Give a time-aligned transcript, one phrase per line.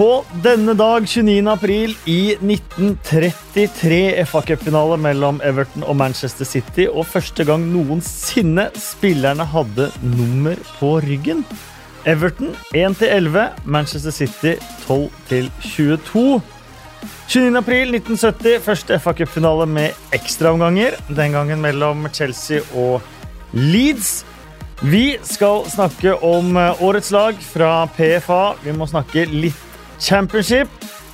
[0.00, 1.48] På denne dag, 29.
[1.52, 9.90] april i 1933, FA-cupfinale mellom Everton og Manchester City, og første gang noensinne spillerne hadde
[10.00, 11.44] nummer på ryggen.
[12.08, 14.56] Everton 1-11, Manchester City
[14.88, 16.40] 12-22.
[17.28, 17.60] 29.
[17.60, 20.96] april 1970, første FA-cupfinale med ekstraomganger.
[21.12, 23.02] Den gangen mellom Chelsea og
[23.52, 24.22] Leeds.
[24.80, 28.44] Vi skal snakke om årets lag fra PFA.
[28.64, 29.66] Vi må snakke litt
[30.00, 30.68] Championship.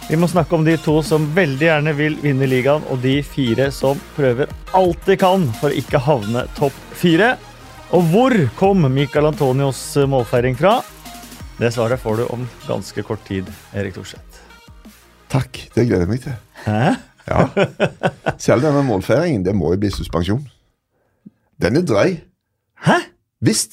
[0.08, 3.72] Vi må snakke om de to som veldig gjerne vil vinne ligaen, og de fire
[3.74, 7.32] som prøver alt de kan for å ikke havne topp fire.
[7.96, 10.78] Og hvor kom Michael Antonios målfeiring fra?
[11.58, 14.42] Det svaret får du om ganske kort tid, Erik Thorseth.
[15.32, 15.64] Takk.
[15.74, 16.38] Det gleder jeg meg til.
[16.66, 16.94] Hæ?
[17.26, 17.42] Ja.
[18.38, 20.44] Selv denne målfeiringen, det må jo bli suspensjon.
[21.62, 22.18] Den er drøy.
[22.86, 23.00] Hæ?
[23.42, 23.66] Hvis,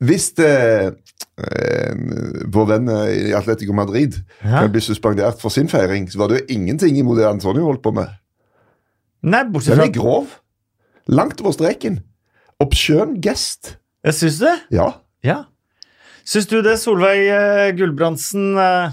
[0.00, 0.94] hvis eh,
[1.36, 4.60] vår venn eh, i Atletico Madrid Ja.
[4.62, 7.82] kan bli suspendert for sin feiring, så var det jo ingenting imot det Antonio holdt
[7.82, 8.12] på med.
[9.24, 10.34] Nei, bortsett fra Den er grov.
[11.08, 11.98] Langt over streken.
[12.62, 13.76] Obskjøn gest.
[14.04, 14.54] Jeg syns det.
[14.70, 14.90] Ja.
[15.24, 15.38] Ja.
[16.24, 18.54] Syns du det, Solveig eh, Gulbrandsen?
[18.58, 18.90] eh,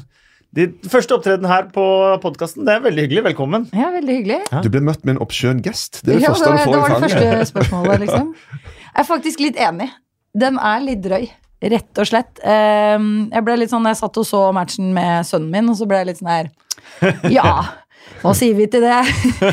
[0.52, 1.83] Din første opptreden her på
[2.23, 3.22] podkasten, det er veldig hyggelig.
[3.30, 3.70] Velkommen.
[3.72, 4.39] Ja, veldig hyggelig.
[4.66, 6.02] Du ble møtt med en obskjøn gest.
[6.03, 7.11] Det er det ja, første det, du får det var det fanget.
[7.11, 8.33] første spørsmålet, liksom.
[8.95, 9.88] Jeg er faktisk litt enig.
[10.36, 11.30] Den er litt drøy.
[11.62, 12.40] Rett og slett.
[12.44, 15.86] Ehm, Jeg ble litt sånn, jeg satt og så matchen med sønnen min, og så
[15.90, 16.50] ble jeg litt sånn her
[17.38, 17.81] Ja,
[18.22, 19.02] hva sier vi til det?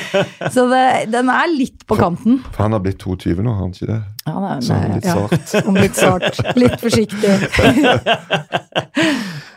[0.54, 2.40] Så det, den er litt på kanten.
[2.52, 3.98] For han har blitt 22 nå, har han ikke det?
[4.26, 5.68] Ja, er, Så han er litt ja, sart.
[5.78, 6.40] litt sart.
[6.58, 7.32] Litt forsiktig.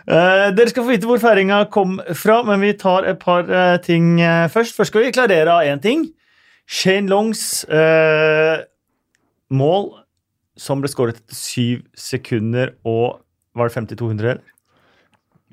[0.07, 3.75] Uh, dere skal få vite hvor feiringa kom fra, men vi tar et par uh,
[3.83, 4.77] ting uh, først.
[4.77, 6.07] Først skal vi klarere av én ting.
[6.71, 7.65] Shane Longs
[9.51, 9.89] mål
[10.61, 13.19] som ble skåret etter syv sekunder og
[13.57, 14.51] Var det 5200, eller?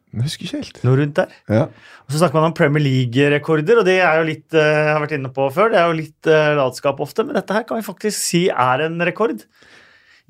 [0.08, 0.76] Jeg husker ikke helt.
[0.86, 1.32] Noe rundt der.
[1.50, 1.64] Ja.
[2.06, 5.02] Og så snakker man om Premier League-rekorder, og det er jo litt eh, jeg har
[5.02, 7.80] vært inne på før, det er jo litt uh, latskap ofte, men dette her kan
[7.80, 9.42] vi faktisk si er en rekord.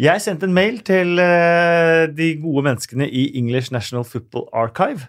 [0.01, 5.09] Jeg sendte en mail til eh, de gode menneskene i English National Football Archive.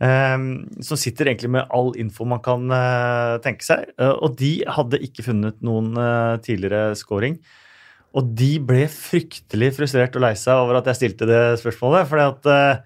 [0.00, 0.38] eh,
[0.86, 3.90] som sitter egentlig med all info man kan eh, tenke seg.
[3.98, 7.40] eh, og de hadde ikke funnet noen eh, tidligere scoring.
[8.16, 12.08] Og de ble fryktelig frustrert og lei seg over at jeg stilte det spørsmålet.
[12.08, 12.84] fordi at uh,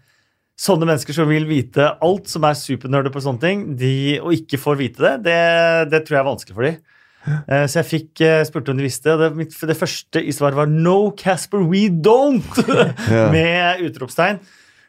[0.59, 4.61] sånne mennesker som vil vite alt som er supernerder på sånne ting, de, og ikke
[4.61, 5.39] får vite det, det,
[5.93, 6.81] det tror jeg er vanskelig for dem.
[7.23, 10.35] Eh, Så jeg fikk eh, spurte om de visste, og det, mitt, det første i
[10.35, 12.59] svaret var 'No, Casper, we don't!'
[13.35, 14.43] Med utropstegn.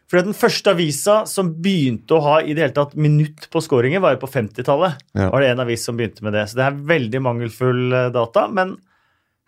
[0.10, 4.02] For den første avisa som begynte å ha i det hele tatt minutt på scoringer,
[4.04, 5.00] var jo på 50-tallet.
[5.16, 5.30] Ja.
[5.32, 6.44] var det en avis som begynte med det.
[6.50, 8.46] Så det er veldig mangelfull data.
[8.52, 8.76] Men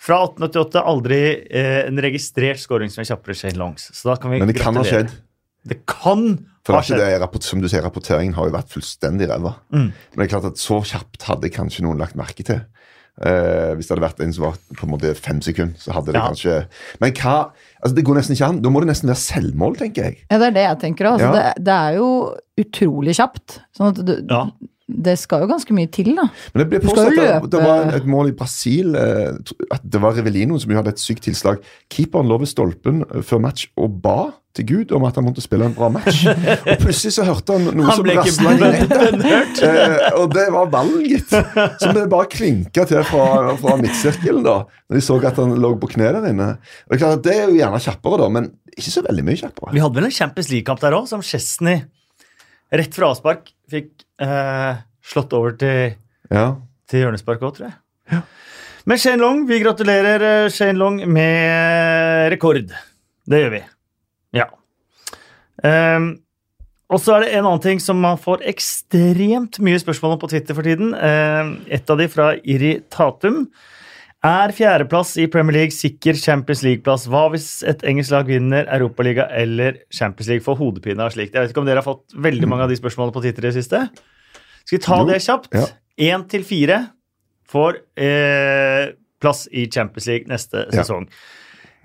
[0.01, 3.87] fra 1888 aldri eh, en registrert scoring som er kjappere Shane Longs.
[3.95, 5.13] Så da kan vi Men det kan ha skjedd.
[5.65, 6.99] Det kan For ha er skjedd.
[7.01, 9.55] det, rapport, som du sier, Rapporteringen har jo vært fullstendig ræva.
[9.73, 9.87] Mm.
[9.89, 12.61] Men det er klart at så kjapt hadde kanskje noen lagt merke til.
[13.15, 16.11] Eh, hvis det hadde vært en som var på en måte fem sekunder, så hadde
[16.11, 16.27] det Ja.
[16.27, 16.67] kanskje
[16.99, 17.51] Men hva
[17.81, 18.61] altså Det går nesten ikke an.
[18.61, 20.17] Da må det nesten være selvmål, tenker jeg.
[20.29, 21.13] Ja, det er det jeg tenker òg.
[21.21, 21.53] Altså, Ja.
[21.53, 22.09] det, det er jo
[22.59, 23.59] utrolig kjapt.
[23.77, 24.43] Sånn at du, Ja.
[24.85, 26.27] Det skal jo ganske mye til, da.
[26.53, 29.33] Men det ble påstått at det var et mål i Brasil eh,
[29.73, 31.63] At det var Revelino som jo hadde et sykt tilslag.
[31.89, 34.19] Keeperen lå ved stolpen eh, før match og ba
[34.55, 36.21] til Gud om at han måtte spille en bra match.
[36.69, 39.59] Og plutselig så hørte han noe Han som rasla i nettet.
[39.65, 41.33] Eh, og det var ballen, gitt.
[41.81, 44.61] Som det bare klinka til fra, fra midtsirkelen, da.
[44.87, 46.49] Når de så at han lå på kne der inne.
[46.85, 49.27] Og Det er klart at det er jo gjerne kjappere, da, men ikke så veldig
[49.27, 49.75] mye kjappere.
[49.75, 51.83] Vi hadde vel en Champions League-kamp der òg, som Chesney
[52.75, 55.95] rett fra avspark fikk eh, slått over til,
[56.31, 56.55] Ja.
[56.89, 58.21] til hjørnespark òg, tror jeg.
[58.85, 62.69] Men Shane Long, vi gratulerer eh, Shane Long med rekord.
[63.25, 63.63] Det gjør vi.
[64.37, 64.45] Ja.
[65.63, 66.19] Um,
[66.93, 70.29] og så er det en annen ting som man får ekstremt mye spørsmål om på
[70.29, 70.93] Twitter for tiden.
[70.93, 73.47] Ehm, et av de fra Irritatum.
[74.25, 77.07] Er fjerdeplass i Premier League sikker Champions League-plass?
[77.09, 81.33] Hva hvis et engelsk lag vinner Europaliga eller Champions League Får hodepine av slikt?
[81.33, 83.49] Jeg vet ikke om dere har fått veldig mange av de spørsmålene på Twitter i
[83.49, 83.81] det siste?
[84.65, 85.53] Skal vi ta det kjapt?
[85.55, 85.65] ja.
[85.95, 86.81] Én til fire
[87.47, 91.05] får eh, plass i Champions League neste sesong.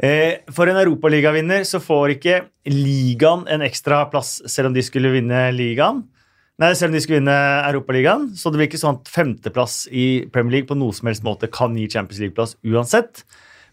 [0.01, 2.39] Eh, for en europaligavinner så får ikke
[2.73, 6.03] ligaen en ekstra plass selv om de skulle vinne ligaen.
[6.61, 7.37] Nei, selv om de skulle vinne
[7.71, 8.27] Europaligaen.
[8.37, 11.49] Så det blir ikke sånn at femteplass i Premier League på noe som helst måte
[11.53, 13.23] kan gi Champions League-plass uansett.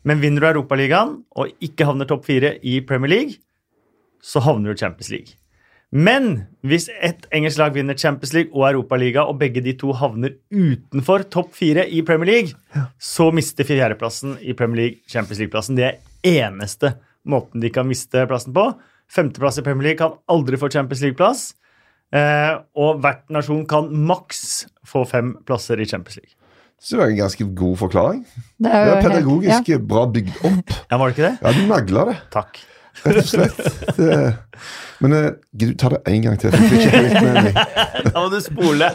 [0.08, 3.42] Men vinner du Europaligaen og ikke havner topp fire i Premier League,
[4.24, 5.36] så havner du Champions League.
[5.92, 10.34] Men hvis ett engelsk lag vinner Champions League og Europaliga, og begge de to havner
[10.52, 15.78] utenfor topp fire i Premier League, så mister fjerdeplassen i Premier League Champions League-plassen.
[15.80, 16.02] Det er
[16.50, 16.96] eneste
[17.28, 18.68] måten de kan miste plassen på.
[19.08, 21.46] Femteplass i Premier League kan aldri få Champions League-plass.
[22.16, 26.34] Eh, og hvert nasjon kan maks få fem plasser i Champions League.
[26.80, 28.20] Så det var en ganske god forklaring.
[28.60, 30.76] Det Det er jo er helt- pedagogisk bra bygd opp.
[30.92, 31.38] Ja, var det ikke det?
[31.42, 32.60] Ja, du nagla det, Takk.
[33.06, 33.62] Rett og slett.
[33.98, 34.20] Det,
[35.04, 36.54] men eh, gidder du ta det en gang til?
[36.54, 37.58] for Jeg ikke helt med meg.
[38.14, 38.90] Da må du spole.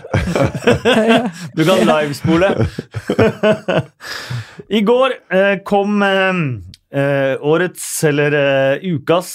[1.55, 2.53] Du kan livespole.
[4.73, 8.39] I går eh, kom eh, årets, eller
[8.83, 9.35] ukas,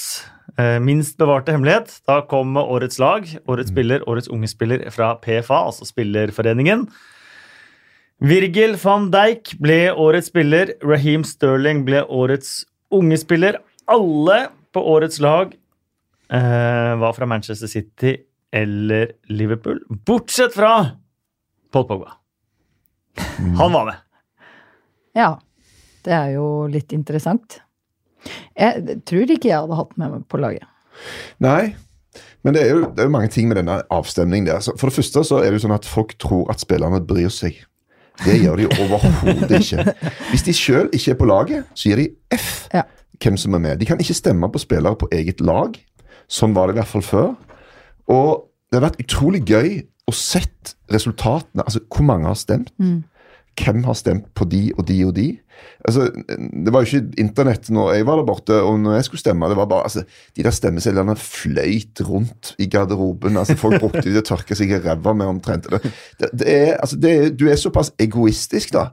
[0.81, 1.99] minst bevarte hemmelighet.
[2.09, 6.87] Da kom årets lag, årets spiller, årets unge spiller fra PFA, altså Spillerforeningen.
[8.25, 10.73] Virgil van Dijk ble årets spiller.
[10.81, 13.59] Raheem Sterling ble årets unge spiller.
[13.85, 15.55] Alle på årets lag
[16.29, 18.17] eh, var fra Manchester City
[18.53, 20.73] eller Liverpool, bortsett fra
[21.73, 22.13] Paul Pogba.
[23.57, 23.95] Han var med.
[25.17, 25.33] Ja.
[26.05, 27.57] Det er jo litt interessant.
[28.55, 30.63] Jeg tror ikke jeg hadde hatt med meg på laget.
[31.43, 31.73] Nei,
[32.45, 34.63] men det er, jo, det er jo mange ting med denne avstemningen der.
[34.79, 37.57] For det første så er det jo sånn at folk tror at spillerne bryr seg.
[38.23, 39.83] Det gjør de overhodet ikke.
[40.31, 42.07] Hvis de sjøl ikke er på laget, så gir de
[42.37, 42.85] F Ja.
[43.23, 43.79] Hvem som er med.
[43.79, 45.77] De kan ikke stemme på spillere på eget lag.
[46.27, 47.29] Sånn var det i hvert fall før.
[48.11, 49.69] Og det har vært utrolig gøy
[50.07, 51.63] å sett resultatene.
[51.65, 52.73] Altså hvor mange har stemt.
[53.57, 55.27] Hvem har stemt på de og de og de?
[55.87, 59.19] Altså, Det var jo ikke internett når jeg var der borte, og når jeg skulle
[59.19, 59.49] stemme.
[59.49, 60.03] det var bare, altså,
[60.35, 63.37] De der stemmesedlene fløyt rundt i garderoben.
[63.37, 65.67] altså Folk brukte de til å tørke seg i ræva med omtrent.
[66.19, 68.91] Det, det, er, altså, det er, du er såpass egoistisk da,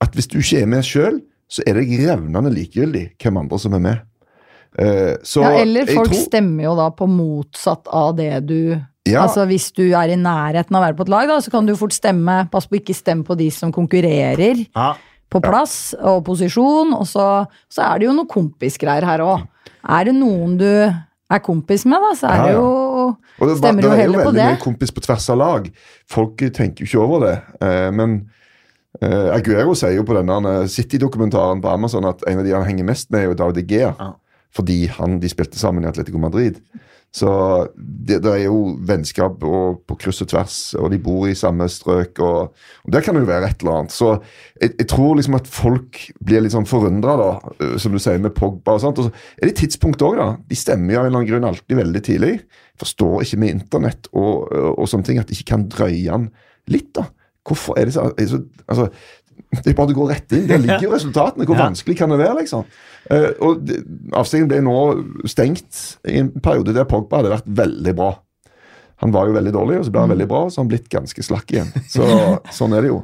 [0.00, 3.74] at hvis du ikke er med sjøl, så er det revnende likegyldig hvem andre som
[3.74, 4.00] er med.
[4.78, 9.20] Eh, så Ja, eller folk tror- stemmer jo da på motsatt av det du Ja.
[9.26, 11.66] Altså Hvis du er i nærheten av å være på et lag, da, så kan
[11.66, 14.94] du fort stemme Pass på ikke stemme på de som konkurrerer Ja.
[15.30, 16.94] på plass og posisjon.
[16.94, 19.46] Og så, så er det jo noen kompisgreier her òg.
[19.86, 23.82] Er det noen du er kompis med, da, så er det jo det, Stemmer det
[23.82, 24.58] det er jo heller på veldig det.
[24.58, 25.70] mye kompis på tvers av lag.
[26.08, 27.42] Folk tenker jo ikke over det.
[27.60, 28.30] Eh, men
[29.00, 32.90] eh, Aguero sier jo på denne City-dokumentaren på Amazon at en av de han henger
[32.90, 33.94] mest med, er jo David Gea.
[33.98, 34.12] Ja.
[34.54, 36.60] Fordi han, de spilte sammen i Atletico Madrid.
[37.14, 37.30] Så
[37.78, 41.68] det, det er jo vennskap og, på kryss og tvers, og de bor i samme
[41.70, 42.18] strøk.
[42.18, 43.94] Og, og Der kan det jo være et eller annet.
[43.94, 44.16] Så
[44.58, 47.14] jeg, jeg tror liksom at folk blir litt sånn forundra,
[47.54, 48.98] eh, som du sier, med Pogba og sånt.
[48.98, 50.28] Og så er det tidspunkt òg, da.
[50.50, 52.32] De stemmer jo av en eller annen grunn alltid veldig tidlig.
[52.82, 56.32] Forstår ikke med internett og, og, og sånne ting at de ikke kan drøye den
[56.74, 57.06] litt, da.
[57.44, 58.88] Hvorfor er det så, er så Altså,
[59.60, 60.46] det er bare å gå rett inn.
[60.48, 61.46] Der ligger jo resultatene.
[61.48, 62.66] Hvor vanskelig kan det være, liksom?
[63.12, 63.66] Eh, og
[64.16, 64.76] Avstillingen ble nå
[65.30, 68.12] stengt i en periode der Pogba hadde vært veldig bra.
[69.02, 70.70] Han var jo veldig dårlig, og så ble han veldig bra, og så har han
[70.72, 71.74] blitt ganske slakk igjen.
[71.90, 72.06] Så
[72.58, 73.02] Sånn er det jo.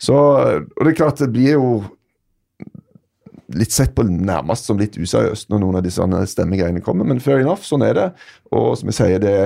[0.00, 1.68] Så, og det er klart, det blir jo
[3.54, 7.42] litt sett på nærmest som litt useriøst når noen av disse stemmegreiene kommer, men fair
[7.42, 8.06] enough, sånn er det.
[8.56, 9.36] Og som jeg sier, det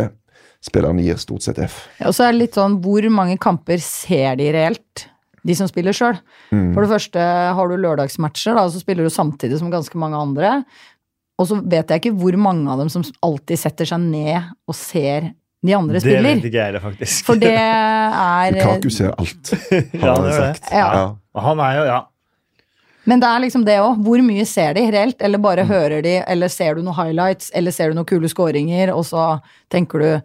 [0.64, 1.87] spillerne gir stort sett F.
[2.05, 5.06] Og så er det litt sånn hvor mange kamper ser de reelt,
[5.46, 6.19] de som spiller sjøl?
[6.50, 6.72] Mm.
[6.75, 7.25] For det første
[7.56, 10.56] har du lørdagsmatcher, da, og så spiller du samtidig som ganske mange andre.
[11.38, 14.75] Og så vet jeg ikke hvor mange av dem som alltid setter seg ned og
[14.75, 15.31] ser
[15.62, 16.22] de andre Det spiller.
[16.37, 17.25] vet ikke jeg heller, faktisk.
[17.26, 19.52] For det er Kaku ser alt,
[19.94, 20.68] Ja, har han det er sagt.
[20.75, 20.88] Ja.
[20.99, 21.06] Ja.
[21.47, 21.99] Han er jo, ja.
[23.09, 24.03] Men det er liksom det òg.
[24.05, 25.23] Hvor mye ser de reelt?
[25.25, 25.71] Eller bare Mm.
[25.73, 29.41] hører de, eller ser du noen highlights, eller ser du noen kule scoringer, og så
[29.73, 30.23] tenker du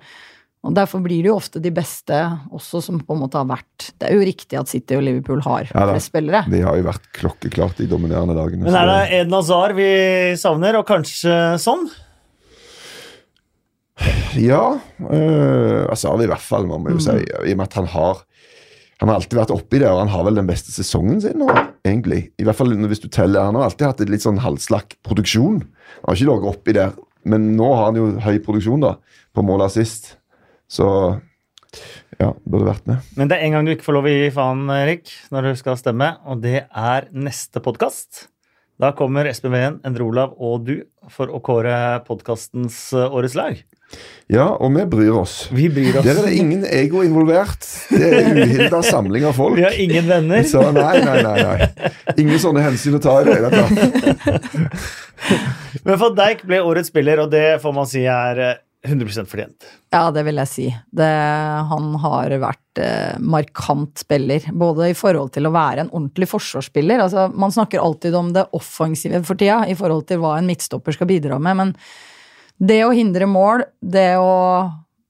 [0.65, 2.15] Og derfor blir det jo ofte de beste
[2.55, 5.41] også som på en måte har vært Det er jo riktig at City og Liverpool
[5.43, 6.45] har Ja flest spillere.
[6.49, 8.63] De har jo vært klokkeklart de dominerende dagene.
[8.63, 9.89] Men er det Edna Eden Hazar vi
[10.39, 11.83] savner, og kanskje sånn?
[14.39, 14.79] Ja,
[15.11, 17.11] øh, altså i hvert fall, må vi jo si.
[17.11, 18.23] I og med at han har
[19.03, 21.49] han har alltid vært oppi det, og han har vel den beste sesongen sin nå,
[21.83, 22.21] egentlig.
[22.39, 23.49] I hvert fall hvis du teller.
[23.49, 25.57] Han har alltid hatt et litt sånn halvslakk produksjon.
[25.59, 26.93] Han har ikke ligget oppi der,
[27.27, 28.93] men nå har han jo høy produksjon, da,
[29.35, 30.13] på mål assist.
[30.71, 30.87] Så
[32.15, 33.11] ja, burde vært med.
[33.19, 35.59] Men det er en gang du ikke får lov å gi faen, Erik, når du
[35.59, 38.29] skal stemme, og det er neste podkast.
[38.79, 40.77] Da kommer Ween, Endre Olav og du
[41.11, 41.75] for å kåre
[42.07, 43.59] podkastens årets lag.
[44.31, 45.35] Ja, og vi bryr oss.
[45.51, 46.05] Vi bryr oss.
[46.05, 47.67] Der er det ingen ego involvert.
[47.91, 49.57] Det er uhilda samling av folk.
[49.59, 50.45] Vi har ingen venner.
[50.47, 51.37] Så nei, nei, nei.
[51.43, 51.93] nei.
[52.23, 53.73] Ingen sånne hensyn å ta i det hele tatt.
[55.85, 59.67] Men van Dijk ble årets spiller, og det får man si er eh, 100 fortjent.
[59.93, 60.65] Ja, det vil jeg si.
[60.91, 61.09] Det,
[61.69, 67.05] han har vært eh, markant spiller, både i forhold til å være en ordentlig forsvarsspiller.
[67.05, 70.97] Altså, man snakker alltid om det offensive for tida, i forhold til hva en midtstopper
[70.97, 71.75] skal bidra med, men
[72.63, 74.33] det å hindre mål, det å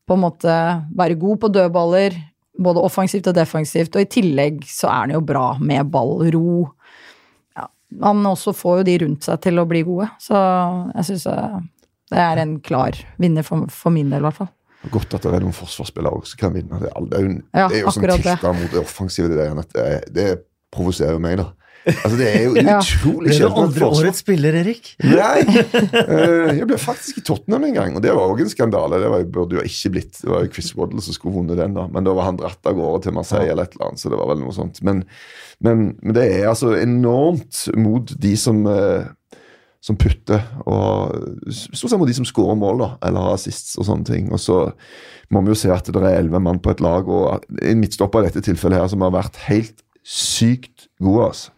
[0.04, 0.54] på en måte
[0.98, 2.16] være god på dødballer,
[2.64, 6.66] både offensivt og defensivt, og i tillegg så er han jo bra med ball, ro.
[7.58, 7.70] Ja,
[8.04, 10.42] han også får jo de rundt seg til å bli gode, så
[10.92, 11.30] jeg syns
[12.14, 14.52] det er en klar vinner for, for min del, i hvert fall.
[14.92, 16.82] Godt at det er noen forsvarsspillere også som kan vinne.
[16.82, 19.30] Det er, det jo, Ja, det er jo sånn tilstand mot det offensive.
[19.32, 20.26] Det, der, det, det
[20.76, 21.46] provoserer meg, da.
[21.84, 22.78] Altså, det er jo Ja.
[22.80, 24.92] utrolig Ble du sjelden aldri årets spiller, Erik?
[25.04, 25.40] Nei!
[26.04, 29.00] Eh, jeg ble faktisk i Tottenham en gang, og det var òg en skandale.
[29.04, 30.22] Det var, burde jo ikke blitt.
[30.22, 31.88] Det var jo Chris Waddle som skulle vunnet den, da.
[31.92, 34.22] Men da var han dratt av gårde til Marseille eller et eller annet, så det
[34.22, 34.80] var vel noe sånt.
[34.86, 35.04] Men,
[35.64, 39.12] men, men det er altså enormt mot de som eh,
[39.84, 41.12] som putter, og
[41.52, 44.30] stort sett mot de som skårer mål, da, eller har assists og sånne ting.
[44.32, 44.62] Og så
[45.34, 48.24] må vi jo se at det er elleve mann på et lag, og en midtstopper
[48.24, 51.52] i dette tilfellet her som har vært helt sykt god, altså.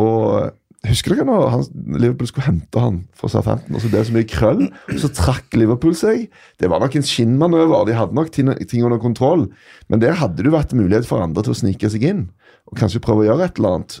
[0.00, 1.60] Og Husker dere når han,
[1.94, 4.62] Liverpool skulle hente han fra Southampton, og så ble det så mye krøll?
[4.98, 6.24] Så trakk Liverpool seg.
[6.58, 7.84] Det var nok en skinnmanøver.
[7.86, 8.50] De hadde nok ting,
[8.82, 9.44] under kontroll.
[9.86, 12.24] Men der hadde det jo vært mulighet for andre til å snike seg inn.
[12.66, 13.94] Og kanskje prøve å gjøre et eller annet.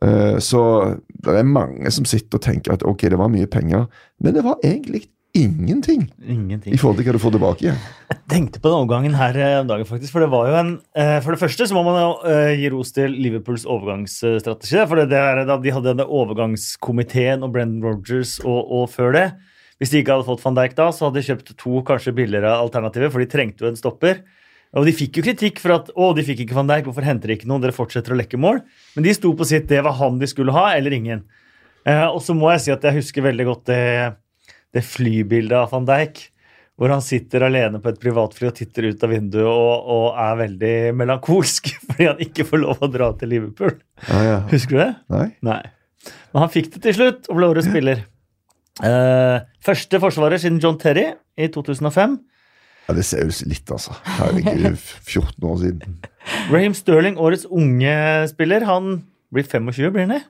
[0.00, 0.62] Eh, Så
[1.20, 3.90] det er mange som sitter og tenker at ok, det var mye penger,
[4.24, 5.04] men det var egentlig
[5.36, 6.74] ingenting Ingenting.
[6.74, 7.72] i forhold til hva du får tilbake.
[7.72, 10.12] Jeg tenkte på den overgangen her eh, om dagen, faktisk.
[10.14, 12.70] For det var jo en eh, For det første så må man jo eh, gi
[12.72, 14.80] ros til Liverpools overgangsstrategi.
[14.88, 19.26] For det er da de hadde denne overgangskomiteen og Brendan Rogers og, og før det.
[19.76, 22.54] Hvis de ikke hadde fått van Dijk da, så hadde de kjøpt to kanskje billigere
[22.56, 24.22] alternativer, for de trengte jo en stopper.
[24.76, 27.30] Og de fikk jo kritikk for at å, de fikk ikke van Dijk, hvorfor henter
[27.30, 27.62] de ikke noen?
[27.64, 28.62] Dere fortsetter å lekke mål.
[28.96, 31.26] Men de sto på sitt, det var han de skulle ha, eller ingen.
[31.86, 33.82] Eh, og så må jeg si at jeg husker veldig godt det,
[34.74, 36.24] det flybildet av van Dijk.
[36.76, 40.34] Hvor han sitter alene på et privatfly og titter ut av vinduet og, og er
[40.42, 43.78] veldig melankolsk fordi han ikke får lov å dra til Liverpool.
[44.10, 44.36] Ah, ja.
[44.50, 44.92] Husker du det?
[45.14, 45.26] Nei?
[45.46, 45.62] Nei.
[46.34, 48.04] Men han fikk det til slutt og ble årets spiller.
[48.84, 51.08] Eh, første forsvarer siden John Terry
[51.40, 52.18] i 2005.
[52.86, 53.96] Ja, det ser ut litt, altså.
[54.20, 54.76] Herregud,
[55.08, 55.96] 14 år siden.
[56.52, 57.96] Raheem Sterling, årets unge
[58.30, 58.66] spiller.
[58.68, 59.00] Han
[59.34, 60.22] blir 25, blir han det?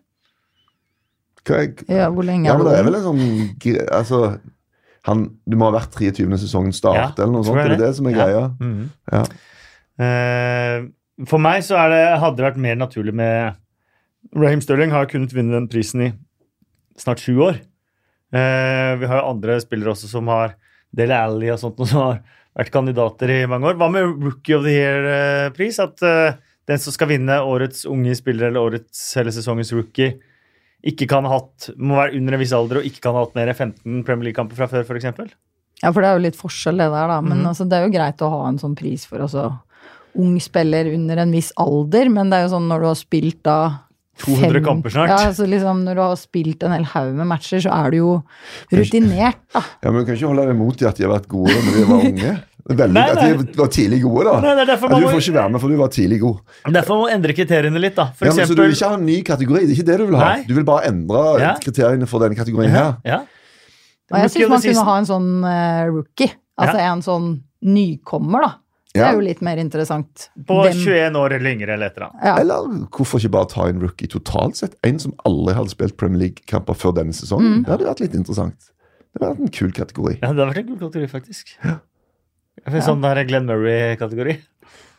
[1.46, 2.78] Hva er, Ja, hvor lenge Ja, er men det?
[2.78, 4.20] er vel en sånn Altså,
[5.06, 6.26] han, du må ha vært 23.
[6.42, 7.60] sesongen start, Ja, eller noe sånt.
[7.62, 7.64] Det.
[7.70, 7.92] Er det det.
[7.96, 8.24] som er Ja.
[8.24, 8.44] greia?
[8.60, 8.88] -hmm.
[9.12, 9.22] Ja.
[10.04, 10.88] Eh,
[11.26, 13.54] for meg så er det, hadde det vært mer naturlig med
[14.34, 16.12] Raheem Sterling har kunnet vinne den prisen i
[16.98, 17.60] snart sju år.
[18.34, 20.56] Uh, vi har jo andre spillere også som har
[20.94, 22.18] Dele Alli og sånt, og som har
[22.58, 23.76] vært kandidater i mange år.
[23.78, 25.78] Hva med Rookie of the Year-pris?
[25.78, 26.34] At uh,
[26.66, 30.16] den som skal vinne årets unge spiller eller årets hele sesongens rookie,
[30.86, 33.36] ikke kan ha hatt, må være under en viss alder og ikke kan ha hatt
[33.38, 35.36] mer enn 15 Premier League-kamper fra før, f.eks.
[35.82, 37.20] Ja, for det er jo litt forskjell det der, da.
[37.24, 37.48] Men mm.
[37.52, 39.48] altså, det er jo greit å ha en sånn pris for også
[40.16, 43.42] ung spiller under en viss alder, men det er jo sånn når du har spilt
[43.44, 43.58] da
[44.24, 45.10] 200 kamper snart.
[45.12, 47.98] Ja, altså liksom Når du har spilt en hel haug med matcher, så er du
[47.98, 48.12] jo
[48.72, 49.60] rutinert, da.
[49.82, 51.76] ja, men Du kan ikke holde deg imot i at de har vært gode når
[51.76, 52.32] de var unge.
[52.66, 54.40] Veldig, Nei, At de var tidlig gode, da.
[54.42, 56.40] Nei, nei, Ja, du får ikke være med, for du var tidlig god.
[56.74, 58.08] Derfor må man endre kriteriene litt, da.
[58.18, 59.60] For Ja, eksempel, så du vil ikke ha en ny kategori?
[59.66, 60.30] Det er ikke det du vil ha?
[60.34, 60.44] Nei.
[60.48, 61.52] Du vil bare endre Ja.
[61.62, 62.96] kriteriene for denne kategorien her?
[63.06, 63.20] Ja.
[64.10, 66.32] Og jeg syns man kunne ha en sånn uh, rookie.
[66.58, 68.52] Altså en sånn nykommer, da.
[68.96, 70.28] Det er jo litt mer interessant.
[70.48, 72.24] På Hvem- 21 år eller yngre eller et eller annet.
[72.24, 72.36] ja.
[72.40, 74.74] Eller hvorfor ikke bare ta en rookie totalt sett?
[74.82, 77.58] En som aldri hadde spilt Premier League-kamper før denne sesongen.
[77.60, 77.64] Mm.
[77.66, 78.56] Det hadde vært litt interessant.
[79.12, 80.14] Det hadde vært en kul kategori.
[80.22, 81.52] Ja, det hadde vært en kul kategori, faktisk.
[81.62, 81.76] Ja.
[82.82, 84.38] Sånn der Glenn Murray-kategori.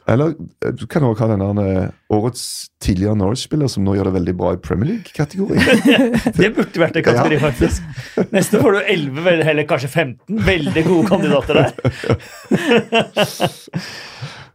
[0.08, 0.36] Eller
[0.80, 2.44] du kan også ha den der eh, årets
[2.84, 5.60] tidligere Norwich-spiller som nå gjør det veldig bra i Premier League-kategori.
[6.40, 7.84] Det burde vært en kategori, faktisk.
[8.32, 11.76] Neste får du 11, eller kanskje 15 veldig gode kandidater der.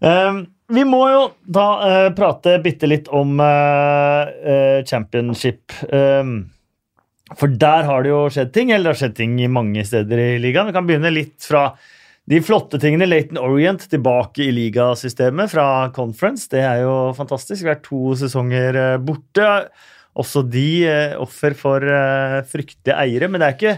[0.00, 0.42] um,
[0.78, 5.76] vi må jo da uh, prate bitte litt om uh, championship.
[5.92, 6.46] Um,
[7.36, 10.30] for der har det jo skjedd ting, eller det har skjedd ting i mange steder
[10.30, 10.72] i ligaen.
[10.72, 11.74] Vi kan begynne litt fra
[12.32, 13.04] de flotte tingene.
[13.10, 16.48] Leighton Orient tilbake i ligasystemet fra Conference.
[16.48, 17.64] Det er jo fantastisk.
[17.66, 19.48] Vi er to sesonger eh, borte.
[20.16, 23.74] Også de eh, offer for eh, fryktelige eiere, men det er ikke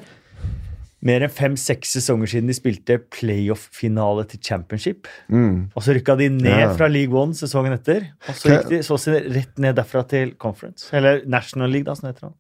[1.04, 5.10] mer enn fem-seks sesonger siden de spilte playoff-finale til championship.
[5.28, 5.66] Mm.
[5.76, 6.70] Og så rykka de ned Ja.
[6.78, 8.06] fra League One sesongen etter.
[8.30, 10.88] Og så gikk de så å rett ned derfra til Conference.
[10.96, 12.30] Eller National League, da, som det heter.
[12.30, 12.36] nå.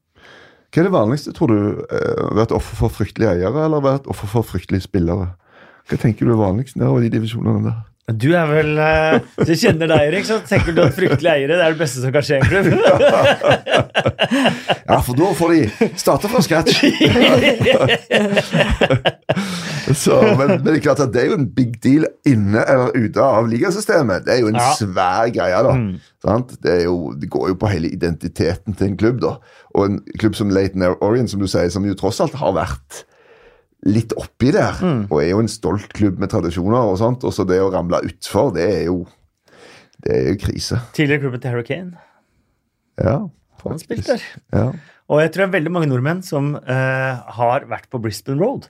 [0.72, 1.58] Hva er det vanligste, tror du?
[2.34, 5.34] Vært offer for fryktelige eiere, eller vært offer for fryktelige spillere?
[5.90, 7.76] Hva tenker du er vanligst nedover de divisjonene der?
[8.20, 11.56] Du er vel eh, Hvis jeg kjenner deg, Erik, så tenker du at fryktelig eiere
[11.56, 12.66] det er det beste som kan skje i en klubb.
[14.84, 15.60] Ja, for da får de
[15.96, 16.84] starte fra scratch.
[19.94, 22.94] Så, men, men det er klart at det er jo en big deal inne eller
[22.96, 24.24] ute av ligasystemet.
[24.26, 24.70] Det er jo en Ja.
[24.78, 25.72] svær greie, da.
[25.76, 25.94] Mm.
[26.24, 26.48] Sant?
[26.64, 29.32] Det, jo, det går jo på hele identiteten til en klubb, da.
[29.76, 32.90] Og en klubb som Leighton Orient, som du sier, som jo tross alt har vært
[33.84, 35.06] litt oppi der, Mm.
[35.10, 38.00] og er jo en stolt klubb med tradisjoner og sånt, og så det å ramle
[38.04, 39.06] utfor, det er jo
[40.04, 40.78] det er jo krise.
[40.92, 41.92] Tidligere klubben til Hurricane.
[43.00, 43.28] Ja,
[43.64, 44.22] Han spilte der.
[44.52, 44.72] Ja.
[45.08, 48.68] Og jeg tror det er veldig mange nordmenn som uh, har vært på Brisbane Road.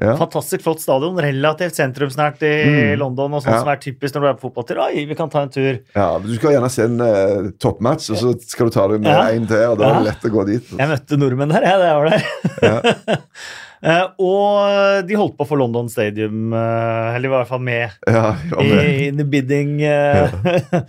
[0.00, 0.12] Ja.
[0.14, 1.18] Fantastisk flott stadion.
[1.18, 3.34] Relativt sentrumsnært i London.
[3.34, 3.58] og sånn Ja.
[3.64, 4.78] som er typisk når du er på fotballtur.
[4.84, 5.80] Oi, vi kan ta en tur.
[5.96, 9.10] Ja, Du skal gjerne se en uh, toppmatch, og så skal du ta deg med
[9.10, 9.26] Ja.
[9.34, 10.70] en til, og da er det lett å gå dit.
[10.78, 11.78] Jeg møtte nordmenn der, jeg.
[11.82, 13.18] Det var der.
[13.78, 18.32] Eh, og de holdt på for London Stadium, eh, eller i hvert fall med Ja,
[18.50, 19.76] ja, i, in the bidding.
[19.86, 20.32] eh.
[20.42, 20.80] Det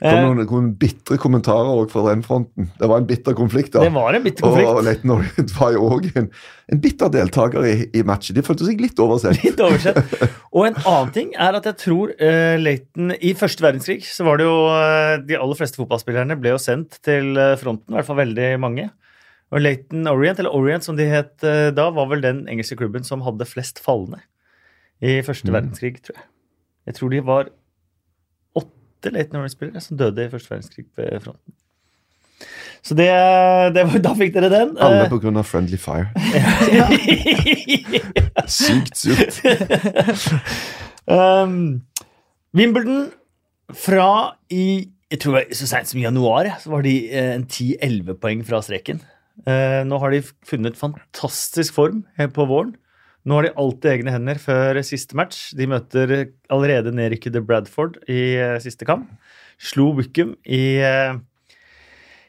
[0.00, 2.70] kom noen, kom bitre kommentarer òg fra den fronten.
[2.80, 3.74] Det var en bitter konflikt.
[3.74, 3.84] da.
[3.84, 4.70] Det var en bitter konflikt.
[4.72, 6.30] Og Leighton Orient var jo òg en,
[6.72, 8.38] en bitter deltaker i, i matchen.
[8.38, 9.42] De følte seg litt oversett.
[9.44, 10.00] Litt oversett.
[10.56, 14.40] Og en annen ting er at jeg tror uh, Leighton I første verdenskrig så var
[14.40, 18.18] det jo uh, De aller fleste fotballspillerne ble jo sendt til fronten, i hvert fall
[18.18, 18.88] veldig mange.
[19.50, 23.06] Og Leighton Orient, eller Orient som de het eh, da, var vel den engelske klubben
[23.06, 24.22] som hadde flest falne
[25.00, 26.26] i første verdenskrig, tror jeg.
[26.86, 27.48] Jeg tror de var
[28.60, 31.54] åtte Leighton Orient-spillere som døde i første verdenskrig ved fronten.
[32.82, 33.08] Så det,
[33.74, 34.76] det var, Da fikk dere den.
[34.80, 36.08] Alle på grunn av Friendly Fire.
[38.48, 39.40] Sykt surt.
[41.10, 41.82] um,
[42.56, 43.10] Wimbledon
[43.76, 48.14] fra i jeg tror Så seint som i januar så var de eh, en 10-11
[48.22, 49.00] poeng fra streken.
[49.48, 52.04] Eh, nå har de funnet fantastisk form
[52.34, 52.74] på våren.
[53.28, 55.50] Nå har de alltid egne hender før siste match.
[55.56, 59.10] De møter allerede nedrykkede Bradford i eh, siste kamp.
[59.60, 61.18] Slo Wickham i, eh,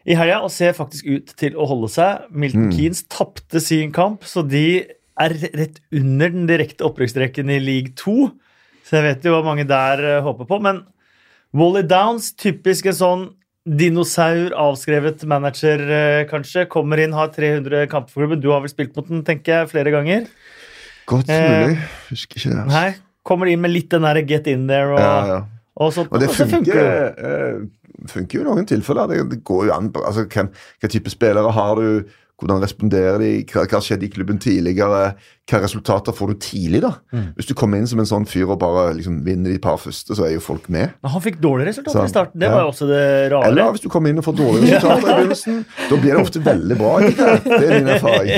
[0.04, 2.28] i helga og ser faktisk ut til å holde seg.
[2.36, 4.84] Milton Keanes tapte sin kamp, så de
[5.22, 8.32] er rett under den direkte opprykksstreken i league 2.
[8.84, 10.60] Så jeg vet jo hva mange der eh, håper på.
[10.60, 10.84] Men
[11.56, 13.30] Wally Downs, typisk en sånn
[13.68, 16.66] dinosaur, avskrevet manager, eh, kanskje.
[16.70, 18.42] Kommer inn, har 300 kamper for klubben.
[18.42, 20.28] Du har vel spilt mot den, tenker jeg, flere ganger.
[21.08, 21.78] Godt Eh, mulig.
[22.10, 22.58] Husker ikke det.
[22.66, 22.82] altså.
[22.82, 25.42] Nei, Kommer inn med litt den der get in there og, Ja, ja.
[25.78, 26.10] og sånt.
[26.12, 27.60] Og det og funker, eh,
[28.10, 29.08] funker jo i noen tilfeller.
[29.12, 30.50] Det, det går jo an altså, hvem,
[30.82, 32.04] Hva type spillere har du?
[32.42, 33.28] Hvordan responderer de?
[33.52, 35.14] Hva, hva skjedde i klubben tidligere?
[35.52, 36.82] Hva resultater får du tidlig?
[36.82, 36.90] da?
[37.14, 37.28] Mm.
[37.38, 40.16] Hvis du kommer inn som en sånn fyr og bare liksom vinner de par første,
[40.18, 40.96] så er jo folk med.
[41.04, 42.42] Men han fikk dårlige resultater i starten.
[42.42, 42.56] Det ja.
[42.56, 43.04] var jo også det
[43.36, 43.52] rare.
[43.52, 46.44] Eller hvis du kommer inn og får dårlige resultater i begynnelsen, da blir det ofte
[46.50, 46.92] veldig bra.
[47.06, 47.30] Ikke?
[47.46, 47.62] det?
[47.62, 48.32] Er min erfaring.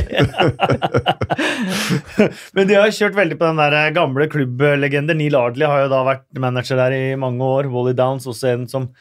[2.59, 5.19] Men de har kjørt veldig på den der gamle klubblegender.
[5.19, 7.71] Neil Ardley har jo da vært manager der i mange år.
[7.71, 8.91] Wally Downs, også en som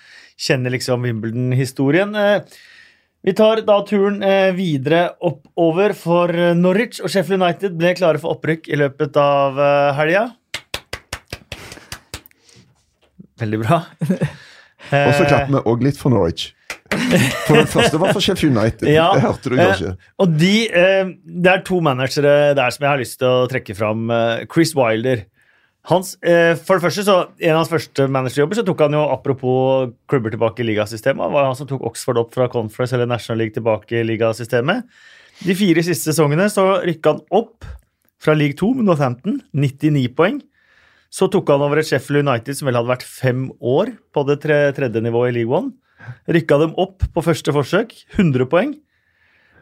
[0.42, 2.14] kjenner liksom Wimbledon-historien.
[3.22, 8.18] Eh, Vi tar da turen eh, videre oppover, for Norwich og Sheffield United ble klare
[8.18, 10.24] for opprykk i løpet av eh, helga.
[13.42, 13.78] Veldig bra.
[14.92, 16.50] Og så klapper vi òg litt for Norwich.
[16.92, 18.88] For den første var for Sheffield United.
[18.98, 19.92] Ja, Det hørte du kanskje.
[19.94, 23.46] Eh, og de, eh, det er to managere der som jeg har lyst til å
[23.48, 24.10] trekke fram.
[24.12, 25.22] Eh, Chris Wilder.
[25.90, 29.02] Hans, eh, for det første, så En av hans første managerjobber så tok han jo,
[29.10, 33.38] apropos klubber tilbake i ligasystemet, var han som tok Oxford opp fra Conference eller National
[33.38, 34.86] League tilbake i ligasystemet.
[35.42, 37.66] De fire siste sesongene så rykka han opp
[38.22, 40.38] fra league 2 med Northampton, 99 poeng.
[41.10, 44.38] Så tok han over et Sheffield United som vel hadde vært fem år på det
[44.44, 45.72] tre, tredje nivået i league 1.
[46.38, 48.76] Rykka dem opp på første forsøk, 100 poeng.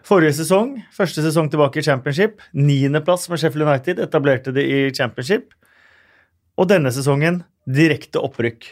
[0.07, 5.51] Forrige sesong, første sesong tilbake i championship, niendeplass med Sheffield United, etablerte de i championship.
[6.59, 8.67] Og denne sesongen direkte opprykk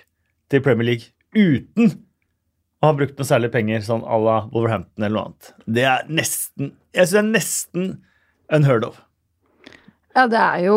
[0.51, 1.93] til Premier League uten
[2.79, 5.53] å ha brukt noe særlig penger, sånn à la Wolverhampton eller noe annet.
[5.67, 7.89] Det er nesten Jeg synes det er nesten
[8.55, 9.01] unheard of.
[10.17, 10.77] Ja, det er jo,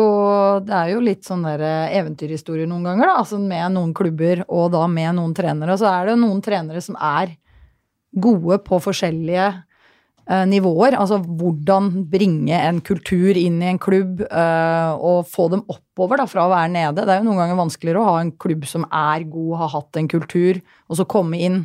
[0.62, 3.14] det er jo litt sånn der eh, eventyrhistorie noen ganger, da.
[3.22, 5.74] Altså med noen klubber og da med noen trenere.
[5.74, 7.32] Og så er det noen trenere som er
[8.12, 9.48] gode på forskjellige
[10.48, 10.96] nivåer.
[10.98, 16.26] Altså hvordan bringe en kultur inn i en klubb eh, og få dem oppover da,
[16.30, 17.04] fra å være nede.
[17.04, 20.00] Det er jo noen ganger vanskeligere å ha en klubb som er god, har hatt
[20.00, 21.62] en kultur, og så komme inn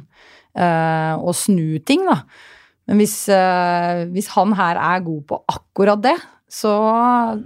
[0.58, 2.22] eh, og snu ting, da.
[2.88, 6.16] Men hvis, eh, hvis han her er god på akkurat det,
[6.48, 6.74] så,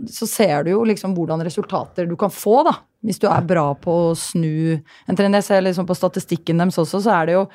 [0.06, 2.76] så ser du jo liksom hvordan resultater du kan få, da.
[3.02, 5.34] Hvis du er bra på å snu en trend.
[5.40, 7.48] Jeg ser liksom på statistikken deres også, så er det jo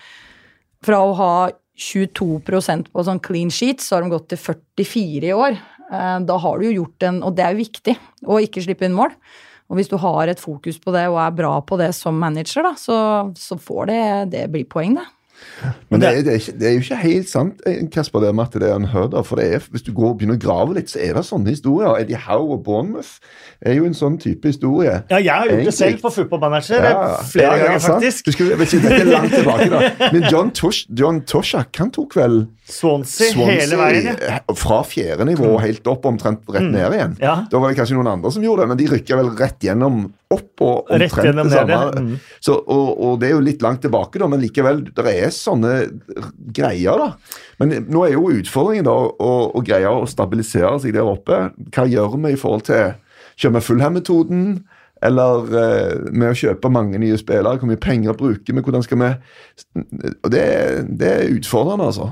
[0.86, 1.30] fra å ha
[1.76, 5.58] 22% på sånn clean sheet, så har de gått til 44 i år.
[5.92, 8.84] Eh, Da har du jo gjort en Og det er jo viktig å ikke slippe
[8.88, 9.12] inn mål.
[9.70, 12.62] Og hvis du har et fokus på det og er bra på det som manager,
[12.62, 12.96] da, så,
[13.34, 15.06] så får det Det blir poeng, det.
[15.90, 18.44] Men det det, er ikke, det er jo ikke helt sant, eh, Kasper, det med
[18.44, 19.30] at det er unheard of.
[19.30, 21.52] For det er, hvis du går og begynner å grave litt, så er det sånne
[21.54, 21.94] historier.
[22.00, 23.16] Eddie Howe og Bournemouth
[23.60, 24.98] er jo en sånn type historie.
[25.10, 28.28] Ja, jeg har gjort det selv på fotballmanager Ja, flere ja, ja, ganger, faktisk.
[28.28, 30.10] Vet ikke, dette er langt tilbake, da.
[30.12, 34.20] Men John, Tosh, John Toshak han tok vel Swansea, Swansea hele veien.
[34.26, 37.18] Eh, fra fjerde nivå og helt opp, omtrent rett ned igjen.
[37.22, 37.38] Ja.
[37.50, 40.06] Da var det kanskje noen andre som gjorde det, men de rykka vel rett gjennom
[40.34, 41.80] opp og omtrent det samme.
[42.02, 42.14] Mm.
[42.42, 45.74] Så, og, og det er jo litt langt tilbake, da, men likevel, det er sånne
[46.56, 47.36] greier, da.
[47.62, 51.46] Men nå er jo utfordringen da å, å greie å stabilisere seg der oppe.
[51.74, 52.96] Hva gjør vi i forhold til
[53.36, 54.42] kjøre med Fullham-metoden?
[55.04, 57.60] Eller eh, med å kjøpe mange nye spillere?
[57.60, 58.62] Hvor mye penger bruker vi?
[58.64, 59.10] Hvordan skal vi
[60.24, 60.44] Og det,
[60.96, 62.10] det er utfordrende, altså.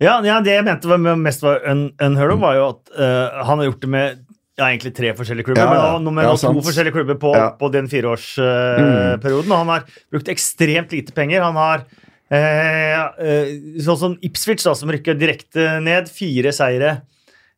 [0.00, 3.40] Ja, ja, det jeg mente var mest var un unheard of, var jo at uh,
[3.44, 4.20] han har gjort det med
[4.60, 5.92] ja, egentlig tre forskjellige klubber, Ja, ja.
[5.96, 7.32] men nå med Ja, to forskjellige klubber på.
[7.32, 7.56] Mm.
[7.58, 9.50] på den fireårsperioden.
[9.52, 11.42] og han har brukt ekstremt lite penger.
[11.46, 11.84] Han har
[12.30, 16.10] eh, eh, sånn som Ipswich, da, som rykker direkte ned.
[16.12, 16.92] Fire seire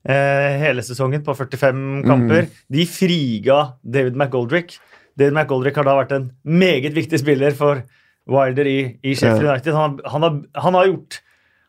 [0.07, 2.07] eh, hele sesongen på 45 Mm.
[2.09, 2.49] kamper.
[2.73, 4.79] De friga David McGoldrick.
[5.19, 7.83] David McGoldrick har da vært en meget viktig spiller for
[8.27, 9.75] Wilder i, i Sheffield United.
[9.75, 11.21] Han, han, har, han har gjort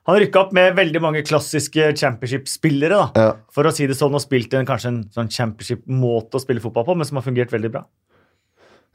[0.05, 2.89] han rykka opp med veldig mange klassiske championship-spillere.
[2.89, 3.33] da, Ja.
[3.51, 6.85] For å si det sånn, og spilt en, kanskje en sånn championship-måte å spille fotball
[6.85, 7.85] på, men som har fungert veldig bra.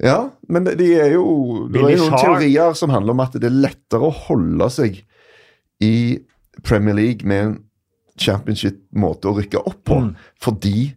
[0.01, 3.45] Ja, men de er jo Det er jo noen teorier som handler om at det
[3.49, 5.01] er lettere å holde seg
[5.83, 6.21] i
[6.63, 7.57] Premier League med en
[8.19, 9.99] championship-måte å rykke opp på.
[10.05, 10.13] Mm.
[10.41, 10.95] Fordi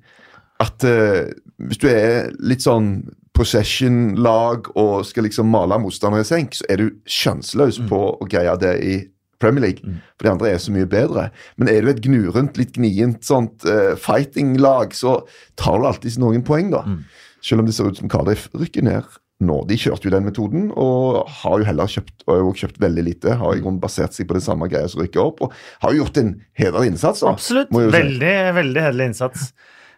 [0.59, 6.53] at uh, hvis du er litt sånn possession-lag og skal liksom male motstandere i senk,
[6.57, 7.87] så er du sjanseløs Mm.
[7.89, 8.95] på å greie det i
[9.41, 9.95] Premier League.
[10.15, 11.29] For de andre er så mye bedre.
[11.57, 15.19] Men er du et gnurent, litt gnient sånt uh, fighting-lag, så
[15.59, 16.85] tar du alltid noen poeng, da.
[16.85, 17.01] Mm.
[17.41, 19.09] Selv om det ser ut som Cardiff rykker ned
[19.41, 19.57] nå.
[19.69, 23.05] De kjørte jo den metoden, og har jo heller kjøpt, og har jo kjøpt veldig
[23.07, 23.35] lite.
[23.41, 26.03] Har i grunnen basert seg på det samme greia som rykker opp, og har jo
[26.03, 27.23] gjort en hederlig innsats.
[27.23, 27.33] da.
[27.33, 27.71] Absolutt.
[27.73, 27.97] må jeg jo si.
[27.97, 29.47] Veldig veldig hederlig innsats.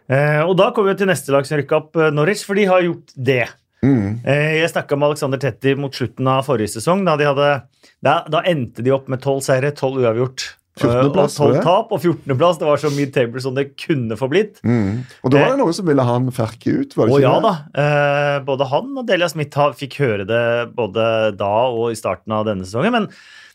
[0.04, 2.66] Eh, og da kommer vi til neste lag som rykker opp, eh, Norwich, for de
[2.68, 3.44] har gjort det.
[3.84, 4.18] Mm.
[4.24, 7.04] Eh, jeg snakka med Alexander Tetti mot slutten av forrige sesong.
[7.06, 7.48] Da, de hadde,
[8.04, 10.54] da, da endte de opp med tolv seire, tolv uavgjort.
[10.74, 10.90] 14.
[10.90, 11.60] Eh, og plass, tolv det?
[11.62, 12.58] tap og 14.-plass.
[12.58, 14.58] Det var så mid-table som det kunne få blitt.
[14.66, 15.04] Mm.
[15.22, 17.28] Og da var det noen som ville ha han Ferke ut, var det Og ikke
[17.28, 17.52] ja det?
[17.52, 17.84] da.
[17.84, 20.42] Eh, både han og Delia Smith fikk høre det
[20.74, 21.06] både
[21.38, 22.96] da og i starten av denne sesongen.
[22.96, 23.08] Men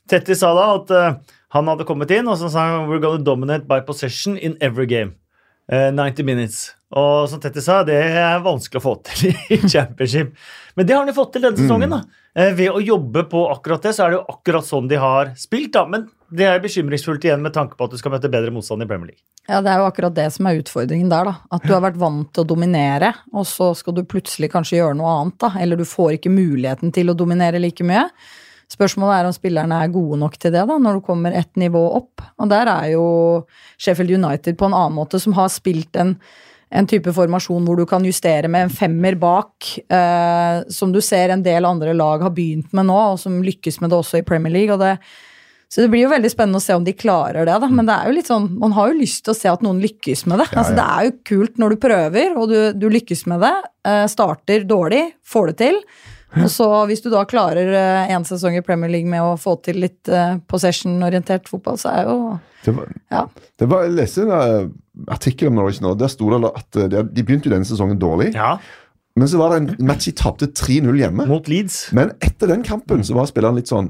[0.10, 1.20] Tetti sa da at eh,
[1.58, 4.88] han hadde kommet inn og så sa han, We're gonna dominate by possession in every
[4.88, 5.18] game.
[5.70, 6.70] Eh, 90 minutes.
[6.98, 10.32] Og som Tetty sa, det er vanskelig å få til i championship.
[10.76, 11.92] Men det har han jo fått til denne sesongen.
[11.94, 12.00] da.
[12.34, 15.34] Eh, ved å jobbe på akkurat det, så er det jo akkurat sånn de har
[15.38, 15.74] spilt.
[15.76, 15.86] da.
[15.86, 18.90] Men det er bekymringsfullt igjen med tanke på at du skal møte bedre motstand i
[18.90, 19.22] Premier League.
[19.50, 21.36] Ja, det er jo akkurat det som er utfordringen der, da.
[21.54, 24.98] At du har vært vant til å dominere, og så skal du plutselig kanskje gjøre
[24.98, 25.54] noe annet, da.
[25.62, 28.06] Eller du får ikke muligheten til å dominere like mye.
[28.70, 31.82] Spørsmålet er om spillerne er gode nok til det, da, når du kommer ett nivå
[31.98, 32.22] opp.
[32.38, 33.08] Og der er jo
[33.82, 36.14] Sheffield United på en annen måte, som har spilt en,
[36.70, 41.34] en type formasjon hvor du kan justere med en femmer bak, eh, som du ser
[41.34, 44.28] en del andre lag har begynt med nå, og som lykkes med det også i
[44.28, 44.76] Premier League.
[44.76, 44.98] og det
[45.70, 47.68] så det blir jo veldig spennende å se om de klarer det, da.
[47.70, 49.78] Men det er jo litt sånn, man har jo lyst til å se at noen
[49.84, 50.48] lykkes med det.
[50.58, 53.54] altså, Det er jo kult når du prøver, og du, du lykkes med det.
[53.86, 55.78] eh, starter dårlig, får det til.
[56.38, 57.72] Og så hvis du da klarer
[58.14, 62.04] én sesong i Premier League med å få til litt eh, possession-orientert fotball, så er
[62.10, 62.18] jo
[62.66, 63.24] Det var, Ja.
[63.58, 64.68] det var, jeg leste en eh,
[65.10, 65.96] artikkel om Norwich nå.
[65.98, 68.34] Der sto det at eh, de, de begynte jo denne sesongen dårlig.
[68.36, 68.58] Ja,
[69.16, 71.26] Men så var det en match de tapte 3-0 hjemme.
[71.28, 71.90] Mot Leeds.
[71.98, 73.90] Men etter den kampen så var spilleren litt sånn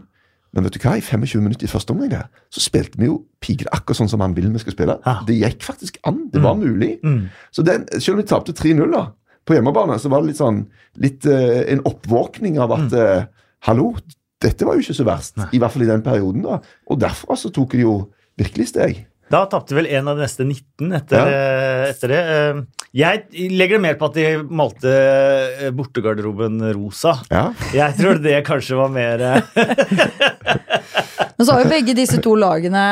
[0.56, 3.19] Men vet du hva, i 25 minutter i første omgang der, så spilte vi jo
[3.43, 4.95] piker akkurat sånn som han vil vi skal spille.
[5.06, 5.19] Ja.
[5.28, 6.23] Det gikk faktisk an.
[6.34, 6.95] Det var mulig.
[7.06, 7.28] Mm.
[7.54, 9.04] Så den, selv om de tapte 3-0 da,
[9.50, 10.64] på hjemmebane, så var det litt sånn
[11.02, 13.28] litt uh, en oppvåkning av at eh,
[13.68, 13.92] Hallo,
[14.40, 15.40] dette var jo ikke så verst.
[15.52, 16.46] I hvert fall i den perioden.
[16.46, 16.62] da.
[16.88, 17.96] Og derfra så tok de jo
[18.40, 19.02] virkelig steg.
[19.30, 21.90] Da tapte vel en av de neste 19 etter, ja.
[21.92, 22.22] etter det.
[22.34, 22.62] Eh,
[22.98, 27.14] Jeg legger det mer på at de malte eh, bortegarderoben rosa.
[27.30, 27.50] Ja.
[27.76, 29.42] Jeg tror det kanskje var mer eh,
[31.38, 32.88] Men så har jo begge disse to lagene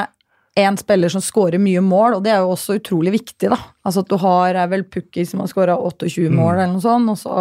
[0.58, 3.58] én spiller som scorer mye mål, og det er jo også utrolig viktig, da.
[3.86, 7.10] Altså at du har er vel Pukki som har scora 28 mål, eller noe sånt,
[7.14, 7.36] og så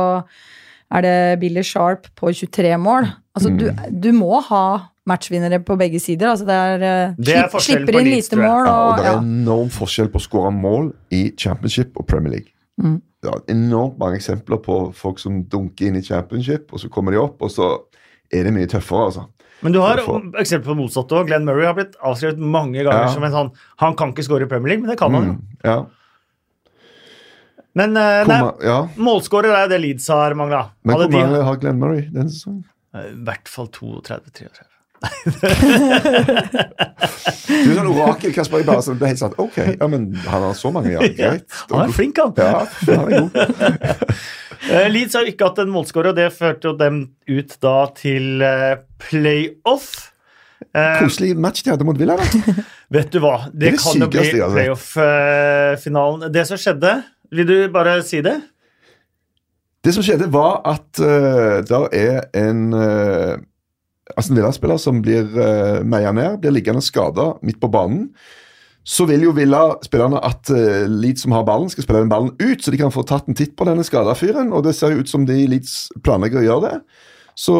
[0.97, 3.09] er det Billy Sharp på 23 mål.
[3.37, 4.67] Altså du, du må ha
[5.07, 6.29] matchvinnere på begge sider.
[6.33, 9.07] Altså det er, eh, Det er slipp- Slipper inn lite mål, Ja, og og det
[9.07, 9.19] er ja.
[9.23, 12.51] enorm forskjell på å skåre mål i Championship og Premier League.
[12.83, 13.01] Mm.
[13.23, 17.13] Det er enormt mange eksempler på folk som dunker inn i Championship, og så kommer
[17.15, 17.71] de opp, og så
[18.33, 19.27] er det mye tøffere, altså.
[19.65, 20.01] Men du har
[20.41, 21.27] eksempel på motsatt òg.
[21.31, 23.13] Glenn Murray har blitt avskrevet mange ganger Ja.
[23.13, 23.51] som en sånn
[23.83, 25.33] Han kan ikke score i Premier League, men det kan han jo.
[25.33, 25.87] Mm, ja.
[27.77, 28.79] Men eh, nei, ja.
[28.97, 30.63] målskårer er jo det Leeds har mangla.
[30.83, 32.65] Men hvor mange har Glenn Murray denne sesongen?
[32.95, 34.65] Eh, I hvert fall 32-33.
[37.47, 38.63] Du er sånn orakel, Kasper.
[38.63, 41.47] Jeg bare sånn, er helt sånn, ok, ja, men han har så mange, ja, greit.
[41.71, 42.33] Han er flink, han.
[42.41, 43.31] Ja, han er god.
[44.67, 48.43] Eh, Leeds har ikke hatt en målskårer, og det førte jo dem ut da til
[48.43, 49.91] eh, playoff.
[50.73, 52.55] Eh, Koselig match de hadde mot Villa, da.
[52.97, 54.27] vet du hva, det, Det det kan jo bli
[54.57, 56.31] playoff-finalen.
[56.33, 56.93] det som skjedde
[57.35, 58.37] Vil du bare si det?
[59.87, 63.37] Det som skjedde, var at uh, det er en uh,
[64.19, 68.09] Aston Villa-spiller som blir uh, meia ned, blir liggende skada midt på banen.
[68.87, 72.63] Så vil jo Villa-spillerne at uh, Leeds som har ballen, skal spille den ballen ut,
[72.63, 74.53] så de kan få tatt en titt på denne skada fyren.
[74.55, 76.79] Og det ser jo ut som de Leeds planlegger å gjøre det.
[77.37, 77.55] Så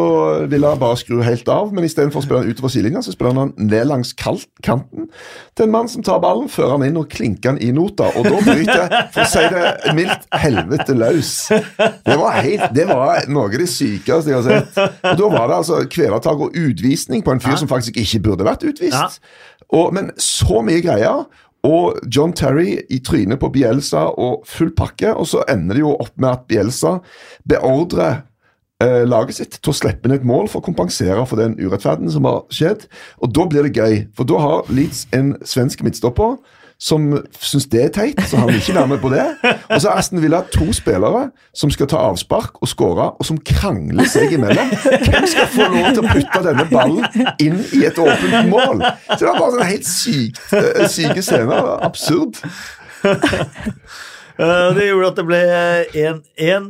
[0.49, 3.51] Villa bare skru helt av, men istedenfor å spille den utover sidelinja, så spiller han
[3.61, 5.11] ned langs kanten
[5.53, 8.09] til en mann som tar ballen, fører han inn og klinker han i nota.
[8.17, 11.35] Og da bryter, for å si det mildt, helvete løs.
[12.07, 14.81] Det var, helt, det var noe av det sykeste jeg har sett.
[15.13, 18.49] Og Da var det altså kvelertak og utvisning på en fyr som faktisk ikke burde
[18.49, 19.21] vært utvist.
[19.75, 21.27] Og, men så mye greier.
[21.67, 25.15] Og John Terry i trynet på Bielsa og full pakke.
[25.15, 26.99] Og så ender det jo opp med at Bielsa
[27.49, 28.21] beordrer
[28.85, 32.13] eh, laget sitt til å slippe inn et mål for å kompensere for den urettferden
[32.13, 32.87] som har skjedd.
[33.19, 36.39] Og da blir det gøy, for da har Leeds en svensk midtstopper
[36.79, 37.07] som
[37.41, 39.23] syns det er teit, så han vil ikke være med på det.
[39.73, 41.23] Og så Aston Villa to spillere
[41.57, 44.75] som skal ta avspark og skåre, og som krangler seg imellom.
[44.85, 48.85] Hvem skal få lov til å putte denne ballen inn i et åpent mål?
[49.09, 51.73] Så det var bare en helt sykt, eh, syke scener.
[51.87, 52.43] Absurd.
[54.37, 55.39] Eh, Det gjorde at det ble
[55.97, 56.67] 1-1.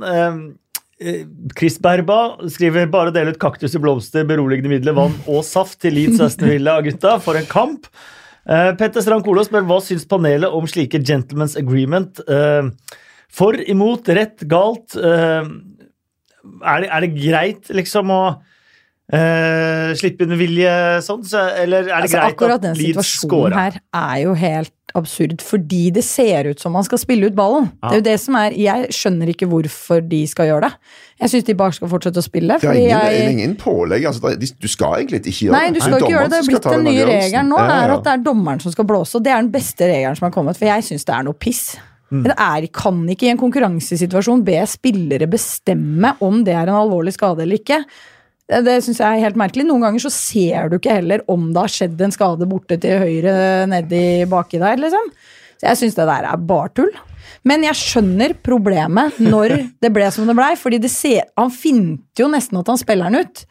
[1.59, 5.97] Chris Berba skriver bare del ut kaktus i blomster, beroligende midler, vann og saft til
[5.99, 7.89] Leeds Aston Villa, gutta, for en kamp.
[8.47, 12.21] Eh, Petter Strand Kolo spør hva syns panelet om slike gentlemen's agreement?
[12.31, 12.71] Uh,
[13.33, 14.95] For, imot, rett, galt?
[14.95, 15.51] Uh,
[16.63, 18.21] Er det, er det greit, liksom, å
[19.99, 20.71] slippe inn vilje
[21.03, 21.25] sånn?
[21.27, 25.91] Så, eller er det Altså, greit akkurat den situasjonen her er jo helt absurd, fordi
[25.95, 27.69] det ser ut som man skal spille ut ballen.
[27.83, 27.89] Ja.
[27.89, 30.73] Det er jo det som er, Jeg skjønner ikke hvorfor de skal gjøre det.
[31.21, 32.59] Jeg syns de bare skal fortsette å spille.
[32.61, 34.07] Det er ingen, det er jeg, ingen pålegg.
[34.09, 36.31] Altså, er- du skal egentlig ikke gjøre Nei, du skal ikke gjøre det.
[36.31, 39.15] Det er blitt den nye regelen nå, er at det er dommeren som skal blåse.
[39.17, 41.39] Og det er den beste regelen som har kommet, for jeg syns det er noe
[41.39, 41.77] piss.
[42.11, 42.23] Mm.
[42.23, 47.17] Det er, kan ikke i en konkurransesituasjon be spillere bestemme om det er en alvorlig
[47.17, 47.81] skade eller ikke.
[48.47, 49.67] Det, det syns jeg er helt merkelig.
[49.67, 53.03] Noen ganger så ser du ikke heller om det har skjedd en skade borte til
[53.03, 55.11] høyre nedi baki der, liksom.
[55.57, 56.93] Så jeg syns det der er bare tull.
[57.47, 62.23] Men jeg skjønner problemet når det ble som det blei, fordi det ser, han finte
[62.23, 63.47] jo nesten at han spiller den ut.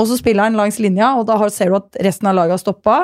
[0.00, 2.62] Og så spiller han langs linja, og da ser du at resten av laget har
[2.62, 2.98] stoppa.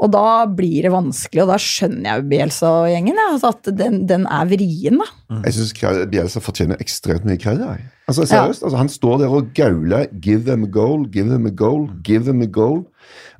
[0.00, 3.18] Og da blir det vanskelig, og da skjønner jeg Bielsa-gjengen.
[3.20, 5.08] Ja, altså at den, den er vrien, da.
[5.44, 5.74] Jeg syns
[6.10, 7.60] Bielsa fortjener ekstremt mye kred.
[7.60, 8.26] Altså, Altså, Ja.
[8.26, 12.02] seriøst, altså, Han står der og gauler 'give them a goal', 'give them a goal',
[12.02, 12.84] 'give them a goal'.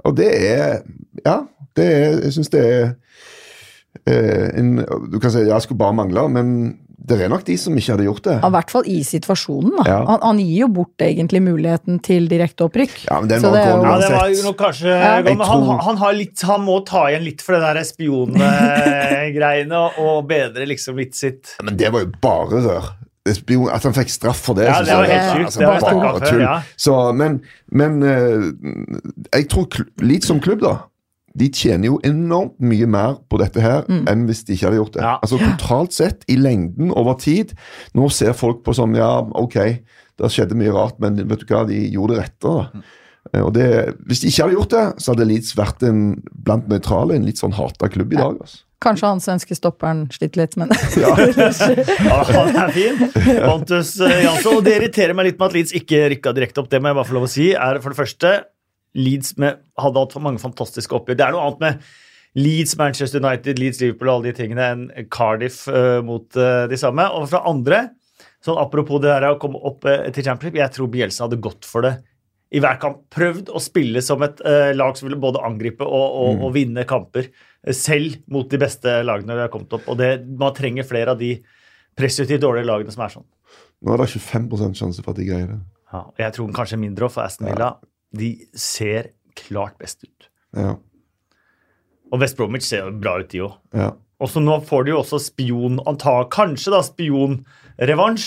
[0.04, 0.82] Og det er
[1.26, 1.38] Ja,
[1.76, 2.94] det er, jeg syns det er
[4.06, 4.76] eh, en,
[5.12, 8.04] Du kan si jeg skulle bare mangle, men det er nok de som ikke hadde
[8.04, 8.34] gjort det.
[8.44, 9.70] I hvert fall i situasjonen.
[9.78, 9.84] da.
[9.88, 9.98] Ja.
[10.06, 12.96] Han, han gir jo bort egentlig muligheten til direkteopprykk.
[13.08, 15.22] Ja, men den var det gående jo- Ja, det var jo nok kanskje Ja.
[15.24, 20.26] men han, han, har litt, han må ta igjen litt for det der spiongreiene og,
[20.30, 22.90] bedre liksom litt sitt Men det var jo bare rør.
[23.30, 25.80] Spion- At han fikk straff for det, Ja, det var helt er- Altså, Det var
[25.80, 26.40] bare tull.
[26.40, 26.62] ja.
[26.76, 27.40] Så, men
[27.72, 28.42] men eh,
[29.38, 29.66] jeg tror
[30.02, 30.78] litt som klubb, da.
[31.38, 34.96] De tjener jo enormt mye mer på dette her enn hvis de ikke hadde gjort
[34.96, 35.02] det.
[35.06, 35.12] Ja.
[35.22, 37.52] Altså Totalt sett, i lengden, over tid.
[37.94, 39.54] Nå ser folk på sånn ja, ok,
[40.18, 42.48] det skjedde mye rart, men vet du hva, de gjorde det rette.
[42.56, 42.82] da.
[43.32, 43.68] Eh, Og det,
[44.08, 46.02] hvis de ikke hadde gjort det, så hadde Leeds vært en
[46.34, 48.36] blant nøytrale en litt sånn hata klubb i dag.
[48.40, 48.64] altså.
[48.80, 51.10] Kanskje han svenske stopperen sliter litt, men Ja.
[52.10, 52.96] Ja, han er fin.
[53.44, 54.56] Pontus eh, Jansson.
[54.56, 56.70] Og det irriterer meg litt med at Leeds ikke rykka direkte opp.
[56.72, 57.50] Det må jeg bare få lov å si.
[57.52, 58.30] er for det første
[58.98, 61.18] Leeds med, hadde hatt mange fantastiske oppgjør.
[61.18, 61.90] Det er noe annet med
[62.38, 66.78] Leeds, Manchester United, Leeds, Liverpool og alle de tingene enn Cardiff uh, mot uh, de
[66.78, 67.06] samme.
[67.16, 67.82] Og fra andre,
[68.44, 71.66] sånn apropos det der å komme opp uh, til championship, jeg tror Bielsa hadde gått
[71.68, 71.96] for det
[72.50, 73.02] i hver kamp.
[73.14, 74.40] Prøvd å spille som et
[74.74, 77.28] lag som ville både angripe og, og, og vinne kamper.
[77.70, 79.86] selv mot de beste lagene vi har kommet opp.
[79.86, 81.36] Og det, man trenger flere av de
[81.94, 83.28] pressutivt dårlige lagene som er sånn.
[83.86, 85.60] Nå er det 25 sjanse for at de greier det.
[85.90, 87.70] Ja, og jeg tror kanskje mindre for Aston Villa.
[88.16, 90.30] De ser klart best ut.
[90.56, 90.76] Ja,
[92.10, 93.58] Og West Bromwich ser jo bra ut, de òg.
[93.74, 93.92] ja.
[94.20, 98.26] Og så nå får de jo også spion, anta, kanskje da spionrevansj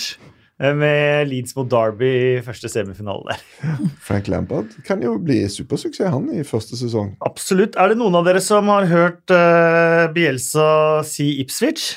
[0.58, 3.44] eh, med Leeds mot Derby i første semifinale der.
[4.08, 7.12] Frank Lampard kan jo bli supersuksess, han, i første sesong.
[7.22, 7.78] Absolutt.
[7.78, 11.92] Er det noen av dere som har hørt uh, Bielsa si Ipswich?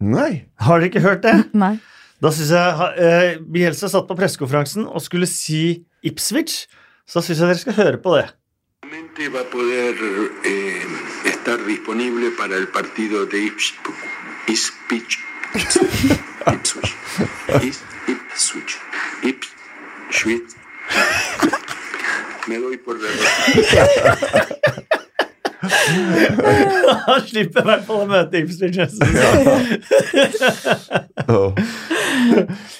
[0.00, 0.46] Nei.
[0.64, 1.36] Har dere ikke hørt det?
[1.66, 1.74] nei.
[2.24, 6.62] Da synes jeg uh, Bielsa satt på pressekonferansen og skulle si Ipswich.
[7.10, 8.28] Så syns jeg dere skal høre på det.
[9.30, 9.94] Va a poder
[10.48, 10.84] eh,
[11.26, 13.78] estar disponible para el partido de Ipswich.
[14.48, 15.18] Ipswich.
[18.08, 18.78] Ipswich.
[19.22, 20.50] Ipswich.
[22.48, 24.56] Me doy por derrotado.
[27.06, 28.78] Han slipper i hvert fall å møte Ipswich.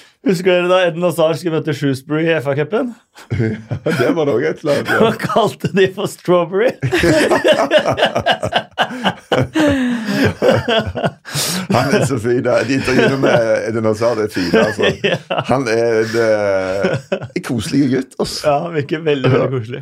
[0.21, 2.91] Husker dere da Eden Hazard skulle møte Shrewsbury i FA-cupen?
[3.97, 4.91] Det var det òg et eller annet.
[5.07, 6.75] Og kalte de for Strawberry.
[11.71, 12.43] Han er så fin.
[12.45, 14.61] De intervjuene med Eden Hazard er fine.
[14.61, 14.83] altså.
[15.51, 16.85] Han er en, eh,
[17.35, 18.11] en koselig gutt.
[18.19, 18.39] altså.
[18.47, 19.81] Ja, virker veldig, veldig koselig.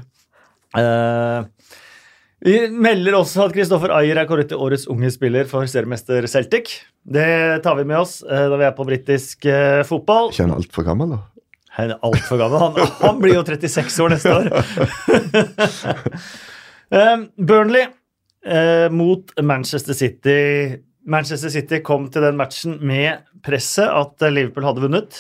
[0.78, 1.40] Eh,
[2.46, 6.78] vi melder også at Kristoffer Ayer er kåret til årets unge spiller for seriemester Celtic.
[7.04, 10.32] Det tar vi med oss eh, da vi er på britisk eh, fotball.
[10.32, 11.20] Ikke han altfor gammel, da?
[11.76, 12.64] Han er altfor gammel.
[12.64, 14.48] Han, han blir jo 36 år neste år.
[16.90, 17.84] Eh, Burnley
[18.42, 20.80] eh, mot Manchester City.
[21.06, 25.20] Manchester City kom til den matchen med presset at Liverpool hadde vunnet.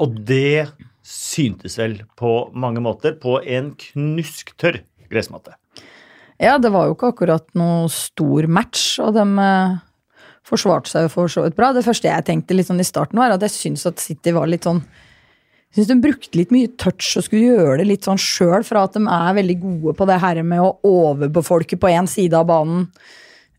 [0.00, 0.70] Og det
[1.04, 4.80] syntes vel på mange måter på en knusktørr
[5.12, 5.58] gressmatte.
[6.38, 9.76] Ja, det var jo ikke akkurat noe stor match, og de eh,
[10.46, 11.72] forsvarte seg jo for så vidt bra.
[11.74, 14.50] Det første jeg tenkte litt sånn i starten, var at jeg syns at City var
[14.50, 14.84] litt sånn
[15.68, 18.86] jeg syns de brukte litt mye touch og skulle gjøre det litt sånn sjøl, fra
[18.86, 22.46] at de er veldig gode på det her med å overbefolke på én side av
[22.48, 22.86] banen.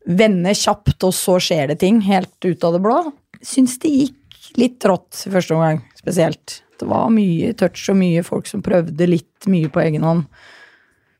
[0.09, 2.97] Vende kjapt, og så skjer det ting helt ut av det blå.
[3.45, 6.63] Syns det gikk litt trått første omgang, spesielt.
[6.81, 10.25] Det var mye touch og mye folk som prøvde litt mye på egen hånd.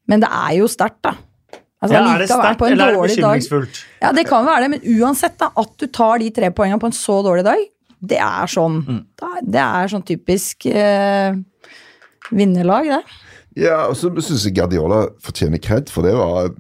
[0.10, 1.14] Men det er jo sterkt, da.
[1.80, 3.78] Altså, Ja, er det sterkt, eller er det bekymringsfullt?
[4.02, 6.90] ja, det kan være det, men uansett, da, at du tar de tre poengene på
[6.90, 7.62] en så dårlig dag,
[8.02, 9.00] det er sånn Mm.
[9.48, 11.34] Det er sånn typisk eh,
[12.32, 13.02] vinnerlag, det.
[13.60, 16.52] Ja, og så syns jeg Guardiola fortjener kred, for det var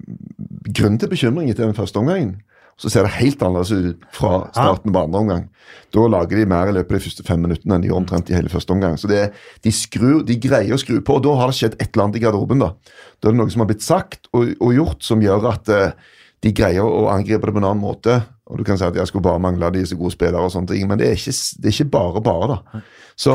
[0.76, 2.42] grunn til bekymring etter den første omgangen.
[2.80, 5.48] Så ser det helt annerledes ut fra starten på andre omgang.
[5.94, 8.32] Da lager de mer i løpet av de første fem minuttene enn de gjorde omtrent
[8.32, 8.96] i hele første omgang.
[9.00, 9.26] Så det,
[9.66, 12.20] de, skrur, de greier å skru på, og da har det skjedd et eller annet
[12.20, 12.64] i garderoben.
[12.64, 12.72] Da
[13.20, 16.16] Da er det noe som har blitt sagt og, og gjort som gjør at uh,
[16.46, 18.22] de greier å angripe det på en annen måte.
[18.50, 20.72] Og du kan si at jeg skulle bare mangle de så gode spillere, og sånne
[20.72, 22.48] ting, men det er ikke, det er ikke bare bare.
[22.56, 22.84] da.
[23.20, 23.34] Så,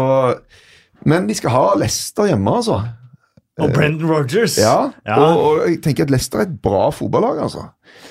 [1.04, 2.80] men de skal ha Lester hjemme, altså.
[3.62, 4.56] Og Brendan Rodgers.
[4.58, 5.18] Ja, Ja.
[5.20, 7.68] Og, og jeg tenker at Leicester er et bra fotballag, altså.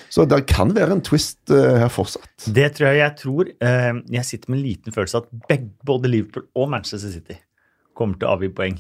[0.10, 2.46] Så det kan være en twist uh, her fortsatt.
[2.56, 6.08] Det tror jeg jeg tror uh, Jeg sitter med en liten følelse at begge, både
[6.14, 7.36] Liverpool og Manchester City
[7.98, 8.78] kommer til å avgi poeng.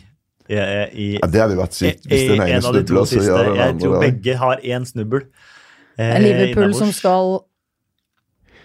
[0.49, 2.07] I, i, Ja, det hadde vært sykt.
[2.07, 4.63] Hvis den ene en av de to snubler, så gjør den Jeg tror begge har
[4.63, 5.25] én snubbel.
[5.99, 7.41] Uh, Liverpool som skal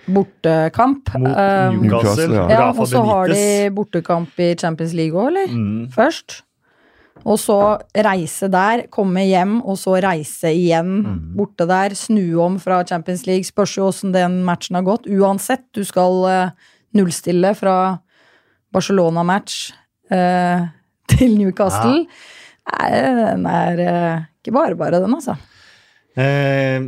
[0.09, 1.11] bortekamp.
[1.19, 1.83] Mot Um, Newcastle.
[1.83, 2.47] Newcastle, ja.
[2.51, 3.43] ja, og så har de
[3.77, 5.51] bortekamp i Champions League òg, eller?
[5.53, 5.89] Mm.
[5.93, 6.43] Først.
[7.27, 7.57] Og så
[7.95, 11.19] reise der, komme hjem, og så reise igjen Mm.
[11.37, 11.95] borte der.
[11.95, 13.45] Snu om fra Champions League.
[13.45, 15.07] Spørs jo åssen den matchen har gått.
[15.07, 16.51] Uansett, du skal eh,
[16.95, 17.99] nullstille fra
[18.73, 19.73] Barcelona-match
[20.11, 20.67] eh,
[21.13, 22.07] til Newcastle.
[22.69, 25.37] Nei, den er eh, ikke bare bare, den, altså.
[26.19, 26.85] Eh,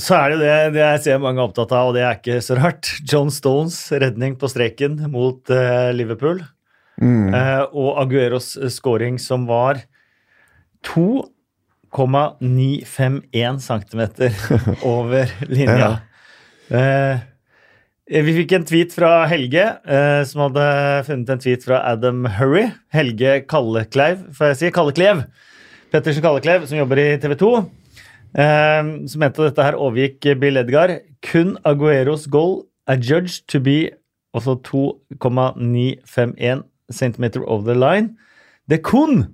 [0.00, 2.18] så er det jo det, det jeg ser mange er opptatt av, og det er
[2.18, 2.88] ikke så rart.
[3.10, 6.40] John Stones redning på streken mot eh, Liverpool.
[7.00, 7.34] Mm.
[7.34, 9.76] Eh, og Agueros eh, scoring som var
[10.86, 14.00] 2,951 cm
[14.94, 15.90] over linja.
[16.70, 17.18] Eh,
[18.10, 20.66] vi fikk en tweet fra Helge, eh, som hadde
[21.06, 22.64] funnet en tweet fra Adam Hurry.
[22.94, 24.66] Helge Kallekleiv, får jeg si.
[24.74, 25.16] Kalleklev.
[25.90, 27.52] Pettersen Kalleklev, som jobber i TV 2.
[28.30, 30.88] Eh, som mente dette her overgikk Bill Edgar.
[31.22, 32.54] Kun Agueros goal
[32.90, 33.90] er judged to be
[34.34, 38.16] også 2,951 cm over the line.
[38.70, 39.26] Det kun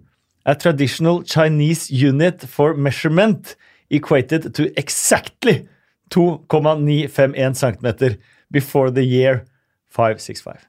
[0.47, 3.57] a traditional Chinese unit for measurement
[3.91, 5.67] equated to exactly
[6.11, 8.17] 2,951 cm
[8.53, 9.45] before the year
[9.91, 10.67] 565.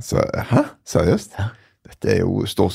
[0.00, 0.16] Så,
[0.50, 0.62] hæ?
[0.84, 1.36] Seriøst?
[1.86, 2.70] Dette er jo står,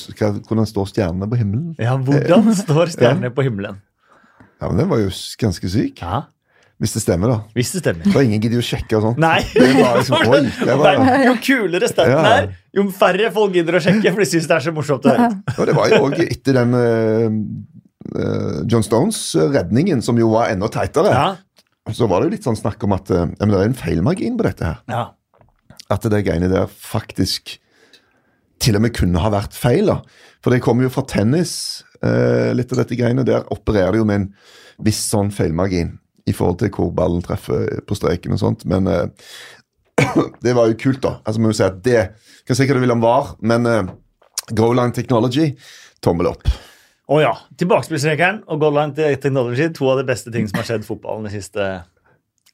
[0.47, 1.75] Hvordan står stjernene på himmelen?
[1.79, 3.81] Ja, hvordan står stjernene på himmelen?
[4.61, 6.01] Ja, men Den var jo ganske syk.
[6.01, 6.21] Ja,
[6.77, 7.37] Hvis det stemmer, da.
[7.57, 8.05] hvis det stemmer.
[8.13, 9.17] Da ingen gidder å sjekke og sånt.
[9.21, 9.39] Nei!
[9.49, 12.33] Det er bare liksom, oi, det var, Jo kulere stemmen Ja.
[12.35, 15.15] er, jo færre folk gidder å sjekke, for de syns det er så morsomt å
[15.15, 15.29] høre.
[15.57, 21.11] og det var jo òg etter den eh, John Stones-redningen, som jo var enda teitere.
[21.17, 23.69] Ja, Så var det jo litt sånn snakk om at uh, ja, men det er
[23.71, 24.81] en feilmargin på dette her.
[24.91, 25.05] ja.
[25.87, 27.53] At det greiene der faktisk
[28.59, 29.87] til og med kunne ha vært feil.
[29.87, 30.01] da.
[30.43, 31.53] For det kommer jo fra tennis,
[32.03, 33.23] uh, litt av dette greiene.
[33.23, 34.27] Der opererer de jo med en
[34.83, 35.95] viss sånn feilmargin
[36.27, 38.65] i forhold til hvor ballen treffer på streken og sånt.
[38.69, 39.07] Men eh,
[40.45, 41.17] det var jo kult, da.
[41.23, 42.01] Altså, må jo si at det
[42.47, 43.91] Kan si hva du vil om VAR, men eh,
[44.55, 45.49] Growline Technology,
[46.03, 46.47] tommel opp.
[47.07, 47.33] Å ja.
[47.59, 51.33] Tilbakespillsrekeren og goal technology, to av de beste ting som har skjedd i fotballen de
[51.35, 51.67] siste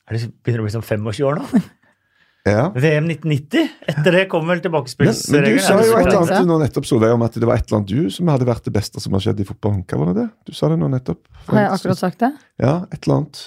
[0.03, 1.63] er det Begynner å bli som 25 år nå?
[2.43, 2.65] Ja.
[2.75, 3.69] VM 1990?
[3.87, 6.87] Etter det kom vel Men, men du sa jo et eller annet annet nå nettopp,
[6.89, 9.15] Solveig, om at det var et eller annet du som hadde vært det beste som
[9.15, 9.85] har skjedd i fotballen.
[9.87, 10.25] Hva var det det?
[10.49, 11.21] Du sa det nå nettopp.
[11.47, 12.33] Har jeg akkurat sagt det?
[12.59, 13.45] Ja, et eller annet.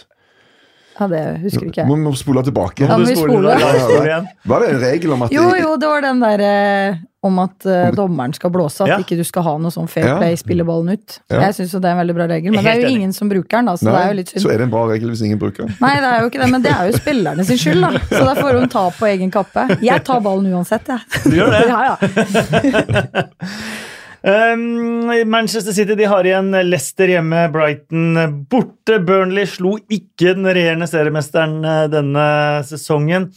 [0.96, 1.88] Ja, det husker ikke jeg.
[1.90, 2.86] Må, må spole tilbake.
[2.86, 4.30] Ja, Må vi spole igjen.
[4.48, 6.54] Var det en regel om at Jo, jo, det var den derre
[7.26, 8.96] om at eh, dommeren skal blåse, at Ja.
[9.02, 10.16] ikke du skal ha noe sånn fair Ja.
[10.20, 11.16] play, spille ballen ut.
[11.28, 11.40] Ja.
[11.48, 12.94] Jeg syns jo det er en veldig bra regel, men det er jo enig.
[13.00, 14.84] ingen som bruker den, da, så det er jo litt så er det en bra
[14.92, 15.74] regel hvis ingen bruker den.
[15.82, 17.90] Nei, det er jo ikke det, men det er jo spillerne sin skyld, da.
[18.12, 19.66] Så da får hun ta på egen kappe.
[19.82, 21.00] Jeg tar ballen uansett, jeg.
[21.26, 21.66] Du gjør det?
[21.66, 23.26] Ja, ja.
[24.26, 28.16] Um, Manchester City de har igjen Leicester hjemme, Brighton
[28.50, 28.98] borte.
[29.06, 32.24] Burnley slo ikke den regjerende seriemesteren eh, denne
[32.66, 33.28] sesongen.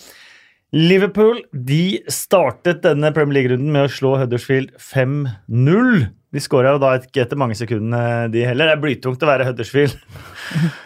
[0.73, 6.09] Liverpool de startet denne Premier League-runden med å slå Huddersfield 5-0.
[6.29, 8.69] De skåra jo da ikke etter mange sekundene, de heller.
[8.69, 9.97] Det er blytungt å være Huddersfield.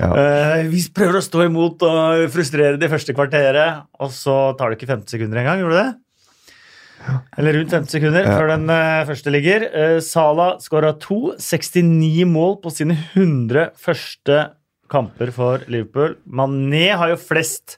[0.01, 0.09] Ja.
[0.19, 4.75] Eh, vi prøver å stå imot og frustrere det første kvarteret, og så tar det
[4.75, 5.61] ikke 15 sekunder engang.
[5.63, 5.91] Gjorde det?
[7.37, 9.65] Eller rundt 15 sekunder før den eh, første ligger.
[9.73, 11.33] Uh, Sala skåra to.
[11.41, 14.37] 69 mål på sine 100 første
[14.93, 16.15] kamper for Liverpool.
[16.29, 17.77] Mané har jo flest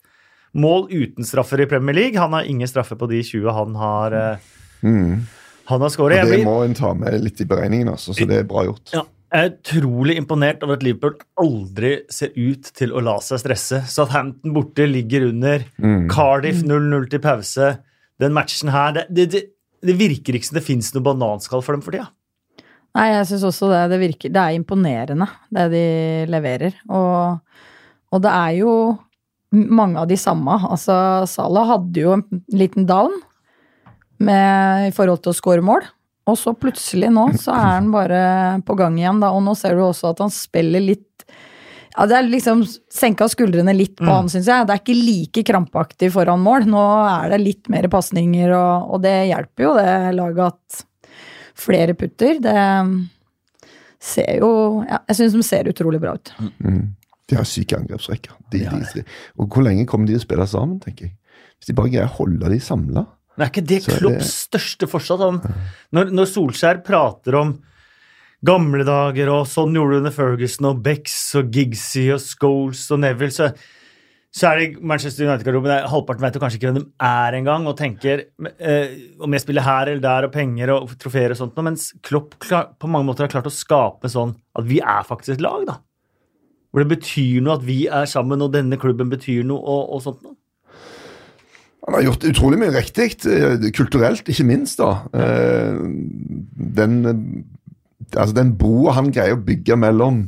[0.56, 2.20] mål uten straffer i Premier League.
[2.20, 4.54] Han har ingen straffer på de 20 han har, uh,
[4.86, 5.24] Mm.
[5.66, 6.28] han har skåret.
[6.30, 8.92] Det må en ta med litt i beregningen, altså, så det er bra gjort.
[8.94, 9.02] ja,
[9.34, 13.82] jeg er utrolig imponert over at Liverpool aldri ser ut til å la seg stresse.
[13.90, 15.66] Southampton borte ligger under.
[15.82, 16.06] Mm.
[16.12, 17.72] Cardiff 0-0 til pause.
[18.22, 19.42] Den matchen her Det, det,
[19.84, 22.10] det, virker ikke som det fins noe bananskall for dem for tida.
[22.96, 23.82] Nei, jeg syns også det.
[23.92, 25.88] Det virker Det er imponerende, det de
[26.32, 26.78] leverer.
[26.88, 27.42] Og,
[28.16, 28.76] og det er jo
[29.56, 30.56] mange av de samme.
[30.70, 30.96] Altså,
[31.30, 32.24] Salah hadde jo en
[32.56, 33.14] liten down
[34.24, 35.84] med, i forhold til å score mål.
[36.26, 38.22] Og så plutselig nå så er han bare
[38.66, 39.34] på gang igjen, da.
[39.36, 41.28] Og nå ser du også at han spiller litt
[41.96, 44.68] ja, Det er liksom senka skuldrene litt på han, syns jeg.
[44.68, 46.68] Det er ikke like krampaktig foran mål.
[46.68, 50.86] Nå er det litt mer pasninger, og, og det hjelper jo det laget at
[51.56, 52.42] flere putter.
[52.44, 52.60] Det
[54.06, 54.52] ser jo
[54.86, 56.34] ja, Jeg syns de ser utrolig bra ut.
[56.60, 56.96] Mm.
[57.26, 58.36] De har syke angrepsrekker.
[58.54, 58.76] De, ja.
[58.94, 59.06] de,
[59.40, 61.16] og hvor lenge kommer de til å spille sammen, tenker jeg?
[61.56, 63.06] Hvis de bare greier å holde de samla.
[63.36, 65.24] Men er ikke det er det- Klopps største fortsatt?
[65.24, 65.40] Han,
[65.96, 67.56] når, når Solskjær prater om
[68.46, 73.02] gamle dager, og sånn gjorde du under Ferguson og Becks og Giggsy og Scholes og
[73.02, 73.50] Neville, så,
[74.36, 77.78] så er det Manchester United-garderoben Halvparten vet jo kanskje ikke hvem de er engang, og
[77.80, 78.28] tenker
[78.60, 82.38] eh, om jeg spiller her eller der, og penger og trofeer og sånt, mens Klopp
[82.44, 85.66] klar, på mange måter har klart å skape sånn at vi er faktisk et lag,
[85.68, 85.80] da.
[86.72, 90.04] Hvor det betyr noe at vi er sammen, og denne klubben betyr noe, og, og
[90.04, 90.36] sånt noe.
[91.86, 94.82] Han har gjort utrolig mye riktig, eh, kulturelt ikke minst.
[94.82, 95.06] da.
[95.14, 95.78] Eh,
[96.76, 96.96] Den,
[98.16, 100.24] altså den broa han greier å bygge mellom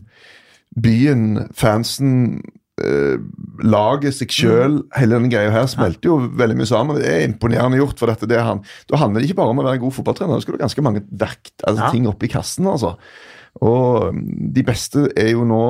[0.78, 2.42] byen, fansen,
[2.84, 3.18] eh,
[3.66, 7.00] laget, seg sjøl, hele den greia her smelter jo veldig mye sammen.
[7.00, 7.98] Det er imponerende gjort.
[7.98, 8.62] for dette, det han.
[8.92, 10.84] Da handler det ikke bare om å være en god fotballtrener, da skal du ganske
[10.86, 11.92] mange verkt, altså, Ja.
[11.92, 12.68] ting oppi kassen.
[12.68, 12.98] altså.
[13.62, 15.62] Og mm, de beste er jo nå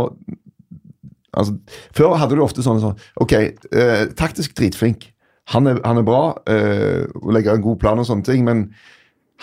[1.34, 1.57] altså,
[1.95, 5.13] Før hadde du ofte sånn, sånn Ok, eh, taktisk dritflink.
[5.53, 8.65] Han er, han er bra eh, og legger en god plan og sånne ting, men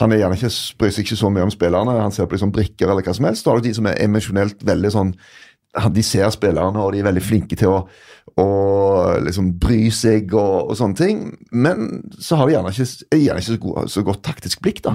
[0.00, 1.98] han er gjerne ikke, bryr seg ikke så mye om spillerne.
[2.02, 3.44] Han ser på dem som brikker eller hva som helst.
[3.44, 5.12] Så har du de som er emosjonelt veldig sånn
[5.90, 7.78] De ser spillerne, og de er veldig flinke til å,
[8.38, 8.48] å
[9.24, 11.24] liksom bry seg og, og sånne ting.
[11.50, 14.84] Men så har de gjerne ikke, er gjerne ikke så, god, så godt taktisk blikk.
[14.86, 14.92] da.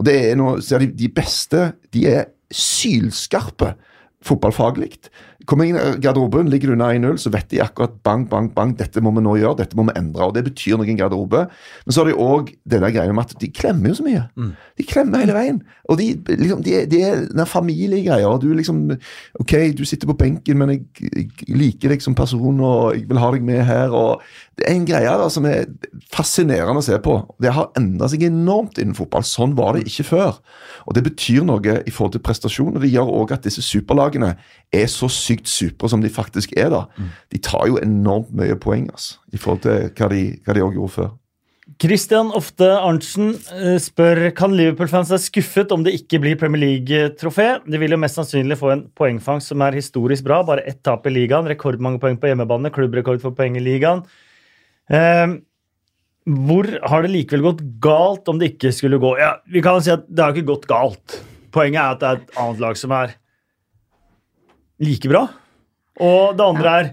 [0.00, 3.74] Og det er noe, så er de, de beste de er sylskarpe
[4.24, 4.94] fotballfaglig.
[5.48, 8.74] Kommer inn i garderoben, ligger du under 1-0, så vet de akkurat bang, bang, bang,
[8.78, 10.28] dette må vi nå gjøre, dette må vi endre.
[10.28, 11.46] og Det betyr noe i en garderobe.
[11.86, 14.24] Men så har de òg denne greia med at de klemmer jo så mye.
[14.78, 15.62] De klemmer hele veien.
[15.90, 18.30] Og de, liksom, de, de er den familiegreia.
[18.40, 18.84] Du liksom
[19.40, 23.20] Ok, du sitter på benken, men jeg, jeg liker deg som person, og jeg vil
[23.20, 23.92] ha deg med her.
[23.92, 24.22] og
[24.58, 25.66] Det er en greie da, som er
[26.12, 27.16] fascinerende å se på.
[27.42, 29.24] Det har endra seg enormt innen fotball.
[29.26, 30.38] Sånn var det ikke før.
[30.86, 34.34] Og det betyr noe i forhold til prestasjon, og det gjør òg at disse superlagene
[34.72, 36.70] er så sykt supre som de faktisk er.
[36.72, 36.84] da.
[37.32, 40.78] De tar jo enormt mye poeng altså, i forhold til hva de hva de også
[40.78, 41.12] gjorde før.
[41.80, 47.46] Christian Ofte Arntzen eh, spør kan Liverpool-fans være skuffet om det ikke blir Premier League-trofé.
[47.64, 50.42] De vil jo mest sannsynlig få en poengfangst som er historisk bra.
[50.46, 54.04] Bare ett tap i ligaen, rekordmange poeng på hjemmebane, klubbrekord for poeng i ligaen.
[54.92, 55.38] Eh,
[56.46, 59.90] hvor har det likevel gått galt om det ikke skulle gå Ja, Vi kan si
[59.90, 61.18] at det har ikke gått galt.
[61.54, 63.16] Poenget er at det er et annet lag som er
[64.82, 65.26] like bra.
[66.02, 66.90] Og det andre er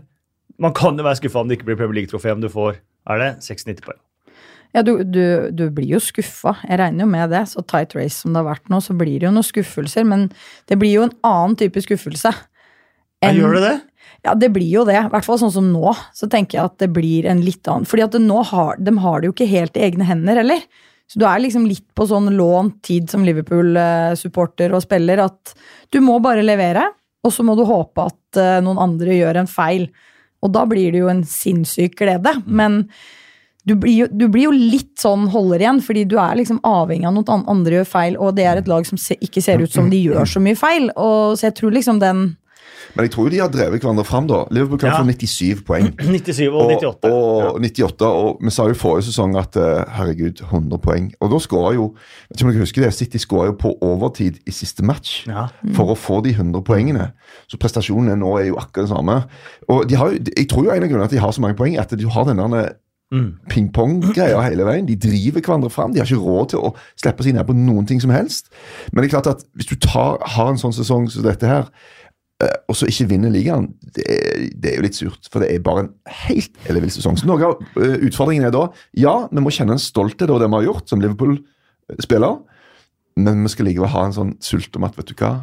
[0.59, 3.21] man kan jo være skuffa om det ikke blir Premier League-trofé om du får er
[3.21, 3.99] det 96 poeng.
[4.75, 6.53] Ja, du, du, du blir jo skuffa.
[6.67, 7.45] Jeg regner jo med det.
[7.49, 10.05] Så tight race som det har vært nå, så blir det jo noen skuffelser.
[10.05, 10.27] Men
[10.69, 12.33] det blir jo en annen type skuffelse.
[13.23, 13.77] Ja, gjør det det?
[14.27, 14.99] Ja, det blir jo det.
[14.99, 15.95] I hvert fall sånn som nå.
[16.13, 19.19] Så tenker jeg at det blir en litt annen Fordi at nå har, de har
[19.19, 20.61] det jo ikke helt i egne hender heller.
[21.09, 25.55] Så du er liksom litt på sånn lånt tid som Liverpool-supporter og spiller at
[25.89, 26.83] du må bare levere,
[27.26, 29.89] og så må du håpe at uh, noen andre gjør en feil.
[30.45, 32.32] Og da blir det jo en sinnssyk glede.
[32.47, 32.86] Men
[33.67, 37.09] du blir, jo, du blir jo litt sånn holder igjen, fordi du er liksom avhengig
[37.09, 39.74] av noen andre gjør feil, og det er et lag som se, ikke ser ut
[39.74, 40.88] som de gjør så mye feil.
[40.95, 42.30] Og, så jeg tror liksom den
[42.95, 44.45] Men jeg tror jo de har drevet hverandre fram, da.
[44.51, 44.97] Liverpool kan Ja.
[45.01, 45.91] få 97 poeng.
[45.99, 47.11] 97 og 98.
[47.11, 51.11] Og, 98, og vi sa jo forrige sesong at eh, herregud, 100 poeng.
[51.21, 54.39] Og da skåra jo vet ikke om dere husker det, City skåra jo på overtid
[54.47, 55.47] i siste match Ja.
[55.73, 57.11] for å få de 100 poengene.
[57.47, 59.23] Så prestasjonene nå er jo akkurat det samme.
[59.69, 61.55] Og de har, jo- jeg tror jo en av grunnene at de har så mange
[61.57, 62.73] poeng, er at de har denne der
[63.11, 63.39] Mm.
[63.49, 64.85] ping-pong-greia hele veien.
[64.85, 65.91] De driver hverandre fram.
[65.93, 68.49] De har ikke råd til å slippe seg ned på noen ting som helst.
[68.93, 71.65] Men det er klart at hvis du tar, har en sånn sesong som dette her,
[71.65, 71.69] eh,
[72.39, 73.65] og så ikke vinne ligaen,
[73.95, 75.27] det er, det er jo litt surt.
[75.31, 77.17] For det er bare en helt ellevill sesong.
[77.19, 78.67] Så noe av eh, utfordringen er da
[78.97, 82.37] ja, vi må kjenne en stolthet over det vi har gjort som Liverpool-spiller,
[83.19, 85.33] men vi skal likevel ha en sånn sult om at vet du hva,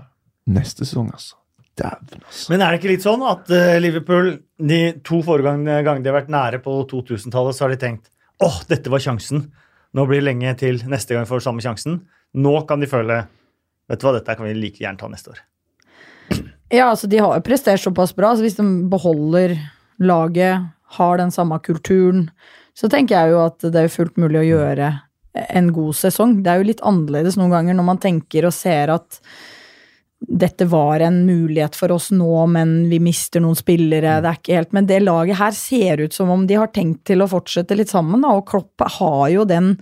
[0.57, 1.37] neste sesong, altså.
[1.77, 2.47] Dæven, altså.
[2.49, 6.23] Men er det ikke litt sånn at eh, Liverpool de to foregående gangene de har
[6.23, 8.09] vært nære på 2000-tallet, så har de tenkt
[8.45, 9.51] åh, dette var sjansen.
[9.97, 12.01] Nå blir det lenge til neste gang får samme sjansen.
[12.37, 13.27] Nå kan de føle
[13.87, 15.45] vet du hva, dette kan vi like gjerne ta neste år.
[16.73, 19.55] Ja, altså de har jo prestert såpass bra, så hvis de beholder
[20.03, 22.29] laget, har den samme kulturen,
[22.77, 24.91] så tenker jeg jo at det er fullt mulig å gjøre
[25.37, 26.41] en god sesong.
[26.43, 29.21] Det er jo litt annerledes noen ganger når man tenker og ser at
[30.17, 34.17] dette var en mulighet for oss nå, men vi mister noen spillere.
[34.25, 37.05] Det er ikke helt, Men det laget her ser ut som om de har tenkt
[37.11, 39.77] til å fortsette litt sammen, da, og Klopp har jo den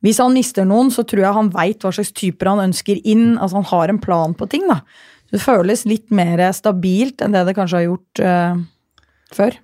[0.00, 3.36] Hvis han mister noen, så tror jeg han veit hva slags typer han ønsker inn.
[3.36, 4.78] Altså Han har en plan på ting, da.
[5.30, 8.62] Det føles litt mer stabilt enn det det kanskje har gjort uh,
[9.36, 9.56] før.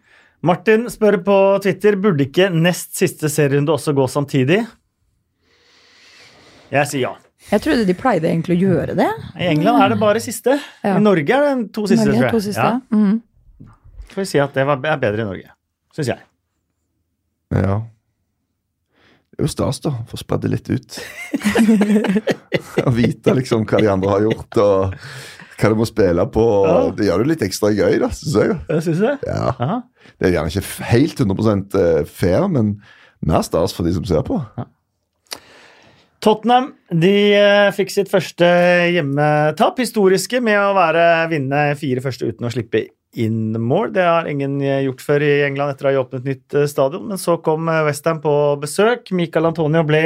[0.47, 4.61] Martin spør på Twitter burde ikke nest siste serierunde også gå samtidig.
[6.71, 7.15] Jeg sier ja.
[7.47, 9.09] Jeg trodde de pleide egentlig å gjøre det.
[9.39, 10.57] I England er det bare siste.
[10.83, 10.97] Ja.
[10.99, 12.33] I Norge er det to siste, Norge, tror jeg.
[12.35, 12.71] to siste.
[12.71, 13.21] Ja, Mhm.
[14.11, 15.51] får vi si at det er bedre i Norge.
[15.95, 16.19] Syns jeg.
[17.55, 17.77] Ja.
[19.31, 19.91] Det er jo stas, da.
[20.11, 20.99] Få spredd det litt ut.
[22.87, 24.95] Å vite liksom hva de andre har gjort, og
[25.57, 26.47] hva du må spille på.
[26.69, 26.79] Ja.
[26.97, 28.57] Det gjør det litt ekstra gøy, da, syns jeg.
[28.69, 29.17] Jeg synes det.
[29.29, 29.53] Ja.
[29.55, 29.83] Aha.
[30.17, 31.77] Det er gjerne ikke helt 100%
[32.13, 32.77] fair, men
[33.27, 34.41] mer stas for de som ser på.
[36.25, 38.47] Tottenham de eh, fikk sitt første
[38.95, 42.87] hjemmetap, historiske, med å være vinne fire første uten å slippe
[43.17, 43.93] inn mål.
[43.95, 47.07] Det har ingen eh, gjort før i England etter å ha åpnet nytt eh, stadion.
[47.13, 49.13] Men så kom eh, Westham på besøk.
[49.17, 50.03] Michael Antonio ble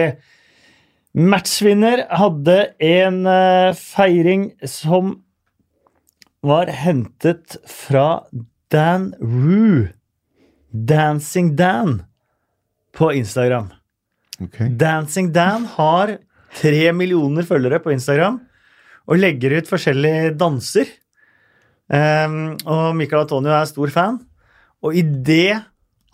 [1.16, 2.04] matchvinner.
[2.20, 2.58] Hadde
[2.90, 5.16] en eh, feiring som
[6.42, 8.24] var hentet fra
[8.70, 9.90] Dan Rue.
[10.70, 12.02] Dancing Dan
[12.96, 13.68] på Instagram.
[14.40, 14.68] Okay.
[14.68, 16.16] Dancing Dan har
[16.60, 18.40] tre millioner følgere på Instagram
[19.10, 20.88] og legger ut forskjellige danser.
[21.90, 24.20] Um, og Michael Antonio er stor fan.
[24.80, 25.58] Og idet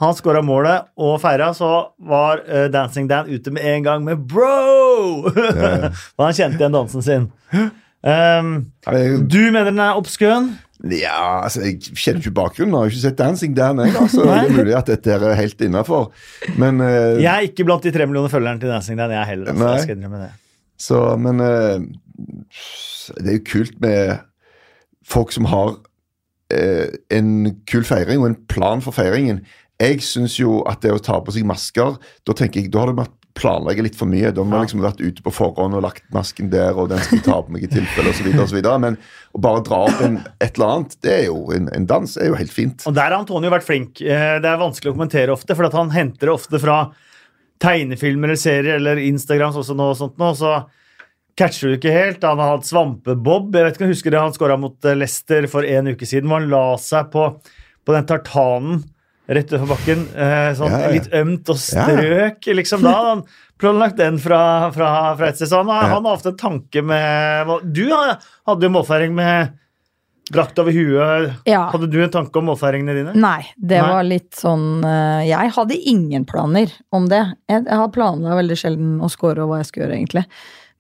[0.00, 4.26] han skåra målet og feira, så var uh, Dancing Dan ute med en gang med
[4.28, 5.32] 'bro'!
[5.36, 5.92] ja.
[6.16, 7.28] og han kjente igjen dansen sin.
[8.06, 10.52] Jeg- du mener den er obskøn?
[10.84, 12.74] Ja, altså, jeg kjenner ikke bakgrunnen.
[12.74, 13.94] Jeg har ikke sett Dancing Dan, jeg.
[13.96, 14.22] Altså.
[14.22, 16.12] Det er mulig at dette er helt innafor.
[16.60, 19.10] Men, eh, Jeg er ikke blant de tre millioner følgerne til Dancing Dan.
[19.10, 19.68] Jeg heller, altså.
[19.72, 20.30] Jeg skal innrømme det.
[20.78, 21.80] så, men uh,
[23.16, 24.18] det er jo kult med
[25.06, 25.78] folk som har
[26.52, 27.30] uh, en
[27.66, 29.40] kul feiring og en plan for feiringen.
[29.80, 32.86] Jeg syns jo at det å ta på seg masker Da tenker jeg, da har
[32.92, 34.32] du måttet planlegge litt for mye.
[34.34, 34.62] Da har Ja.
[34.64, 37.52] liksom vært ute på forhånd og lagt masken der, og den skal jeg ta på
[37.52, 38.10] meg i tilfelle,
[38.42, 38.62] osv.
[38.80, 38.96] Men
[39.36, 42.30] å bare dra opp en, et eller annet, det er jo en, en dans er
[42.32, 42.86] jo helt fint.
[42.88, 44.00] Og der har Antonio vært flink.
[44.00, 46.78] Eh, Det er vanskelig å kommentere ofte, for at han henter det ofte fra
[47.62, 50.56] tegnefilmer eller serier eller Instagram, sånn som nå og sånt nå, så
[51.36, 52.24] catcher du ikke helt.
[52.24, 53.52] Han har hatt svampebob.
[53.54, 56.08] Jeg vet ikke om du husker det han skåra mot Lester Leicester for en uke
[56.08, 57.26] siden, hvor han la seg på,
[57.86, 58.84] på den tartanen
[59.28, 60.06] rett utenfor bakken.
[60.14, 60.92] eh, Sånn Ja, ja.
[60.94, 62.82] litt ømt og strøk, liksom.
[62.86, 63.22] Da hadde han
[63.58, 65.48] planlagt den fra, fra, fra et sted.
[65.50, 69.54] Så han, han har ofte en tanke med Du hadde jo målfeiring med
[70.32, 71.36] drakt over huet.
[71.46, 71.68] Ja.
[71.70, 73.12] Hadde du en tanke om målfeiringene dine?
[73.14, 73.90] Nei, det Nei.
[73.94, 77.22] var litt sånn eh, Jeg hadde ingen planer om det.
[77.48, 80.24] Jeg, jeg har planla veldig sjelden å score og hva jeg skal gjøre, egentlig.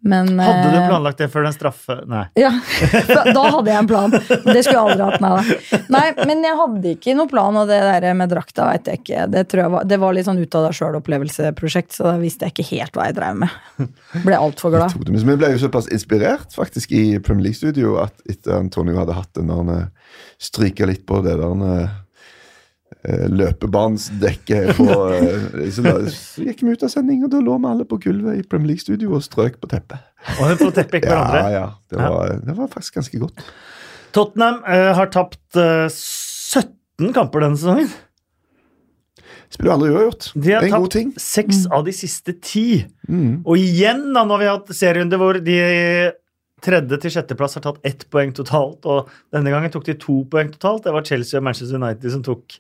[0.00, 1.96] Men Hadde du eh, planlagt det før den straffe...
[2.06, 2.26] Nei.
[2.38, 2.52] Ja,
[3.36, 4.12] da hadde jeg en plan.
[4.12, 5.80] Det skulle jeg aldri hatt, nei.
[5.92, 9.24] Nei, men jeg hadde ikke noen plan, og det der med drakta veit jeg ikke.
[9.32, 12.46] Det, tror jeg var, det var litt sånn ut av deg sjøl-opplevelsesprosjekt, så da visste
[12.46, 13.90] jeg ikke helt hva jeg drev med.
[14.26, 14.96] Ble altfor glad.
[15.08, 19.32] Men jeg ble jo såpass inspirert faktisk i Premier League-studio at etter Antonio hadde hatt
[19.38, 22.02] den der eh, stryka litt på det der eh,
[23.06, 25.94] løpebanesdekket på eh, så,
[26.42, 29.14] gikk vi ut av sending, og da lå vi alle på gulvet i Premier League-studio
[29.16, 30.02] og strøk på teppet.
[30.40, 31.44] Og på teppet ikke hverandre.
[31.54, 31.68] ja.
[31.90, 33.46] Det var, det var faktisk ganske godt.
[34.16, 37.92] Tottenham uh, har tapt uh, 17 kamper denne sesongen.
[39.52, 40.30] Spiller aldri uavgjort.
[40.34, 41.14] De har en god ting.
[41.14, 42.68] tapt seks av de siste ti.
[43.06, 43.44] Mm.
[43.44, 45.58] Og igjen, da, når vi har hatt serierunde hvor de
[46.64, 50.50] tredje til sjetteplass har tatt ett poeng totalt, og denne gangen tok de to poeng
[50.54, 50.86] totalt.
[50.86, 52.58] Det var Chelsea og Manchester United som tok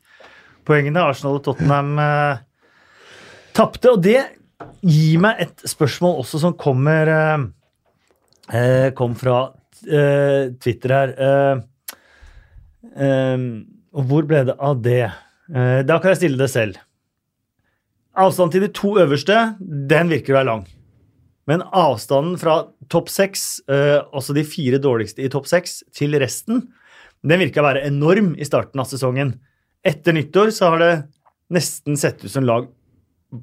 [0.66, 1.02] poengene.
[1.02, 2.42] Arsenal og Tottenham eh,
[3.56, 3.92] tapte.
[3.94, 4.20] Og det
[4.86, 7.46] gir meg et spørsmål også som kommer eh,
[8.56, 9.38] eh, Kom fra
[9.86, 11.14] eh, Twitter her.
[11.28, 11.62] Eh,
[12.96, 13.46] eh,
[13.96, 15.04] og hvor ble det av det?
[15.46, 16.78] Da kan jeg stille det selv.
[18.18, 20.64] Avstanden til de to øverste, den virker å være lang.
[21.46, 22.56] Men avstanden fra
[22.90, 26.64] topp seks, også de fire dårligste i topp seks, til resten,
[27.22, 29.36] den virker å være enorm i starten av sesongen.
[29.86, 30.92] Etter nyttår så har det
[31.54, 32.66] nesten sett ut som lag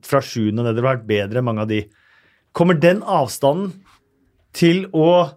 [0.04, 1.84] fra sjuende og nedover har vært bedre enn mange av de.
[2.56, 3.72] Kommer den avstanden
[4.54, 5.30] til å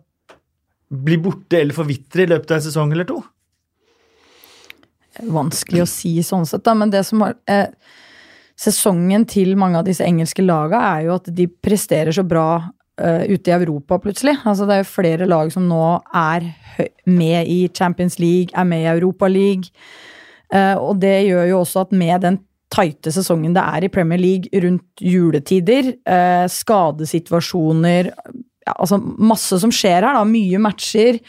[0.87, 3.21] bli borte eller forvitre i løpet av en sesong eller to?
[5.23, 7.71] Vanskelig å si sånn sett, da, men det som har eh,
[8.57, 12.49] Sesongen til mange av disse engelske laga er jo at de presterer så bra
[12.97, 14.39] Uh, ute i Europa, plutselig.
[14.49, 15.81] Altså, det er jo flere lag som nå
[16.17, 16.47] er
[17.05, 19.69] med i Champions League, er med i Europa League.
[20.55, 22.39] Eh, og det gjør jo også at med den
[22.73, 29.71] tighte sesongen det er i Premier League rundt juletider, eh, skadesituasjoner ja, Altså masse som
[29.71, 30.25] skjer her, da.
[30.27, 31.21] Mye matcher.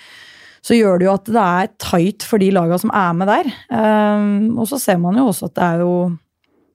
[0.66, 3.52] Så gjør det jo at det er tight for de laga som er med der.
[3.70, 4.24] Eh,
[4.58, 5.94] og så ser man jo også at det er jo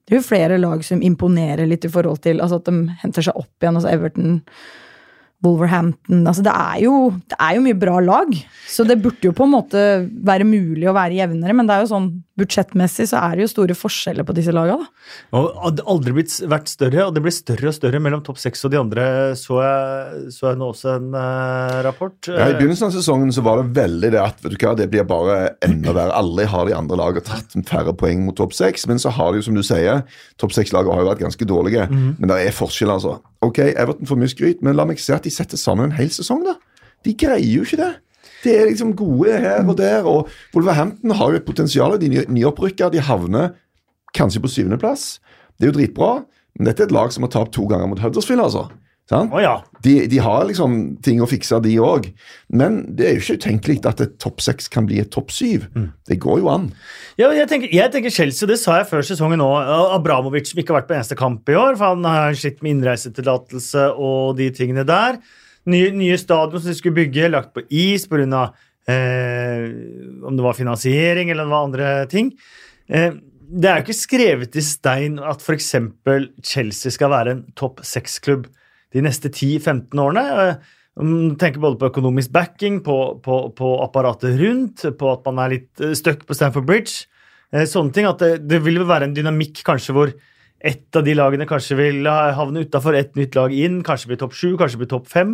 [0.03, 3.23] det er jo flere lag som imponerer litt i forhold til altså at de henter
[3.23, 3.77] seg opp igjen.
[3.79, 4.41] altså Everton,
[5.43, 6.93] Wolverhampton altså det, er jo,
[7.29, 8.35] det er jo mye bra lag.
[8.69, 9.81] Så det burde jo på en måte
[10.23, 13.49] være mulig å være jevnere, men det er jo sånn budsjettmessig så er det jo
[13.51, 14.87] store forskjeller på disse lagene.
[14.87, 15.37] da.
[15.37, 18.39] Og det hadde aldri blitt, vært større, og det blir større og større mellom topp
[18.41, 19.05] seks og de andre,
[19.37, 22.17] så jeg, så jeg nå også en eh, rapport.
[22.31, 24.89] Ja, I begynnelsen av sesongen så var det veldig det at vet du hva, det
[24.93, 26.17] blir bare enda verre.
[26.23, 29.41] Alle har de andre lagene tatt færre poeng mot topp seks, men så har de
[29.43, 30.01] jo, som du sier,
[30.41, 31.85] topp seks-lagene har jo vært ganske dårlige.
[31.91, 33.19] Men det er forskjell, altså.
[33.43, 36.11] Ok, Everton får mye skryt, men la meg se at de setter sammen en hel
[36.13, 36.55] sesong, da.
[37.03, 37.91] De greier jo ikke det.
[38.43, 41.97] De er liksom gode her og der, og Wolverhampton har jo et potensial.
[41.99, 43.53] De ny- nyopprykka, de havner
[44.15, 45.17] kanskje på syvendeplass.
[45.59, 46.11] Det er jo dritbra,
[46.59, 48.65] men dette er et lag som har tapt to ganger mot Huddersfield, altså.
[49.13, 49.53] Å ja.
[49.83, 52.07] De, de har liksom ting å fikse, de òg.
[52.55, 55.65] Men det er jo ikke utenkelig at et topp seks kan bli et topp syv.
[56.07, 56.69] Det går jo an.
[57.13, 59.67] Ja, jeg, tenker, jeg tenker Chelsea, det sa jeg før sesongen òg.
[59.93, 62.79] Abramovic som ikke har vært på eneste kamp i år, for han har slitt med
[62.79, 65.19] innreisetillatelse og de tingene der.
[65.69, 68.47] Nye, nye stadion som de skulle bygge, lagt på is pga.
[68.89, 69.69] Eh,
[70.27, 72.33] om det var finansiering eller var andre ting.
[72.89, 73.13] Eh,
[73.53, 75.69] det er jo ikke skrevet i stein at f.eks.
[76.43, 78.49] Chelsea skal være en topp seks-klubb
[78.93, 80.25] de neste 10-15 årene.
[80.33, 85.55] Eh, Tenker både på økonomisk backing, på, på, på apparatet rundt, på at man er
[85.55, 87.07] litt eh, stuck på Stamford Bridge.
[87.53, 90.13] Eh, Sånne ting, at det, det vil være en dynamikk kanskje hvor
[90.63, 94.37] ett av de lagene kanskje vil havne utafor, ett nytt lag inn, kanskje bli topp
[94.37, 95.33] sju, kanskje bli topp fem.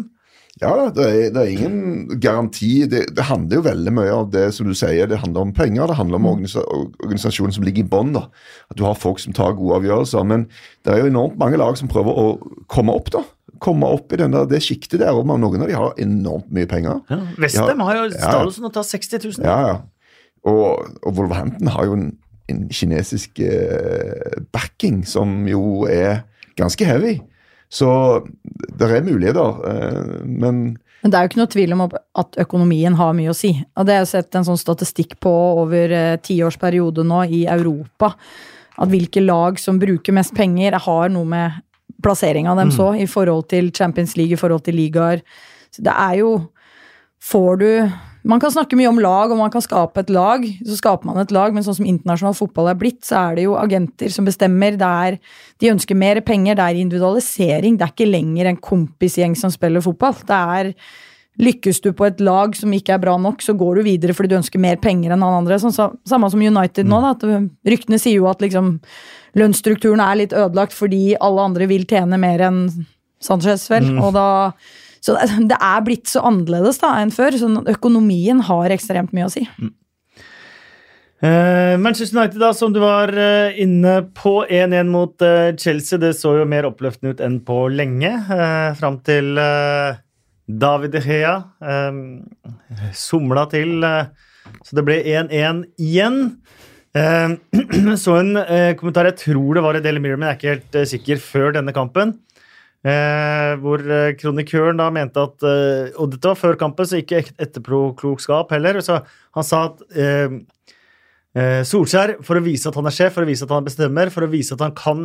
[0.59, 2.83] Ja da, det er, det er ingen garanti.
[2.91, 5.07] Det, det handler jo veldig mye av det som du sier.
[5.07, 8.11] Det handler om penger, det handler om organisa organisasjonen som ligger i bånn.
[8.17, 10.25] At du har folk som tar gode avgjørelser.
[10.27, 10.47] Men
[10.83, 12.25] det er jo enormt mange lag som prøver å
[12.71, 13.23] komme opp, da.
[13.63, 15.15] Komme opp i den der, det sjiktet der.
[15.15, 16.99] Og noen av de har enormt mye penger.
[17.11, 17.21] Ja.
[17.39, 18.35] Westham har jo ja.
[18.43, 19.47] å ta tar 60 000.
[19.47, 19.79] Ja, ja.
[20.47, 22.11] Og, og Wolverhampton har jo en,
[22.51, 26.25] en kinesisk eh, backing som jo er
[26.59, 27.19] ganske heavy.
[27.69, 27.89] Så
[28.49, 32.95] det er muligheter, eh, men Men det er jo ikke noe tvil om at økonomien
[32.99, 33.53] har mye å si.
[33.77, 38.15] Og det har jeg sett en sånn statistikk på over eh, tiårsperiode nå i Europa.
[38.75, 41.61] At hvilke lag som bruker mest penger, har noe med
[42.03, 45.23] plasseringa dem så, i forhold til Champions League, i forhold til ligaer.
[45.71, 46.31] Så det er jo
[47.19, 47.71] Får du
[48.29, 50.45] Man kan snakke mye om lag, og man kan skape et lag.
[50.61, 53.45] Så skaper man et lag, men sånn som internasjonal fotball er blitt, så er det
[53.47, 54.77] jo agenter som bestemmer.
[54.77, 55.19] Det er,
[55.61, 57.79] de ønsker mer penger, det er individualisering.
[57.79, 60.17] Det er ikke lenger en kompisgjeng som spiller fotball.
[60.29, 60.73] Det er
[61.39, 64.33] Lykkes du på et lag som ikke er bra nok, så går du videre fordi
[64.33, 65.55] du ønsker mer penger enn han andre.
[65.61, 66.99] Sånn, så, samme som United nå.
[66.99, 68.73] Da, at ryktene sier jo at liksom,
[69.39, 72.59] lønnsstrukturen er litt ødelagt fordi alle andre vil tjene mer enn
[73.23, 73.87] Sanchez, vel.
[73.99, 74.27] Og da,
[75.01, 75.17] så
[75.51, 77.37] det, er blitt så annerledes da enn før.
[77.39, 79.45] Så økonomien har ekstremt mye å si.
[81.19, 85.99] Eh, Manchester United, da, som du var uh, inne på, 1-1 mot uh, Chelsea.
[85.99, 88.13] Det så jo mer oppløftende ut enn på lenge.
[88.29, 89.33] Uh, fram til
[90.49, 93.83] David De Gea uh, somla til,
[94.63, 96.23] så det ble 1-1 igjen.
[98.01, 98.31] Så en
[98.79, 101.53] kommentar, jeg tror det var i Daily Mirror, men jeg er ikke helt sikker, før
[101.53, 102.15] denne kampen.
[102.79, 107.17] Eh, hvor eh, kronikøren da mente at eh, Og dette var før kampen, så ikke
[107.19, 108.79] et- etterpåklokskap heller.
[108.85, 109.01] Så
[109.35, 110.39] han sa at eh,
[111.37, 114.09] Eh, Solskjær, for å vise at han er sjef, for å vise at han bestemmer,
[114.09, 115.03] for å vise at han kan,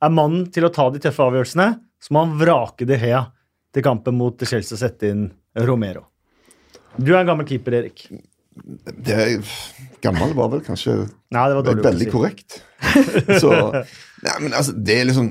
[0.00, 1.66] er mannen til å ta de tøffe avgjørelsene,
[2.00, 3.20] så må han vrake De Hea
[3.76, 5.26] til kampen mot Chelsea og sette inn
[5.68, 6.06] Romero.
[6.96, 8.06] Du er en gammel keeper, Erik.
[9.04, 9.20] Det
[10.04, 10.94] gammel var vel kanskje
[11.34, 12.12] Nei, det var veldig si.
[12.12, 12.58] korrekt.
[13.42, 13.50] Så,
[14.22, 15.30] nei, men altså, det er liksom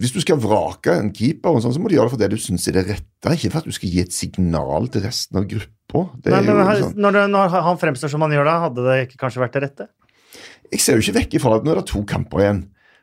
[0.00, 2.30] Hvis du skal vrake en keeper, og sånn, så må du gjøre det for det
[2.32, 5.40] du syns er det rette, ikke for at du skal gi et signal til resten
[5.40, 6.04] av gruppa.
[6.24, 6.94] Sånn.
[6.96, 9.88] når, når han fremstår som han gjør da, hadde det ikke kanskje vært det rette?
[10.72, 12.62] Jeg ser jo ikke vekk ifra at nå er det to kamper igjen.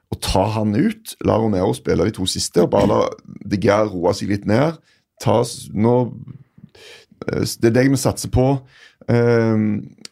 [0.09, 3.01] Å ta han ut, la Romero spille de to siste, og bare la
[3.45, 4.79] De Geir roe seg litt ned.
[5.21, 5.43] Ta,
[5.77, 5.93] nå,
[7.27, 8.51] det er deg vi satser på.
[9.09, 9.57] Eh,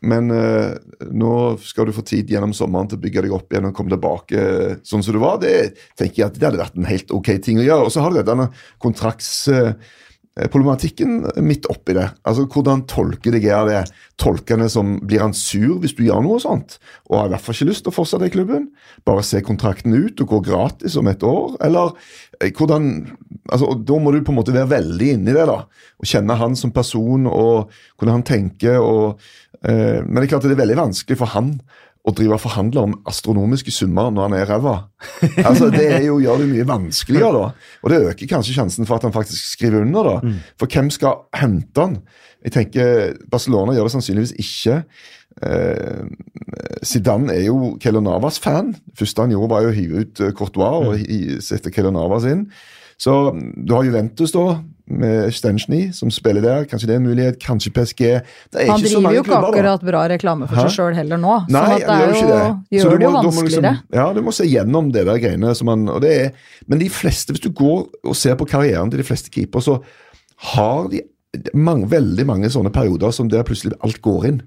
[0.07, 0.73] men eh,
[1.09, 1.33] nå
[1.65, 4.41] skal du få tid gjennom sommeren til å bygge deg opp igjen og komme tilbake
[4.41, 5.39] eh, sånn som du var.
[5.41, 7.87] Det tenker jeg at det hadde vært en helt ok ting å gjøre.
[7.87, 8.51] Og så har du denne
[10.37, 12.09] kontraktsproblematikken midt oppi det.
[12.23, 13.83] Altså, Hvordan tolker de Gea det?
[14.17, 16.77] Tolker det som Blir han sur hvis du gjør noe sånt?
[17.09, 18.69] Og har i hvert fall ikke lyst til å fortsette i klubben?
[19.05, 21.57] Bare se kontrakten ut og gå gratis om et år?
[21.65, 21.93] Eller
[22.41, 23.07] eh, hvordan
[23.49, 25.63] altså, Da må du på en måte være veldig inni det, da.
[25.97, 28.77] Og kjenne han som person, og hvordan han tenker.
[28.77, 29.19] og
[29.63, 31.57] eh, Men det er klart det er veldig vanskelig for han
[32.07, 34.75] å drive og forhandle om astronomiske summer når han er ræva.
[35.43, 37.73] Altså, det jo, gjør det mye vanskeligere, da.
[37.83, 40.33] Og det øker kanskje sjansen for at han faktisk skriver under, da.
[40.59, 41.99] For hvem skal hente han?
[42.45, 44.79] Jeg tenker Barcelona gjør det sannsynligvis ikke.
[45.43, 46.05] Eh,
[46.85, 48.71] Zidane er jo Kelonavas fan.
[48.71, 52.47] Det første han gjorde, var jo å hive ut eh, Courtois og sette Kelonavas inn.
[52.97, 56.67] Så du har Juventus, da, med Stenchny, som spiller der.
[56.69, 57.39] Kanskje det er en mulighet.
[57.43, 58.03] Kanskje PSG.
[58.53, 60.67] Det Han driver jo ikke akkurat bra reklame for Hæ?
[60.67, 61.35] seg sjøl heller nå.
[61.51, 62.77] Nei, sånn det gjør jo, det.
[62.77, 63.73] Gjør det jo må vanskeligere.
[63.75, 65.53] Liksom, ja, du må se gjennom det der greiene.
[65.77, 69.07] Og det er, men de fleste, hvis du går og ser på karrieren til de
[69.07, 69.79] fleste keepere, så
[70.53, 71.03] har de
[71.57, 74.39] mange, veldig mange sånne perioder som der plutselig alt går inn.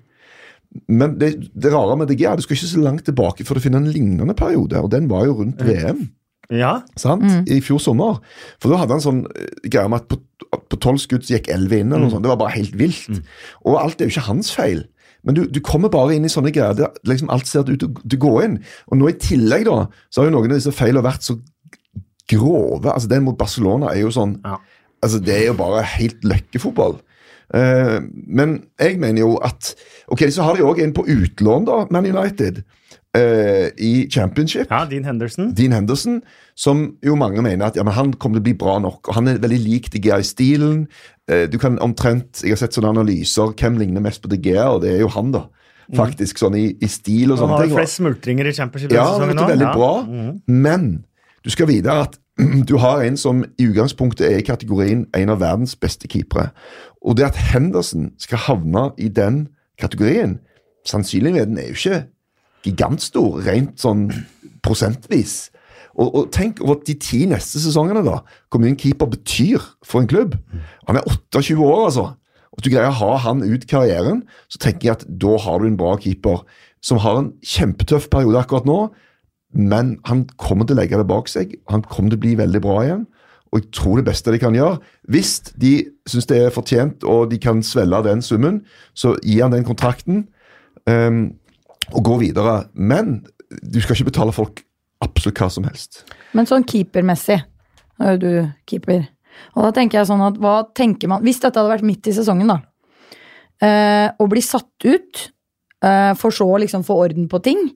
[0.86, 3.58] Men det, det rare med DG er at du skal ikke så langt tilbake for
[3.58, 6.06] å finne en lignende periode, og den var jo rundt VM.
[6.50, 6.82] Ja.
[6.98, 7.24] Sant?
[7.48, 8.20] I fjor sommer.
[8.60, 10.18] For da hadde han sånn eh, greie med at på,
[10.50, 11.92] tolv 12 skudd gikk 11 inn.
[11.92, 12.24] eller noe sånt.
[12.24, 13.20] Det var bare helt vilt.
[13.64, 14.84] Og alt er jo ikke hans feil.
[15.22, 17.90] Men du, du kommer bare inn i sånne greier der liksom alt ser ut til
[17.90, 18.58] å- gå inn.
[18.88, 21.36] Og nå i tillegg da, så har jo noen av disse feilene vært så
[22.30, 22.86] grove.
[22.92, 24.56] altså Den mot Barcelona er jo sånn Ja.
[25.02, 27.00] altså Det er jo bare helt løkkefotball.
[27.52, 27.98] Uh,
[28.30, 29.74] men jeg mener jo at
[30.08, 32.62] Ok, så har de òg en på utlån, da, Man United,
[33.16, 34.70] eh, i championship.
[34.70, 35.52] ja, Dean Henderson.
[35.54, 36.20] Dean Henderson,
[36.54, 39.08] som jo mange mener at ja, men han kommer til å bli bra nok.
[39.08, 40.86] og Han er veldig lik De Gea i stilen.
[41.30, 43.52] Uh, du kan omtrent, Jeg har sett sånne analyser.
[43.58, 44.68] Hvem ligner mest på De Gea?
[44.74, 45.46] Og det er jo han, da.
[45.96, 47.70] Faktisk, sånn i, i stil og sånne ting.
[47.72, 49.72] Han har flest smultringer i championship ja, sesongen er veldig nå.
[49.74, 50.42] bra, Mhm.
[50.46, 51.04] men
[51.42, 52.14] du skal vite at
[52.70, 56.52] du har en som i utgangspunktet er i kategorien en av verdens beste keepere.
[57.02, 59.48] Og det at Henderson skal havne i den
[59.82, 60.38] kategorien,
[60.86, 62.00] sannsynligheten er jo ikke
[62.66, 64.08] gigantstor, rent sånn
[64.64, 65.50] prosentvis.
[65.96, 68.20] Og, og tenk over de ti neste sesongene, da.
[68.50, 70.36] Hvor mye en keeper betyr for en klubb.
[70.88, 72.06] Han er 28 år, altså.
[72.54, 75.68] Hvis du greier å ha han ut karrieren, så tenker jeg at da har du
[75.68, 76.42] en bra keeper
[76.84, 78.80] som har en kjempetøff periode akkurat nå,
[79.56, 81.56] men han kommer til å legge det bak seg.
[81.70, 83.06] Han kommer til å bli veldig bra igjen.
[83.50, 84.78] Og jeg tror det beste de kan gjøre,
[85.10, 85.72] hvis de
[86.08, 88.60] syns det er fortjent og de kan svelge den summen,
[88.94, 90.28] så gi han den kontrakten
[90.86, 91.39] ehm,
[91.90, 92.64] og gå videre.
[92.74, 93.20] Men
[93.50, 94.62] du skal ikke betale folk
[95.04, 96.04] absolutt hva som helst.
[96.36, 97.40] Men sånn keepermessig,
[97.98, 98.30] nå er du
[98.68, 99.06] keeper,
[99.54, 102.12] og da tenker jeg sånn at hva tenker man Hvis dette hadde vært midt i
[102.12, 102.58] sesongen, da,
[103.64, 105.30] eh, bli blir satt ut,
[105.82, 107.70] eh, for så å liksom få orden på ting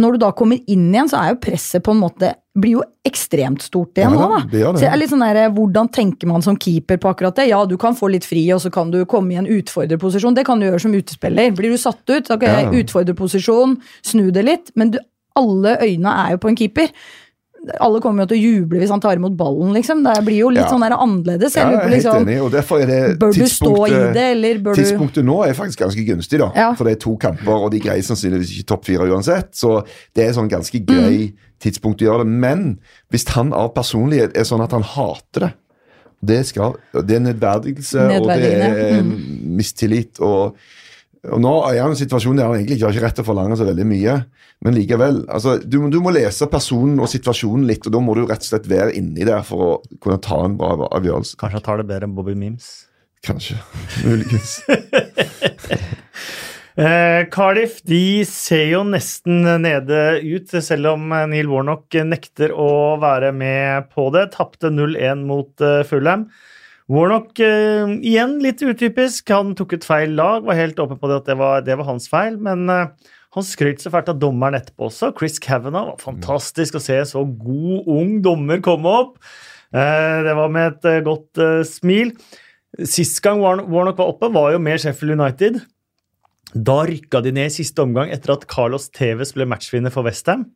[0.00, 2.82] Når du da kommer inn igjen, så er jo presset på en måte blir jo
[3.06, 4.40] ekstremt stort igjen nå, da.
[4.50, 4.72] det det.
[4.80, 7.46] Så jeg er litt sånn der, Hvordan tenker man som keeper på akkurat det?
[7.52, 10.34] Ja, du kan få litt fri, og så kan du komme i en utfordrerposisjon.
[10.36, 11.54] Det kan du gjøre som utespiller.
[11.56, 12.66] Blir du satt ut, ok, Ja.
[12.82, 14.72] utfordrerposisjon, snu det litt.
[14.74, 14.98] Men du,
[15.38, 16.90] alle øyne er jo på en keeper.
[17.78, 20.00] Alle kommer jo til å juble hvis han tar imot ballen, liksom.
[20.06, 20.70] Det blir jo litt Ja.
[20.70, 21.56] sånn der annerledes.
[21.56, 23.74] Ja, Jeg jeg lurer er helt liksom, enig, og derfor er det bør du stå
[23.86, 26.50] i det, eller bør du Tidspunktet nå er faktisk ganske gunstig, da.
[26.56, 26.72] Ja.
[26.74, 29.52] For det er to kamper, og de greier sannsynligvis ikke topp fire uansett.
[29.52, 29.84] Så
[30.14, 30.86] det er sånn ganske Mm.
[30.86, 32.32] grei tidspunkt å gjøre det.
[32.32, 32.78] Men
[33.12, 35.52] hvis han av personlighet er sånn at han hater det
[36.22, 39.56] Det, skal, det er nedverdigelse, og det er mm.
[39.56, 40.20] mistillit.
[40.20, 40.54] Og,
[41.28, 43.26] og nå er han i en situasjon der han egentlig ikke har ikke rett til
[43.26, 44.14] å forlange så veldig mye.
[44.64, 45.22] Men likevel.
[45.28, 48.48] altså du, du må lese personen og situasjonen litt, og da må du rett og
[48.48, 51.36] slett være inni der for å kunne ta en bra avgjørelse.
[51.40, 52.70] Kanskje han tar det bedre enn Bobby Mims?
[53.26, 53.58] Kanskje.
[54.06, 54.60] Muligens.
[56.80, 63.34] Eh, Cardiff de ser jo nesten nede ut, selv om Neil Warnock nekter å være
[63.36, 64.28] med på det.
[64.38, 66.28] Tapte 0-1 mot eh, Fulham.
[66.90, 69.30] Warnock eh, igjen litt utypisk.
[69.30, 71.86] Han tok et feil lag, var helt åpen på det at det var, det var
[71.86, 72.38] hans feil.
[72.42, 75.12] Men eh, Han skrøt så fælt av dommeren etterpå også.
[75.14, 79.20] Chris Kavanagh var fantastisk å se så god, ung dommer komme opp.
[79.70, 82.10] Eh, det var med et eh, godt eh, smil.
[82.86, 85.60] Sist gang Warnock var oppe, var jo med Sheffield United.
[86.54, 90.48] Da rykka de ned i siste omgang etter at Carlos Tevez ble matchvinner for Westham.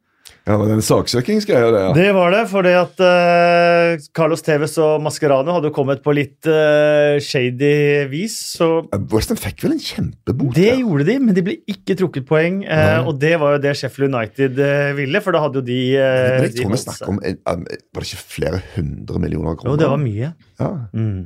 [0.44, 1.90] Ja, men den saksøkingsgreia ja.
[1.96, 7.16] Det var det, fordi at uh, Carlos Tevez og Mascherano hadde kommet på litt uh,
[7.24, 8.36] shady vis.
[8.58, 8.68] Så
[9.12, 10.52] Westham fikk vel en kjempebot?
[10.56, 10.76] det ja.
[10.82, 12.60] gjorde de, men de ble ikke trukket poeng.
[12.64, 14.60] Uh, og det var jo det Sheffield United
[15.00, 18.10] ville, for da hadde jo de uh, Men jeg tror vi snakker om Var det
[18.10, 19.72] ikke flere hundre millioner kroner?
[19.72, 20.34] Jo, det var mye.
[20.60, 20.74] Ja.
[20.92, 21.22] Mm.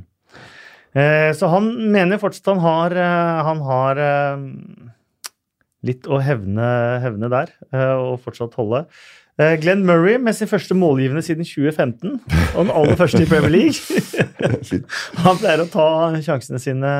[1.37, 2.95] Så han mener fortsatt han har,
[3.45, 3.99] han har
[5.83, 6.69] litt å hevne,
[7.03, 8.85] hevne der, eh, og fortsatt holde.
[9.39, 12.17] Eh, Glenn Murray med sin første målgivende siden 2015,
[12.55, 13.79] og den aller første i Premier League.
[15.23, 15.85] Han pleier å ta
[16.25, 16.93] sjansene sine.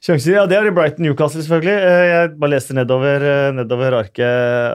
[0.00, 1.74] Sjanser, ja, Det er i Brighton Newcastle, selvfølgelig.
[1.76, 3.20] Eh, Jeg bare leste nedover,
[3.52, 4.24] nedover arket,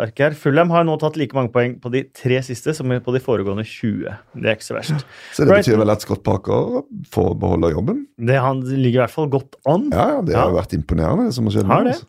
[0.03, 0.35] arket her.
[0.37, 3.65] Fulham har nå tatt like mange poeng på de tre siste som på de foregående
[3.65, 4.05] 20.
[4.37, 5.01] Det er ikke så verst.
[5.33, 8.03] Så det Brighton- betyr vel at Scott Parker får beholde jobben?
[8.21, 9.89] Det, han ligger i hvert fall godt an.
[9.91, 10.59] Ja, ja, det har Ja.
[10.61, 11.65] vært imponerende, det som har skjedd.
[11.73, 11.97] Har det.
[11.97, 12.05] altså.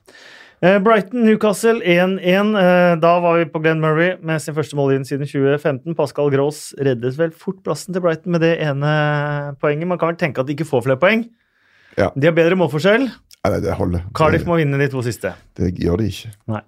[0.65, 2.55] Eh, Brighton Newcastle 1-1.
[2.57, 5.95] Eh, Da var vi på Glenn Murray med sin første målgivende siden 2015.
[5.99, 8.95] Pascal Gross reddet vel fort plassen til Brighton med det ene
[9.61, 9.87] poenget.
[9.91, 11.27] Man kan vel tenke at de ikke får flere poeng.
[11.99, 12.09] Ja.
[12.17, 13.05] De har bedre målforskjell.
[13.47, 14.07] Nei, det holder.
[14.17, 15.35] Cardiff må vinne de to siste.
[15.57, 16.33] det gjør de ikke.
[16.51, 16.63] Nei.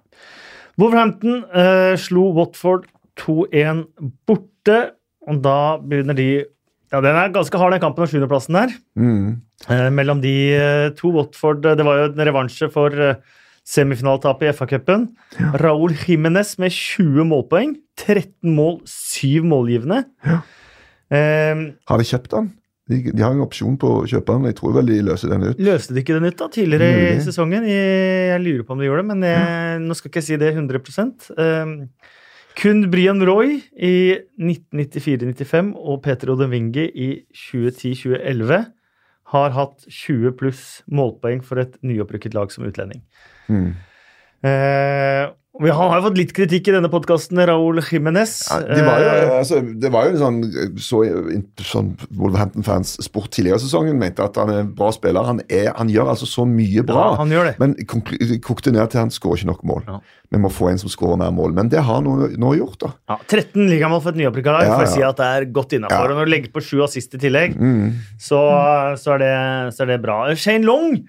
[0.79, 2.85] Wolverhampton eh, slo Watford
[3.19, 3.83] 2-1
[4.29, 4.77] borte,
[5.27, 6.29] og da begynner de
[6.89, 8.71] Ja, den er ganske hard, den kampen om sjuendeplassen der.
[8.97, 9.41] Mm.
[9.69, 13.19] Eh, mellom de eh, to Watford Det var jo en revansje for eh,
[13.69, 15.09] semifinaletapet i FA-cupen.
[15.61, 17.75] Raúl Jiménez med 20 målpoeng.
[17.99, 20.03] 13 mål, 7 målgivende.
[21.09, 22.53] Eh, Har de kjøpt den?
[22.89, 24.47] De, de har en opsjon på å kjøpe den.
[24.49, 25.59] Jeg tror vel de løser den ut.
[25.61, 27.67] løste de ikke den ut da, tidligere i sesongen?
[27.69, 27.91] Jeg,
[28.31, 30.49] jeg lurer på om de gjorde det, men jeg, nå skal ikke jeg si det
[30.55, 31.05] 100
[31.37, 31.75] um,
[32.57, 33.93] Kun Brian Roy i
[34.41, 37.09] 1994-95 og Peter Odenvingi i
[37.51, 38.65] 2010-2011
[39.29, 43.03] har hatt 20 pluss målpoeng for et nyopprykket lag som utlending.
[43.49, 43.69] Mm.
[44.47, 45.25] Eh,
[45.59, 48.31] vi har, jo fått litt kritikk i denne podkasten, Raúl Jiménez.
[48.47, 50.37] Ja, det var jo, Eh, altså, det var jo en sånn,
[50.79, 51.01] så,
[51.67, 55.27] sånn Wolverhampton-fans sport tidligere i sesongen mente at han er en bra spiller.
[55.27, 57.09] Han, er, han gjør altså så mye bra.
[57.09, 57.53] Ja, han gjør det.
[57.59, 57.75] Men
[58.45, 59.83] kokte ned til han skårer ikke nok mål.
[59.89, 59.99] Ja.
[60.31, 61.51] Vi må få en som skårer mer mål.
[61.59, 62.07] Men det har han
[62.39, 62.95] nå, gjort, da.
[63.11, 64.71] ja, 13 ligamål for et nyopprykka lag.
[64.77, 64.91] Å ja.
[64.95, 66.15] si at det er godt innafor.
[66.15, 67.97] Når du legger på sju assist i tillegg, Mm.
[68.15, 68.39] så,
[68.95, 69.37] så, er det,
[69.75, 70.21] så er det bra.
[70.39, 71.01] Shane Long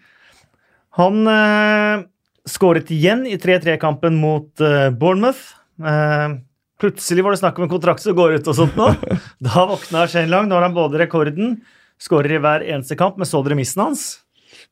[0.99, 2.03] han eh,
[2.51, 5.55] skåret igjen i 3-3-kampen mot uh, Bournemouth.
[5.81, 6.41] Uh,
[6.81, 8.91] plutselig var det snakk om en kontrakt som går ut og sånt nå.
[9.47, 10.51] Da våkna Shane Long.
[10.51, 11.61] Nå har han både rekorden,
[12.01, 14.09] skårer i hver eneste kamp, men så dere missen hans?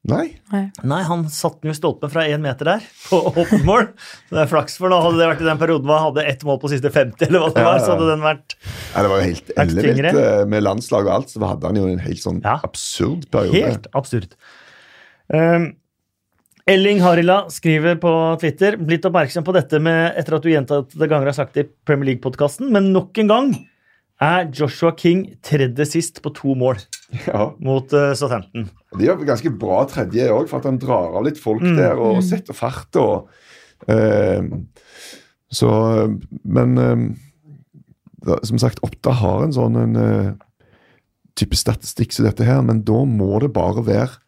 [0.09, 0.39] Nei.
[0.87, 3.89] Nei, han satte den jo i stolpen fra én meter der, på åpent mål.
[4.29, 4.99] Så det er flaks for nå.
[5.03, 7.43] Hadde det vært i den perioden hvor han hadde ett mål på siste 50, eller
[7.43, 10.64] hva det var, så hadde den vært ja, det var jo helt ellevilt eh, med
[10.64, 11.33] landslag og alt.
[11.35, 12.57] Så hadde han jo en helt sånn Ja.
[12.66, 13.64] absurd periode.
[13.66, 14.33] helt absurd.
[15.29, 15.68] Um,
[16.69, 18.11] Elling Harila skriver på
[18.43, 21.69] Twitter blitt oppmerksom på dette med, etter at du gjentatte ganger har sagt det i
[21.89, 23.51] Premier League-podkasten, men nok en gang
[24.21, 26.81] er Joshua King tredje sist på to mål
[27.25, 27.47] Ja.
[27.64, 28.66] mot uh, Southampton.
[28.99, 31.77] De har ganske bra tredje òg, for at han drar av litt folk Mm.
[31.79, 32.97] der og setter fart.
[33.01, 33.31] og
[33.89, 34.43] uh,
[35.49, 35.71] Så
[36.45, 37.09] Men uh,
[38.27, 40.39] da, som sagt, Oppda har en sånn en,
[41.39, 44.19] type statistikk som dette her, men da må det bare være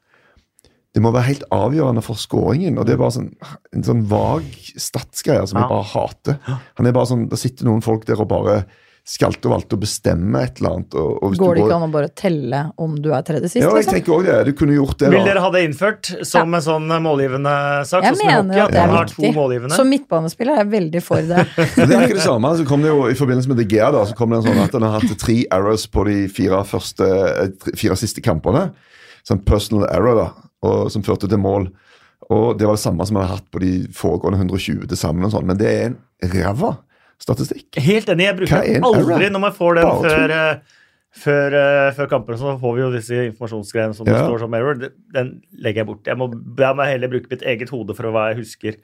[0.95, 2.79] det må være helt avgjørende for skåringen.
[2.79, 3.33] og Det er bare sånn,
[3.77, 4.43] en sånn vag
[4.77, 5.67] statsgreie som Ja.
[5.67, 6.39] jeg bare hater.
[6.79, 8.65] Han er bare sånn, Det sitter noen folk der og bare
[9.11, 10.95] Skalte og valgte å bestemme et eller annet.
[10.95, 13.63] Og, og hvis Går det ikke an å bare telle om du er tredje sist,
[13.65, 13.95] Ja, jeg liksom?
[13.97, 14.45] tenker også det.
[14.45, 15.09] Du kunne gjort det.
[15.11, 17.55] Vil dere ha det innført som en sånn målgivende
[17.89, 18.05] sak?
[18.05, 19.73] Jeg sånn mener at det er viktig.
[19.73, 21.47] Som midtbanespiller er jeg veldig for det.
[21.81, 22.53] Men det er ikke det samme.
[22.61, 24.63] Så kom det jo, I forbindelse med De Gea da, så kom det en sånn
[24.69, 27.11] at han har hatt tre errors på de fire, første,
[27.49, 28.69] eh, fire siste kampene.
[29.27, 30.29] Sånn personal error da,
[30.63, 31.71] og, som førte til mål.
[32.31, 35.25] Og Det var det samme som vi har hatt på de foregående 120 til sammen.
[35.25, 35.97] og sånn, Men det er en
[36.35, 36.77] ræva
[37.21, 37.75] statistikk.
[37.81, 38.27] Helt enig.
[38.29, 39.31] Jeg bruker er en aldri error?
[39.35, 40.79] når man får den før, eh,
[41.25, 42.37] før, eh, før kamper.
[42.39, 44.27] Så får vi jo disse informasjonsgreiene som det Ja.
[44.29, 44.75] står som error.
[45.13, 46.05] Den legger jeg bort.
[46.07, 48.77] Jeg må, jeg må heller bruke mitt eget hode for hva jeg husker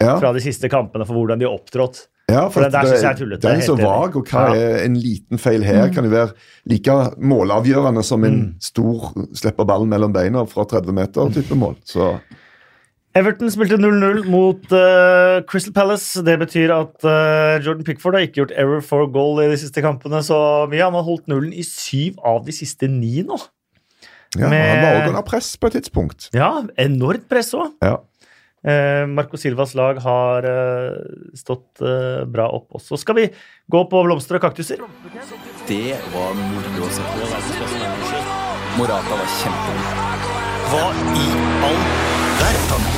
[0.00, 2.06] Ja, fra de siste kampene, for hvordan de har opptrådt.
[2.30, 4.54] Ja for for det det, er tullete, Den er så vag, og hva Ja.
[4.56, 5.90] er en liten feil her?
[5.92, 6.32] Kan jo være
[6.66, 11.76] like målavgjørende som en stor slipper ballen mellom beina fra 30 meter type mål.
[11.84, 12.14] Så
[13.14, 16.18] Everton spilte 0-0 mot uh, Crystal Palace.
[16.26, 19.84] Det betyr at uh, Jordan Pickford har ikke gjort error for goal i de siste
[19.84, 20.38] kampene så
[20.70, 20.82] mye.
[20.82, 23.38] Han har holdt nullen i syv av de siste ni nå.
[24.34, 26.26] ja, Med- Han var også under press på et tidspunkt.
[26.34, 27.70] Ja, enormt press òg.
[27.86, 27.98] Ja.
[28.64, 30.94] Eh, Marco Silvas lag har eh,
[31.36, 32.96] stått eh, bra opp også.
[32.96, 33.26] Skal vi
[33.68, 34.80] gå på blomster og kaktuser?
[35.68, 37.28] Det var moro å se på.
[38.78, 40.32] Morata var kjempegod.
[40.72, 41.26] Hva i
[41.68, 41.82] all
[42.40, 42.88] verden?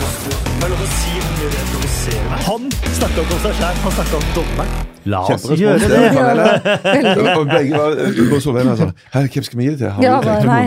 [0.63, 2.47] Har?
[2.47, 4.87] Han snakka ikke om seg sjæl, han snakka om dommeren.
[5.07, 7.27] La oss gjøre det.
[7.37, 7.99] Og begge var
[8.55, 9.93] hvem skal vi gi det til?
[9.99, 10.65] Har Ja, du tenkt nei,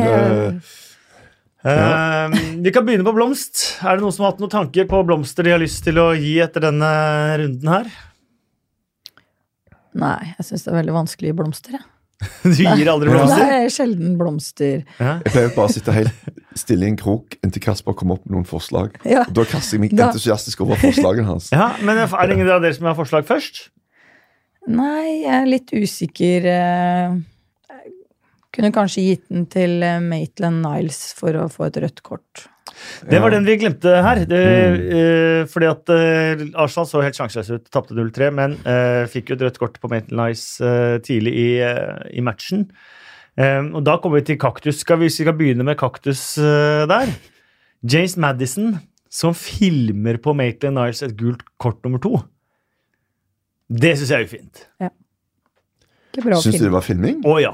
[1.65, 3.79] Eh, vi kan begynne på blomst.
[3.83, 6.13] Er det noen som har hatt noen tanker på blomster de har lyst til å
[6.15, 6.91] gi etter denne
[7.41, 7.89] runden her?
[9.99, 11.75] Nei, jeg syns det er veldig vanskelig i blomster.
[11.79, 11.87] Jeg.
[12.43, 13.51] Du gir aldri Det blomster?
[13.55, 14.81] er sjelden blomster.
[14.99, 15.13] Ja.
[15.23, 16.29] Jeg pleier bare å sitte helt
[16.59, 18.95] stille i en krok inntil Kasper kommer opp med noen forslag.
[19.07, 19.23] Ja.
[19.27, 21.49] Og Da kaster jeg meg Da- entusiastisk over forslagene hans.
[21.55, 23.69] ja, men er det ingen av dere som har forslag først?
[24.67, 26.49] Nei, jeg er litt usikker.
[26.53, 27.19] Uh
[28.55, 32.47] kunne kanskje gitt den til eh, Maitland Niles for å få et rødt kort.
[33.09, 34.21] Det var den vi glemte her.
[34.29, 34.83] Det, Mm.
[34.95, 39.37] eh, fordi at eh, Arsenal så helt sjanseløse ut, tapte 0-3, men uh, fikk jo
[39.37, 42.69] et rødt kort på Maitland Niles uh, tidlig i, uh, i matchen.
[43.39, 44.81] Um, og da kommer vi til kaktus.
[44.83, 47.11] Skal vi, vi skal begynne med kaktus der?
[47.83, 48.73] James Madison
[49.09, 52.19] som filmer på Maitland Niles et gult kort nummer to.
[53.69, 54.65] Det syns jeg er ufint.
[54.81, 54.89] Ja.
[56.41, 57.21] Syns du det var filming?
[57.23, 57.53] Å ja.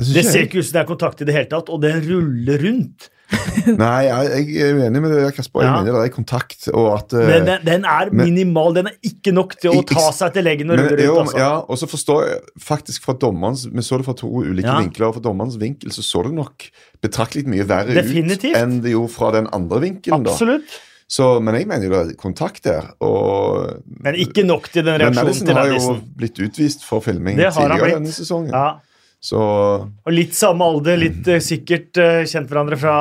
[0.00, 2.58] Det ser ikke ut som det er kontakt i det hele tatt, og det ruller
[2.66, 3.08] rundt.
[3.78, 5.62] Nei, jeg, jeg er uenig med det, Kasper.
[5.62, 5.74] Jeg Ja.
[5.84, 8.74] mener det er kontakt, og at eh, Men den, den er men- minimal.
[8.74, 11.20] Den er ikke nok til å ta seg til leggen og men, rulle rundt.
[11.28, 11.38] Altså.
[11.38, 14.80] ja, og så forstår jeg faktisk fra dommerens Vi så det fra to ulike Ja.
[14.80, 16.66] vinkler, og fra dommerens vinkel så så det nok
[17.02, 18.56] betraktelig mye verre Definitivt.
[18.56, 20.24] ut enn det gjorde fra den andre vinkelen.
[20.26, 20.30] da.
[20.34, 20.80] Absolutt.
[21.10, 22.90] Så, men jeg mener jo det er kontakt der.
[23.02, 27.00] Og, Men ikke nok til den reaksjonen til Madison til har jo blitt utvist for
[27.02, 28.50] filming tidligere denne sesongen.
[28.54, 28.80] Ja.
[29.20, 31.42] Så Og litt samme alder, litt mm.
[31.44, 32.94] sikkert eh, kjent hverandre fra,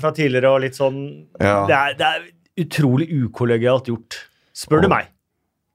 [0.00, 1.02] fra tidligere og litt sånn
[1.36, 1.66] ja.
[1.68, 2.24] det, er, det er
[2.64, 4.16] utrolig ukollegialt gjort,
[4.56, 5.10] spør du meg.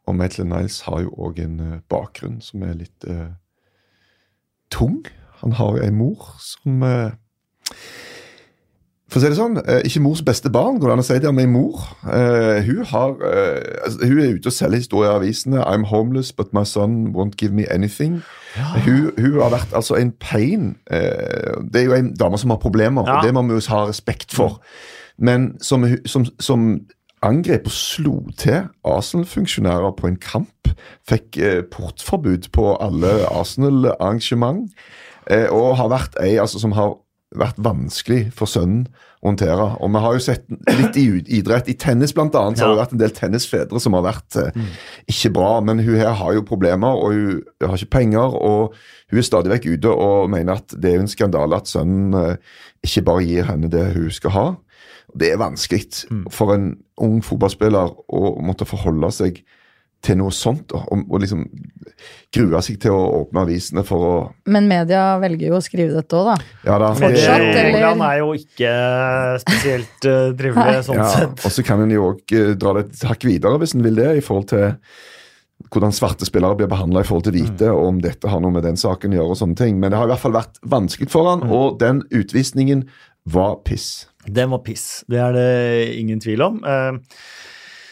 [0.10, 3.30] Og Maitland Niles har jo òg en eh, bakgrunn som er litt eh,
[4.74, 5.04] tung.
[5.44, 7.14] Han har jo ei mor som eh,
[9.12, 11.16] For å si det sånn, eh, ikke mors beste barn, går det an å si
[11.20, 11.82] det om ei mor.
[12.06, 15.60] Uh, hun, har, uh, altså, hun er ute og selger historier i avisene.
[15.60, 18.22] 'I'm homeless, but my son won't give me anything'.
[18.56, 20.78] Hun, hun har vært altså en pain.
[20.88, 23.18] Uh, det er jo en dame som har problemer, Ja.
[23.18, 24.62] og det må vi ha respekt for.
[25.20, 26.80] Men som, som, som
[27.22, 30.72] angrep og slo til Arsenal-funksjonærer på en kamp.
[31.10, 31.38] Fikk
[31.72, 34.72] portforbud på alle Arsenal-arrangement.
[35.52, 36.96] Og har vært ei altså, som har
[37.38, 38.88] vært vanskelig for sønnen
[39.22, 39.68] å håndtere.
[39.80, 41.06] Og vi har jo sett litt i
[41.38, 41.70] idrett.
[41.72, 44.66] I tennis blant annet, så har det vært en del tennisfedre som har vært eh,
[45.12, 45.52] ikke bra.
[45.66, 48.36] Men hun her har jo problemer, og hun har ikke penger.
[48.36, 48.76] Og
[49.12, 52.60] hun er stadig vekk ute og mener at det er en skandale at sønnen eh,
[52.88, 54.46] ikke bare gir henne det hun skal ha.
[55.12, 56.70] Det er vanskelig for en
[57.04, 59.58] ung fotballspiller å måtte forholde seg til
[60.18, 61.46] noe sånt, og, og liksom
[62.34, 64.14] grue seg til å åpne avisene for å
[64.50, 66.36] Men media velger jo å skrive dette òg, da.
[66.66, 66.92] Ja da.
[66.98, 67.48] Fortsatt,
[67.84, 68.74] han er jo ikke
[69.44, 71.46] spesielt uh, trivelig sånn Ja, sett.
[71.46, 74.14] og så kan en jo òg dra det et hakk videre, hvis en vil det,
[74.18, 74.72] i forhold til
[75.72, 78.66] hvordan svarte spillere blir behandla i forhold til hvite, og om dette har noe med
[78.66, 79.36] den saken å gjøre.
[79.36, 79.78] og sånne ting.
[79.80, 82.88] Men det har i hvert fall vært vanskelig for han, og den utvisningen
[83.30, 84.08] var piss.
[84.26, 85.04] Den var piss.
[85.10, 85.52] Det er det
[86.00, 86.60] ingen tvil om.
[86.66, 86.98] Eh,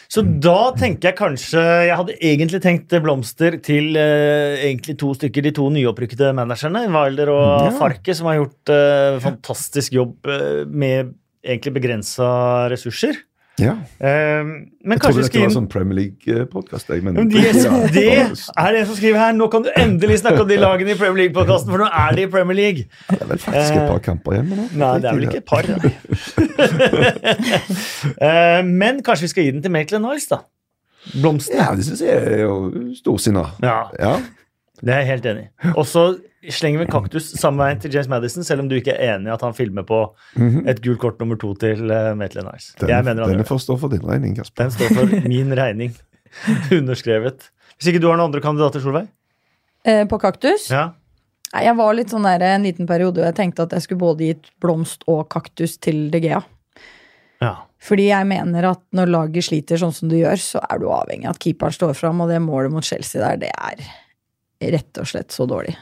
[0.09, 5.45] Så da tenker jeg kanskje Jeg hadde egentlig tenkt blomster til eh, egentlig to stykker,
[5.45, 7.73] de to nyopprykkede managerne, Wilder og Ja.
[7.77, 11.13] Farke, som har gjort eh, fantastisk jobb eh, med
[11.45, 12.29] egentlig begrensa
[12.73, 13.21] ressurser.
[13.59, 13.73] Ja.
[13.99, 16.89] Men Jeg trodde dette var sånn Premier League-podkast.
[17.03, 17.51] Men, Men de, Ja,
[17.93, 19.33] det er det en som skriver her.
[19.35, 22.21] Nå kan du endelig snakke om de lagene i Premier League-podkasten, for nå er de
[22.23, 22.81] i Premier League.
[23.09, 24.47] Det er vel faktisk et par kamper igjen.
[24.55, 25.63] nå- Nei, det er vel ikke et par.
[28.19, 30.37] Eh, Men kanskje vi skal gi den til Maitland Niles, da.
[31.21, 31.55] Blomsten.
[31.59, 32.55] Ja, det syns jeg er jo
[32.97, 33.45] storsinna.
[33.63, 34.13] Ja, Ja.
[34.81, 35.71] Det er jeg helt enig i.
[35.75, 36.03] Og så
[36.55, 39.27] slenger vi en kaktus samme veien til James Madison, selv om du ikke er enig
[39.27, 40.01] i at han filmer på
[40.39, 42.71] et gult kort nummer to til uh, Maitland Niles.
[42.79, 44.69] Den, den denne får stå for din regning, Kasper.
[44.69, 45.95] Den står for min regning.
[46.79, 47.49] Underskrevet.
[47.77, 49.09] Hvis ikke du har noen andre kandidater, Solveig?
[49.87, 50.69] Eh, på kaktus?
[50.71, 50.91] Ja.
[51.53, 54.03] Nei, Jeg var litt sånn der en liten periode og jeg tenkte at jeg skulle
[54.03, 56.43] både gitt blomst og kaktus til De Gea.
[57.43, 57.55] ja.
[57.79, 61.29] Fordi jeg mener at når laget sliter sånn som du gjør, så er du avhengig
[61.29, 63.85] av at keeperen står fram, og det målet mot Chelsea der, det er
[64.61, 65.75] rett og slett så dårlig.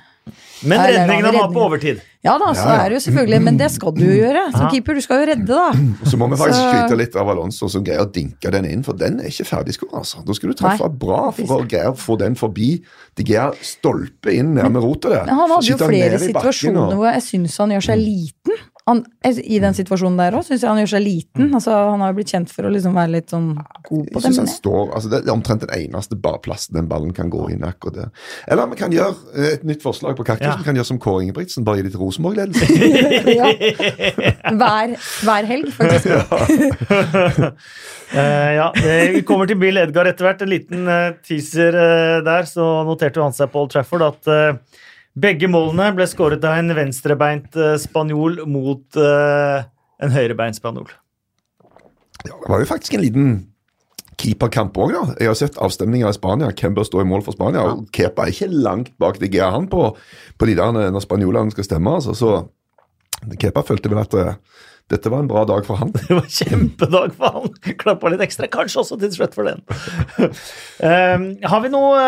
[0.68, 2.02] Men redningene har på overtid.
[2.26, 2.80] Ja da, så Ja, ja.
[2.84, 4.42] er det jo selvfølgelig, men det skal du jo gjøre.
[4.52, 5.70] Som keeper, du skal jo redde, da.
[6.04, 8.84] Og så må vi faktisk skryte litt av Alonso som greier å dinke den inn,
[8.84, 9.94] for den er ikke ferdigskåret.
[10.02, 10.26] Altså.
[10.28, 10.98] Da skal du treffe Nei.
[11.06, 12.82] bra for å greie å få den forbi
[13.16, 15.24] De greier stolpe inn ned med rotet der.
[15.30, 18.60] Men han hadde jo flere situasjoner og- hvor jeg syns han gjør seg liten.
[18.88, 21.50] Han, I den situasjonen der òg syns jeg han gjør seg liten.
[21.58, 24.14] Altså, han har jo blitt kjent for å liksom være litt sånn god på Jeg
[24.14, 24.22] det.
[24.24, 27.66] synes han står, altså Det er omtrent den eneste plassen den ballen kan gå inn.
[27.68, 28.10] akkurat der.
[28.48, 30.48] Eller vi kan gjøre eh, et nytt forslag på Kaktus.
[30.48, 30.56] Ja.
[30.62, 32.66] Vi kan gjøre som Kåre Ingebrigtsen, bare gi litt Rosenborg-ledelse.
[33.40, 33.52] ja.
[34.56, 34.96] hver,
[35.28, 36.08] hver helg, faktisk.
[38.08, 38.70] Eh, ja,
[39.12, 40.40] Vi kommer til Bill Edgar etter hvert.
[40.46, 42.48] En liten eh, teaser uh, der.
[42.48, 44.30] Så noterte han seg på Old Trafford at
[45.18, 49.66] begge målene ble skåret av en venstrebeint eh, spanjol mot uh,
[50.04, 50.90] en høyrebeint spanjol.
[52.26, 53.32] Ja, det var jo faktisk en liten
[54.18, 55.18] keeperkamp òg, da.
[55.22, 56.52] Jeg har sett avstemninger i Spania.
[56.58, 57.66] Hvem bør stå i mål for Spania?
[57.70, 59.92] Og Kepa er ikke langt bak det Gea han på,
[60.38, 61.98] på de der når spanjolene skal stemme.
[62.00, 62.18] Altså.
[62.18, 64.34] Så Kepa følte vel at uh,
[64.92, 65.92] dette var en bra dag for han.
[65.98, 67.58] Det var en kjempedag for han.
[67.82, 69.62] Klappa litt ekstra, kanskje også til slutt for den.
[70.18, 72.06] um, har vi noe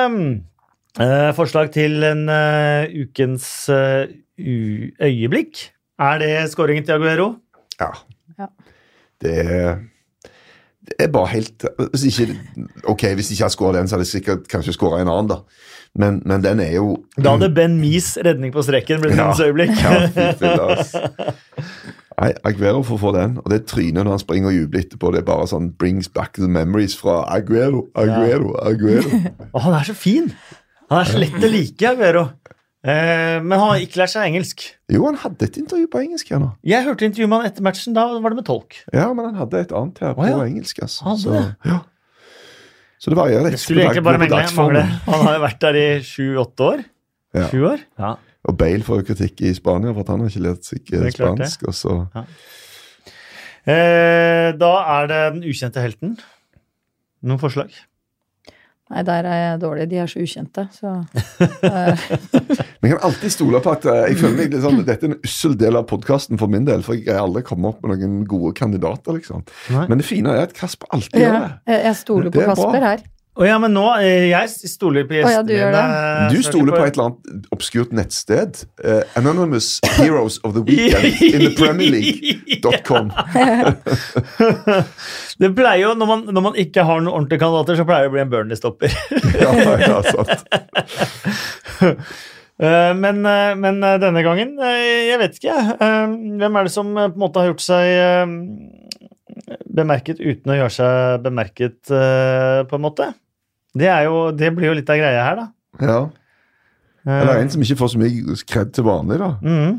[1.00, 4.08] eh, forslag til en uh, ukens uh,
[4.40, 5.70] øyeblikk?
[6.00, 7.34] Er det skåringen til Aguero?
[7.80, 7.92] Ja.
[8.40, 8.48] Ja.
[9.22, 9.80] Det
[10.90, 12.36] det er bare helt Hvis ikke
[12.84, 15.36] Ok, hvis ikke jeg skårer den, så hadde jeg sikkert kanskje skåra en annen, da.
[15.96, 19.28] Men, men den er jo Da hadde Ben Mees redning på streken blitt Ja.
[19.30, 19.70] hans øyeblikk.
[19.84, 21.34] Ja.
[22.20, 23.38] Nei, Aguero får få den.
[23.38, 26.34] Og det trynet når han springer og jubler etterpå, det er bare sånn brings back
[26.36, 29.22] the memories fra Aguero, Aguero, Aguero.
[29.54, 30.28] Og han er så fin!
[30.90, 32.24] Han er slett lett å like, Aguero.
[32.80, 34.64] Eh, men han har ikke lært seg engelsk.
[34.90, 36.48] Jo, han hadde et intervju på engelsk her nå.
[36.66, 37.94] Jeg hørte intervjuet med han etter matchen.
[37.98, 38.78] Da var det med tolk.
[38.96, 40.40] Ja, men han hadde et annet her på Å, ja.
[40.48, 40.80] engelsk.
[40.86, 41.04] Altså.
[41.06, 41.80] Han Hadde Så, ja.
[43.04, 43.58] så det varierer litt.
[43.60, 44.42] Det skulle egentlig bare mangle.
[44.58, 44.86] mangle.
[45.10, 46.86] Han har jo vært der i sju-åtte år.
[47.38, 47.46] Ja.
[47.52, 47.84] Sju år?
[48.00, 48.14] Ja.
[48.50, 51.04] Og Bale får jo kritikk i Spania for at han har ikke lært seg eh,
[51.04, 51.52] Det klart det.
[51.52, 51.68] spansk.
[51.70, 52.26] Og så
[53.70, 56.16] Eh, da er det den ukjente helten.
[57.28, 57.74] Noen forslag?
[58.90, 59.86] Nei, der er jeg dårlig.
[59.92, 60.96] De er så ukjente, så
[62.82, 65.20] Vi kan alltid stole på at eh, jeg føler meg litt sånn, Dette er en
[65.30, 68.24] ussel del av podkasten for min del, for jeg har aldri kommet opp med noen
[68.30, 69.20] gode kandidater.
[69.20, 69.46] liksom.
[69.76, 69.86] Nei.
[69.92, 71.80] Men det fine er at Kasper alltid ja, gjør det.
[71.86, 72.94] jeg stoler Det på Kasper bra.
[72.96, 73.06] Her.
[73.40, 75.84] Å ja, men nå eh, Jeg stoler på gjestene oh, ja, du mine.
[76.34, 78.58] Du stoler på et eller annet obskurt nettsted.
[78.84, 83.14] Uh, Anonymous Heroes of the Weekend in the Premier League.com.
[85.40, 88.12] Det pleier jo, når man, når man ikke har noen ordentlige kandidater, så pleier det
[88.12, 88.98] å bli en Burnley-stopper.
[89.40, 90.44] Ja, ja, sant.
[92.60, 95.78] Eh, men, men denne gangen, jeg vet ikke, jeg.
[96.42, 97.86] Hvem er det som på en måte har gjort seg
[99.80, 103.12] bemerket uten å gjøre seg bemerket, på en måte?
[103.78, 105.48] Det, jo, det blir jo litt av greia her, da.
[105.86, 106.00] Ja.
[107.06, 109.30] Eh, Eller en som ikke får så mye kred til vanlig, da.
[109.44, 109.74] Mm.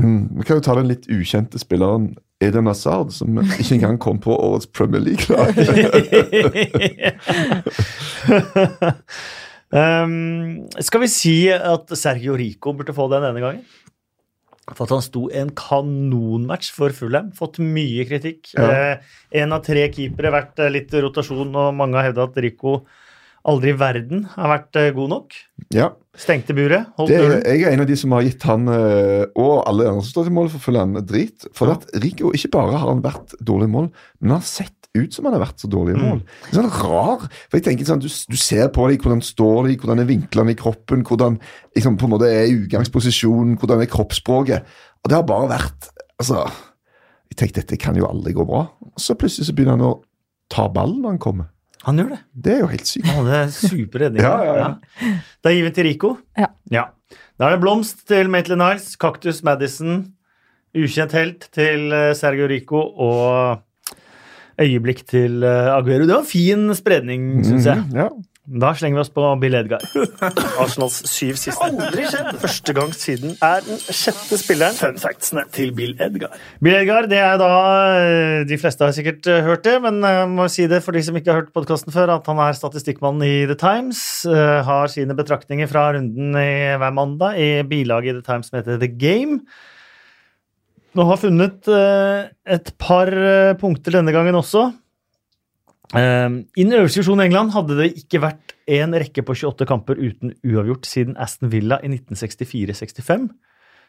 [0.00, 0.22] Mm.
[0.38, 4.32] Vi kan jo ta den litt ukjente spilleren Eden Hazard, som ikke engang kom på
[4.34, 5.52] årets Premier League-lag.
[10.02, 13.62] um, skal vi si at Sergio Rico burde få den denne gangen?
[14.70, 17.32] For at han sto en kanonmatch for Fulham.
[17.34, 18.52] Fått mye kritikk.
[18.54, 18.68] Ja.
[18.70, 22.82] Eh, en av tre keepere, vært eh, litt rotasjon, og mange har hevda at Rico
[23.50, 25.38] aldri i verden har vært eh, god nok.
[25.74, 27.40] Ja, Stengte buret, holdt det.
[27.48, 30.34] Jeg er en av de som har gitt han og alle andre som står til
[30.36, 31.46] mål for Fulham, drit.
[31.56, 33.88] For at Rico ikke bare har han vært dårlig mål,
[34.20, 36.18] men han har sett ut som han har vært så dårlig i mål.
[36.20, 39.70] Det er sånn rar, for jeg tenker sånn, Du, du ser på dem, hvordan står
[39.70, 41.38] de, hvordan er vinklene i kroppen, hvordan
[41.76, 44.68] liksom, på en måte er utgangsposisjonen, hvordan er kroppsspråket.
[45.02, 45.88] Og det har bare vært
[46.20, 46.44] altså,
[47.32, 48.66] Jeg tenkte dette kan jo aldri gå bra.
[48.92, 49.94] Og så plutselig så begynner han å
[50.52, 51.48] ta ballen når han kommer.
[51.86, 52.20] Han gjør det.
[52.44, 53.08] Det er jo helt sykt.
[53.08, 54.22] Han hadde super redning.
[54.22, 55.14] Ja, ja, ja.
[55.42, 56.10] Da gir vi til Rico.
[56.36, 56.52] Ja.
[57.40, 60.04] Da er det blomst til Maitland Niles, Kaktus Madison,
[60.76, 63.64] ukjent helt til eh, Sergio Rico og
[64.64, 66.06] øyeblikk til eh, Aguero.
[66.06, 67.82] Det var en fin spredning, syns jeg.
[67.88, 68.10] Mm, ja.
[68.42, 69.84] Da slenger vi oss på Bill Edgar.
[70.62, 71.62] Arsenals syv siste.
[71.62, 72.32] Aldri skjedd!
[72.42, 74.74] Første gang siden er den sjette spilleren.
[74.74, 76.34] Fun factsene til Bill Edgar.
[76.58, 77.50] Bill Edgar, det er da
[78.00, 81.04] eh, De fleste har sikkert eh, hørt det, men jeg må si det for de
[81.06, 84.02] som ikke har hørt podkasten før, at han er statistikkmannen i The Times.
[84.66, 86.52] Har sine betraktninger fra runden i
[86.82, 89.44] hver mandag i bilaget i The Times som heter The Game.
[90.92, 94.66] Nå har funnet eh, et par eh, punkter denne gangen også.
[95.96, 99.68] Eh, I den øverste divisjonen i England hadde det ikke vært en rekke på 28
[99.68, 103.30] kamper uten uavgjort siden Aston Villa i 1964-65.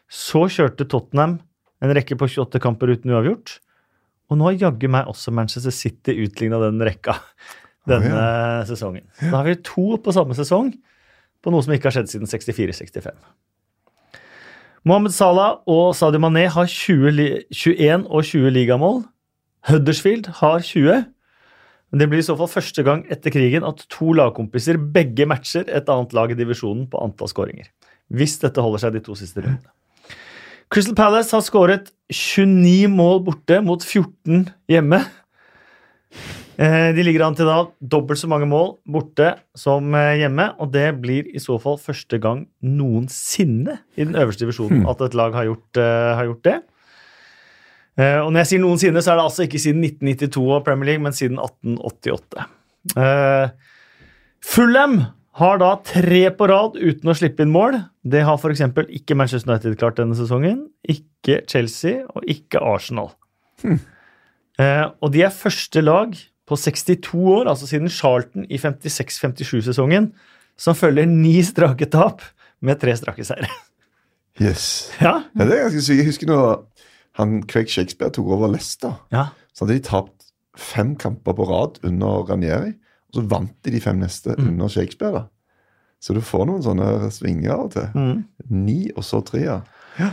[0.08, 1.38] Så kjørte Tottenham
[1.84, 3.58] en rekke på 28 kamper uten uavgjort.
[4.32, 7.18] Og nå har jaggu meg også Manchester City utligna den rekka
[7.88, 9.04] denne sesongen.
[9.20, 10.72] Da har vi to på samme sesong
[11.44, 13.12] på noe som ikke har skjedd siden 64-65.
[14.84, 18.98] Mohammed Salah og Sadio Mané har 20, li- 21 og 20 ligamål.
[19.68, 21.06] Huddersfield har 20.
[21.90, 25.64] Men det blir i så fall første gang etter krigen at to lagkompiser begge matcher
[25.72, 27.70] et annet lag i divisjonen på antall skåringer.
[28.12, 29.72] Hvis dette holder seg de to siste rundene.
[30.72, 35.00] Crystal Palace har skåret 29 mål borte mot 14 hjemme.
[36.58, 40.70] Eh, De ligger an til da dobbelt så mange mål borte som eh, hjemme, og
[40.74, 45.34] det blir i så fall første gang noensinne i den øverste divisjonen at et lag
[45.34, 46.60] har gjort, eh, har gjort det.
[47.94, 51.02] Og når jeg sier noensinne, så er det altså ikke siden 1992 og Premier League,
[51.04, 52.46] men siden 1888.
[52.98, 53.52] Eh,
[54.42, 54.96] Fulham
[55.38, 57.78] har da tre på rad uten å slippe inn mål.
[58.02, 58.64] Det har f.eks.
[58.98, 60.64] ikke Manchester United klart denne sesongen.
[60.90, 63.12] Ikke Chelsea og ikke Arsenal.
[63.64, 66.18] Eh, og de er første lag
[66.48, 70.10] på 62 år, altså siden Charlton i 56-57-sesongen,
[70.60, 72.22] som følger ni strake tap
[72.64, 73.48] med tre strake seire.
[74.42, 74.90] Yes.
[75.00, 76.00] Ja, Ja, det er ganske sykt.
[76.00, 76.64] Jeg husker når
[77.20, 78.96] han Craig Shakespeare tok over Leicester.
[79.14, 79.28] ja.
[79.54, 80.24] Så hadde de tapt
[80.58, 82.72] fem kamper på rad under Ranieri,
[83.12, 85.12] og så vant de de fem neste under Shakespeare.
[85.12, 85.22] da.
[86.02, 87.86] Så du får noen sånne svinger av og til.
[87.94, 88.24] Mm.
[88.50, 89.44] Ni, og så tre.
[89.46, 90.10] ja.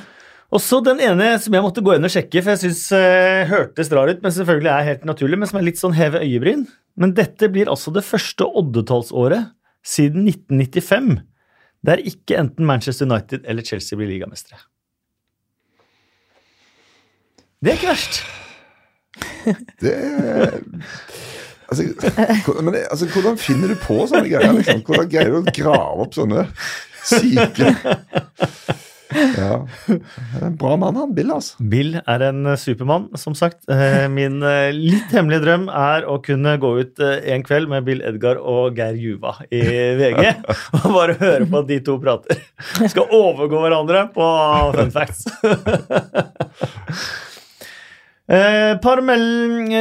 [0.51, 3.47] Og så den ene som jeg måtte gå inn og sjekke, for jeg syns eh,
[3.47, 6.65] hørtes rar ut, men selvfølgelig er helt naturlig, men som er litt sånn heve øyebryn.
[6.99, 9.53] Men dette blir altså det første oddetallsåret
[9.87, 11.21] siden 1995
[11.87, 14.59] der ikke enten Manchester United eller Chelsea blir ligamestere.
[17.61, 18.21] Det er ikke verst.
[19.81, 19.95] Det
[21.71, 24.53] altså, men altså, Hvordan finner du på sånne greier?
[24.59, 24.83] liksom?
[24.85, 26.45] Hvordan greier du å grave opp sånne
[27.07, 27.71] syke
[29.37, 29.61] Ja.
[30.41, 31.57] En bra mann, han Bill, altså.
[31.71, 33.63] Bill er en eh, supermann, som sagt.
[33.71, 38.01] Eh, Min eh, litt hemmelige drøm er å kunne gå ut en kveld med Bill
[38.07, 39.61] Edgar og Geir Juva i
[39.99, 40.23] VG
[40.81, 42.41] og bare høre på at de to prater.
[42.91, 44.31] Skal overgå hverandre på
[44.77, 45.27] fun facts.
[48.31, 49.01] Eh, par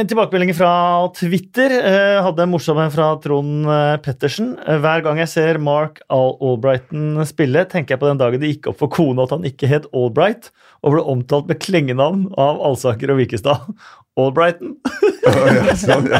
[0.07, 1.71] tilbakemeldinger fra Twitter.
[1.71, 4.57] Eh, hadde en morsom en fra Trond eh, Pettersen.
[4.67, 8.49] Eh, hver gang jeg ser Mark Al Albrighton spille, tenker jeg på den dagen det
[8.51, 10.51] gikk opp for kona at han ikke het Albright,
[10.83, 13.71] og ble omtalt med klengenavn av Alsaker og Vikestad.
[14.19, 14.75] Albrighton.
[15.21, 16.19] Ja, sånn, ja.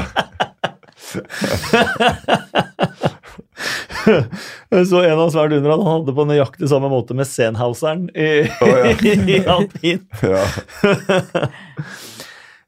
[4.87, 8.93] Så en av svært under han hadde på nøyaktig samme måte med Senhauseren i, ja.
[9.35, 10.05] i alpin.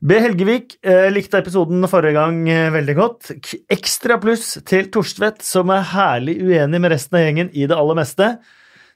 [0.04, 0.18] B.
[0.20, 3.30] Helgevik eh, likte episoden forrige gang eh, veldig godt.
[3.40, 7.78] K ekstra pluss til Torstvedt, som er herlig uenig med resten av gjengen i det
[7.78, 8.26] aller meste.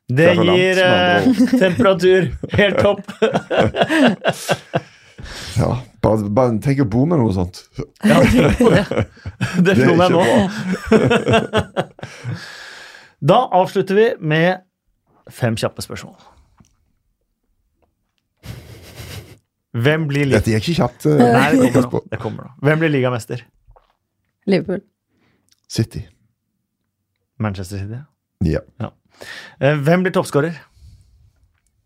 [0.07, 1.23] Det gir eh,
[1.63, 2.21] temperatur.
[2.59, 3.01] Helt topp.
[5.61, 5.71] ja.
[6.03, 7.55] Bare, bare tenk å bo med noe sånt.
[8.05, 8.83] Ja, tenk på det.
[9.63, 10.23] Det slo er meg nå.
[13.27, 14.61] Da avslutter vi med
[15.33, 16.36] fem kjappe spørsmål.
[19.83, 20.39] Hvem blir liga...
[20.39, 21.05] Dette gikk ikke kjapt.
[21.11, 22.01] eh, Nei, det kommer nå.
[22.11, 22.53] Det kommer nå.
[22.65, 23.43] Hvem blir ligamester?
[24.47, 24.81] Liverpool.
[25.69, 26.01] City.
[27.43, 27.99] Manchester City.
[28.47, 28.61] Ja.
[28.81, 28.89] ja.
[29.83, 30.55] Hvem blir toppskårer?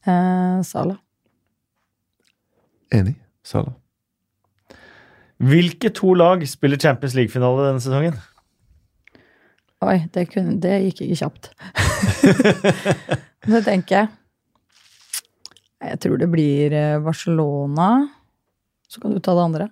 [0.07, 0.97] Eh, Sala.
[2.93, 3.15] Enig.
[3.43, 3.73] Salah.
[5.41, 8.19] Hvilke to lag spiller Champions League-finale denne sesongen?
[9.81, 11.47] Oi, det, kunne, det gikk ikke kjapt.
[13.49, 14.11] det tenker jeg.
[15.81, 17.89] Jeg tror det blir eh, Barcelona.
[18.91, 19.69] Så kan du ta det andre.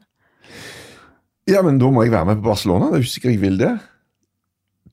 [1.49, 2.90] Ja, men da må jeg være med på Barcelona.
[2.90, 3.73] Det er jo ikke sikkert jeg vil det.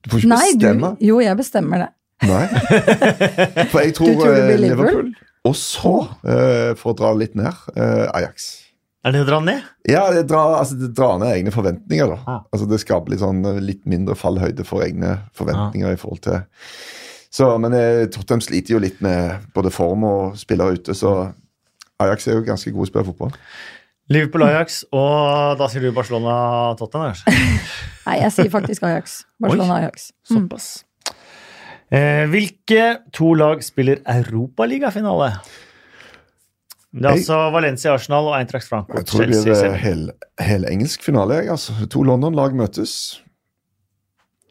[0.03, 0.91] Du får ikke Nei, du, bestemme.
[1.09, 1.89] jo, jeg bestemmer det.
[2.27, 2.43] Nei.
[3.71, 5.11] For jeg tror, Du tror eh, Liverpool?
[5.47, 5.91] Og så,
[6.27, 8.47] eh, for å dra litt ned, eh, Ajax.
[9.07, 9.61] Er det å dra ned?
[9.87, 12.09] Ja, det drar, altså, det drar ned egne forventninger.
[12.11, 12.17] da.
[12.27, 12.41] Ah.
[12.51, 15.93] Altså, Det skaper litt, sånn, litt mindre fallhøyde for egne forventninger.
[15.93, 16.41] i forhold til...
[17.31, 21.33] Så, Men eh, Tottenham sliter jo litt med både form og spillere ute, så
[21.99, 23.33] Ajax er jo ganske gode til å spille fotball.
[24.09, 27.17] Liverpool-Ajax, og da sier du Barcelona-Tottenham?
[28.07, 29.25] Nei, jeg sier faktisk Ajax.
[29.43, 30.11] Barcelona-Ajax.
[30.31, 30.35] Mm.
[30.47, 30.67] Såpass.
[31.91, 32.85] Eh, hvilke
[33.15, 35.33] to lag spiller Europaligafinale?
[36.97, 38.97] Det er Jeg- altså Valencia, Arsenal og Eintracht Frankfurt.
[38.97, 40.11] Jeg tror det blir Sevilla.
[40.39, 41.33] hel, engelsk finale.
[41.41, 41.73] jeg, altså.
[41.91, 43.21] To London-lag møtes.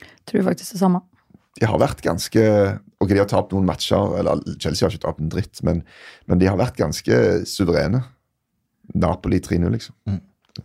[0.00, 1.00] Jeg Tror faktisk det samme.
[1.56, 2.42] De har vært ganske
[3.00, 5.82] Ok, de har tapt noen matcher, eller Chelsea har ikke tapt en dritt, men,
[6.28, 7.18] men de har vært ganske
[7.48, 8.00] suverene.
[8.96, 9.92] Napoli 3-0, liksom.
[10.08, 10.22] Mm.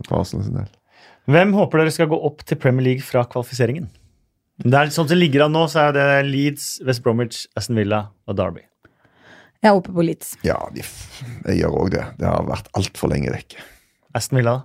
[0.08, 0.70] For Arsenal sin del.
[1.32, 3.90] Hvem håper dere skal gå opp til Premier League fra kvalifiseringen?
[4.64, 7.80] Det er sånn som det ligger an nå, så er det Leeds, West Bromwich, Aston
[7.82, 8.64] Villa og Derby.
[9.62, 10.32] Jeg er oppe på Leeds.
[10.48, 10.86] Ja, de,
[11.52, 12.06] jeg gjør òg det.
[12.18, 13.60] Det har vært altfor lenge vekke.
[14.18, 14.56] Aston Villa,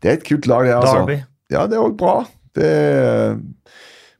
[0.00, 0.74] Det er et kult lag, det.
[0.80, 1.02] altså.
[1.02, 1.20] Derby.
[1.52, 2.16] Ja, det er òg bra.
[2.56, 2.72] Det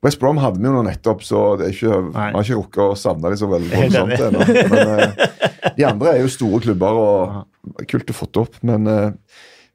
[0.05, 2.83] West Brom hadde vi jo nå nettopp, så det er ikke, man har ikke rukket
[2.85, 4.45] å savne dem så veldig voldsomt ennå.
[4.71, 8.61] Men eh, de andre er jo store klubber, og kult å få opp.
[8.67, 9.09] Men uh,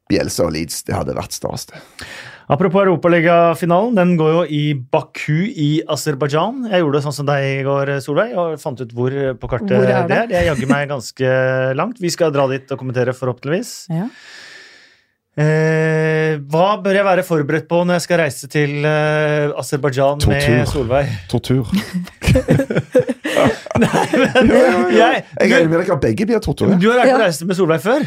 [0.08, 1.82] Bielsa og Leeds, det hadde vært stas, det.
[2.54, 6.66] Apropos Europaligafinalen, den går jo i Baku i Aserbajdsjan.
[6.72, 9.76] Jeg gjorde det sånn som deg i går, Solveig, og fant ut hvor på kartet
[9.76, 10.18] Hvor er det det?
[10.18, 10.32] er.
[10.32, 11.30] Det er jaggu meg ganske
[11.76, 12.00] langt.
[12.04, 13.72] Vi skal dra dit og kommentere, forhåpentligvis.
[13.92, 14.10] Ja.
[15.34, 20.44] Eh, hva bør jeg være forberedt på når jeg skal reise til eh, Aserbajdsjan med
[20.46, 20.64] Tortur.
[20.70, 21.08] Solveig?
[21.32, 21.64] Tortur.
[24.94, 26.78] Jeg, Jeg regner du, med dere begge blir torturert.
[26.80, 27.24] du har vært på Ja.
[27.26, 28.04] reise med Solveig før.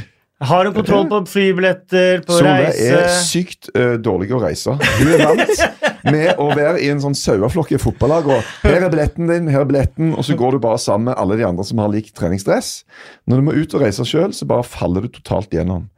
[0.47, 2.93] Har hun kontroll på flybilletter, på Solveig reise?
[2.93, 4.75] er sykt uh, dårlig å reise.
[4.77, 5.63] Hun er vant
[6.13, 8.29] med å være i en sånn saueflokk i et fotballag.
[8.29, 11.17] og Her er billetten din, her er billetten, og så går du bare sammen med
[11.17, 12.83] alle de andre som har lik treningsdress.
[13.27, 15.89] Når du må ut og reise sjøl, så bare faller du totalt gjennom.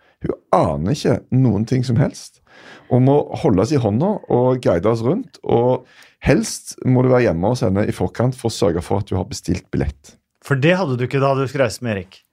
[0.56, 2.42] Aner ikke noen ting som helst.
[2.90, 5.38] Og må holde oss i hånda og guide oss rundt.
[5.44, 5.86] Og
[6.26, 9.18] helst må du være hjemme hos henne i forkant for å sørge for at du
[9.20, 10.16] har bestilt billett.
[10.46, 12.24] For det hadde du ikke da du skulle reise med Erik.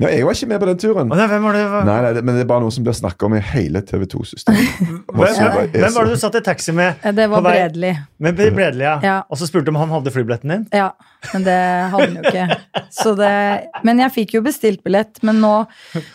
[0.00, 1.08] Ja, jeg var ikke med på den turen.
[1.12, 1.62] Nei, hvem var det?
[1.68, 3.82] Hva- Nei, nei, det- men det er bare noe som blir snakka om i hele
[3.82, 4.80] TV 2-systemet.
[5.12, 6.96] Hvem, hvem, hvem var det du satt i taxi med?
[7.14, 7.92] Det var På vei- Bredli.
[8.18, 8.94] Med Bredli, ja.
[9.04, 9.16] Ja.
[9.30, 10.64] Og så spurte du om han hadde flybilletten din.
[10.72, 10.88] Ja,
[11.34, 11.58] men det
[11.92, 12.60] hadde han jo ikke.
[12.90, 13.32] Så det,
[13.84, 15.20] men jeg fikk jo bestilt billett.
[15.22, 15.52] Men nå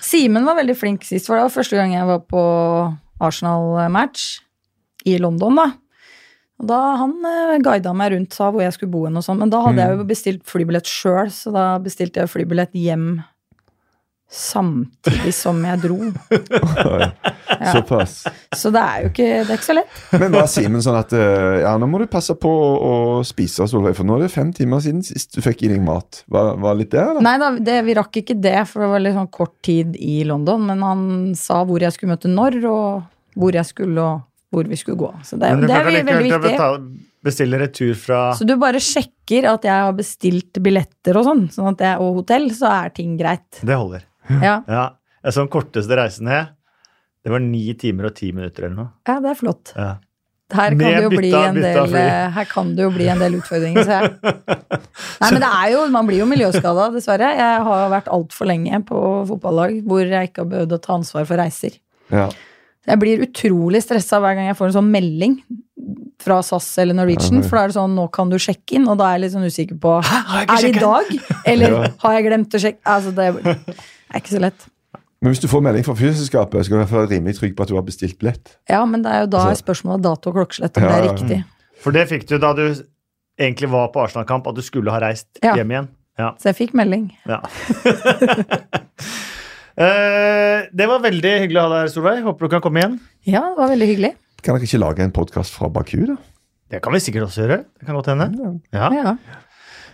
[0.02, 2.44] Simen var veldig flink sist, for det var første gang jeg var på
[3.22, 4.26] Arsenal-match
[5.08, 5.68] i London, da.
[6.58, 9.38] Og da Han eh, guida meg rundt, sa hvor jeg skulle bo hen og sånn.
[9.44, 13.20] Men da hadde jeg jo bestilt flybillett sjøl, så da bestilte jeg flybillett hjem
[14.32, 15.98] samtidig som jeg dro.
[17.72, 18.20] Såpass.
[18.56, 20.02] Så det er jo ikke, det er ikke så lett.
[20.20, 22.94] Men var Simen sånn at eh, ja, nå må du passe på å, å
[23.28, 26.24] spise, Solveig, for nå er det fem timer siden sist du fikk i deg mat.
[26.32, 27.24] Var, var litt det, eller?
[27.24, 30.20] Nei da, det, vi rakk ikke det, for det var litt sånn kort tid i
[30.28, 30.68] London.
[30.70, 31.04] Men han
[31.40, 35.12] sa hvor jeg skulle møte når, og hvor jeg skulle, og hvor vi skulle gå.
[35.28, 37.08] Så det, det er veldig, veldig viktig.
[37.28, 41.72] bestille retur fra Så du bare sjekker at jeg har bestilt billetter og sånn, sånn
[41.74, 43.62] at jeg, og hotell, så er ting greit.
[43.62, 44.06] Det holder.
[44.30, 44.86] Ja, Ja.
[45.24, 46.54] Jeg så den korteste reisen ned.
[47.26, 48.92] Det var ni timer og ti minutter eller noe.
[49.10, 49.74] ja det er flott.
[49.76, 49.96] Ja.
[50.54, 53.84] Her kan, bli bytta- en del, eh, her kan det jo bli en del utfordringer,
[53.84, 54.14] ser jeg.
[55.22, 57.34] Nei, men det er jo, man blir jo miljøskada, dessverre.
[57.36, 61.28] Jeg har vært altfor lenge på fotballag hvor jeg ikke har behøvd å ta ansvar
[61.28, 61.76] for reiser.
[62.14, 62.30] Ja.
[62.88, 65.36] Jeg blir utrolig stressa hver gang jeg får en sånn melding
[66.24, 67.44] fra SAS eller Norwegian.
[67.44, 69.36] For da er det sånn, nå kan du sjekke inn, og da er jeg litt
[69.36, 71.12] sånn usikker på Hæ, Er det i dag,
[71.52, 72.80] eller har jeg glemt å sjekke?
[72.88, 73.28] Altså, det
[74.14, 74.66] er ikke så lett.
[75.22, 77.56] Men hvis du får melding fra flyselskapet, skal du i hvert fall være rimelig trygg
[77.58, 78.52] på at du har bestilt billett.
[78.70, 81.14] Ja, men det er jo da Altså- spørsmålet dato og klokkeslett, om Ja, det er
[81.16, 81.40] riktig.
[81.82, 82.66] For det fikk du da du
[83.40, 85.56] egentlig var på Arsenal-kamp, at du skulle ha reist Ja.
[85.56, 85.88] hjem igjen.
[86.20, 86.32] Ja.
[86.38, 87.12] Så jeg fikk melding.
[87.28, 87.42] ja.
[89.78, 92.24] Eh, det var veldig hyggelig å ha deg her, Solveig.
[92.26, 92.96] Håper du kan komme igjen.
[93.30, 94.10] Ja, det var veldig hyggelig.
[94.42, 96.16] Kan dere ikke lage en podkast fra Baku, da?
[96.74, 97.60] Det kan vi sikkert også gjøre.
[97.78, 98.58] Det kan godt hende.
[98.74, 98.90] Ja.
[98.96, 99.12] Ja.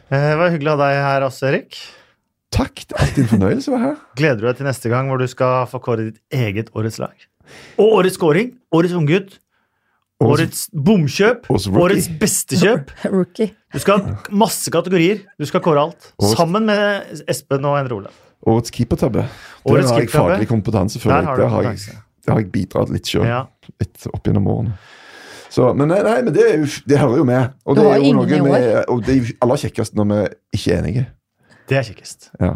[0.08, 1.76] Eh, Det var hyggelig å ha deg her også, Erik.
[2.54, 2.84] Takk.
[2.88, 4.02] Det er alltid en fornøyelse å være her.
[4.20, 7.14] Gleder du deg til neste gang hvor du skal få kåre ditt eget årets lag?
[7.82, 9.40] Og årets scoring, årets unggutt,
[10.24, 11.84] årets bomkjøp, Årets rookie.
[11.84, 12.94] årets beste kjøp.
[13.12, 13.50] Rookie.
[13.74, 15.24] Du skal ha masse kategorier.
[15.42, 16.12] Du skal kåre alt.
[16.22, 18.20] Årets- Sammen med Espen og Endre Olav.
[18.48, 19.26] Årets keepertabbe.
[19.66, 21.16] Årets Der har jeg faglig kompetanse før.
[21.18, 21.98] Der har du har jeg, kompetanse.
[22.26, 23.26] der har jeg bidratt litt sjøl.
[23.28, 23.42] Ja.
[23.82, 24.78] Litt opp gjennom årene.
[25.54, 26.48] Så, men nei, nei, men det,
[26.90, 27.52] det hører jo med.
[27.70, 30.22] Og Du det er jo noe med, og det er aller kjekkest når vi
[30.58, 31.04] ikke er enige.
[31.74, 32.30] Det er kjekkest.
[32.40, 32.54] Ja.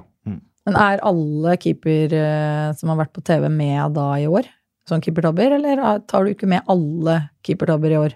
[0.68, 4.50] Men er alle keeper eh, som har vært på TV med da i år?
[4.88, 8.14] Sånn keepertabber, eller er- tar du ikke med alle keepertabber i år?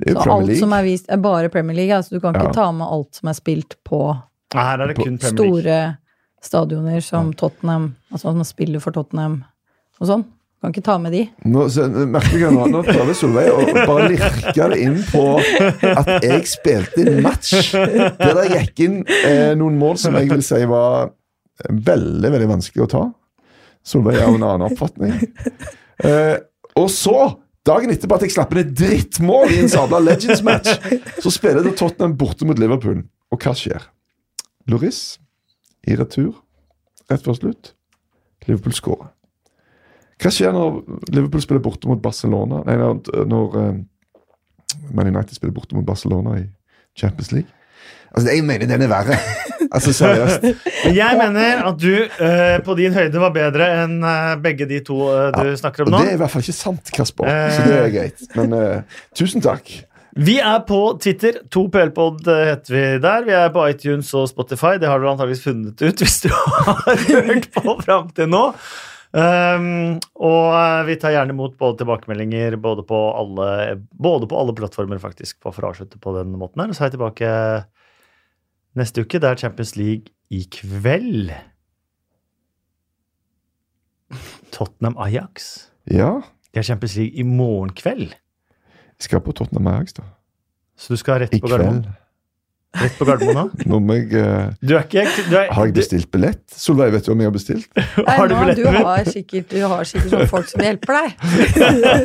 [0.00, 0.60] Det er jo Så Premier alt League.
[0.62, 1.92] som er vist, er bare Premier League.
[1.96, 2.52] Altså du kan ikke Ja.
[2.56, 4.00] ta med alt som er spilt på
[4.54, 5.60] Her er det kun Premier League.
[5.60, 5.98] store
[6.42, 9.44] stadioner som Tottenham, altså som spiller for Tottenham
[10.00, 10.24] og sånn.
[10.60, 11.22] Kan ikke ta med de.
[11.48, 15.22] Nå, så, merker nå, nå prøver Solveig å bare lirke det inn på
[15.88, 20.44] at jeg spilte en match der det gikk inn eh, noen mål som jeg vil
[20.44, 21.14] si var
[21.64, 23.04] veldig, veldig vanskelig å ta.
[23.88, 25.16] Solveig har en annen oppfatning.
[26.00, 26.36] Eh,
[26.80, 27.16] og så,
[27.68, 30.78] dagen etterpå at jeg slapp inn et drittmål i en sabla Legends-match,
[31.20, 33.02] så spiller du Tottenham borte mot Liverpool.
[33.32, 33.84] Og hva skjer?
[34.68, 35.18] Loris
[35.88, 36.38] i retur
[37.10, 37.72] rett før slutt.
[38.48, 39.10] Liverpool skårer.
[40.20, 40.82] Hva skjer når
[41.14, 42.60] Liverpool spiller borte mot Barcelona?
[42.66, 43.78] Nei, når når eh,
[44.94, 46.44] Man United spiller borte mot Barcelona i
[46.98, 47.48] Champions League?
[48.10, 49.18] Altså, Jeg mener den er verre.
[49.70, 50.44] Altså, seriøst.
[50.96, 54.96] Jeg mener at du uh, på din høyde var bedre enn uh, begge de to
[55.04, 56.00] uh, du snakker om nå.
[56.00, 57.28] det er i hvert fall ikke sant, Kasper.
[57.54, 58.24] Så det er greit.
[58.34, 58.56] Men
[59.14, 59.70] tusen takk.
[60.18, 61.38] Vi er på Twitter.
[61.54, 63.28] 2PLpod heter vi der.
[63.28, 64.74] Vi er på iTunes og Spotify.
[64.80, 66.32] Det har du antageligvis funnet ut hvis du
[66.66, 68.48] har hørt på fram til nå.
[69.10, 73.48] Um, og eh, vi tar gjerne imot både tilbakemeldinger både på alle,
[73.90, 76.70] både på alle plattformer, faktisk, på for å avslutte på den måten her.
[76.70, 77.32] Og så er jeg tilbake
[78.78, 79.18] neste uke.
[79.18, 81.32] Det er Champions League i kveld.
[84.54, 85.70] Tottenham Ajax.
[85.90, 86.20] Ja,
[86.52, 88.14] De har Champions League i morgen kveld.
[89.00, 90.06] Jeg skal på Tottenham Ajax, da.
[90.78, 91.86] Så du skal rett I på Gardermoen?
[92.78, 93.64] Rett på Gardermoen da?
[93.66, 96.38] Nå må jeg uh, Du er ikke du er, Har jeg bestilt billett?
[96.54, 97.66] Solveig, vet du om jeg har bestilt?
[97.74, 101.08] Nei, Har du nå, du, har sikkert, du har sikkert noen folk som hjelper deg.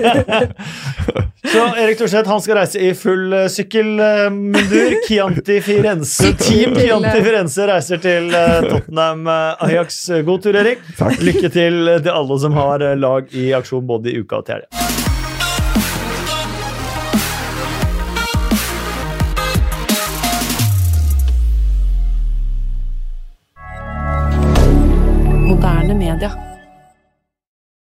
[1.53, 4.97] Så Erik Thorseth han skal reise i full uh, sykkelmundur.
[5.05, 6.33] Chianti Firenze.
[6.41, 10.01] Team Chianti Firenze reiser til eh, Tottenham Ajax.
[10.25, 10.81] God tur, Erik.
[10.97, 11.21] Takk.
[11.21, 15.04] Lykke til til alle som har lag i aksjon både i uka og til helga.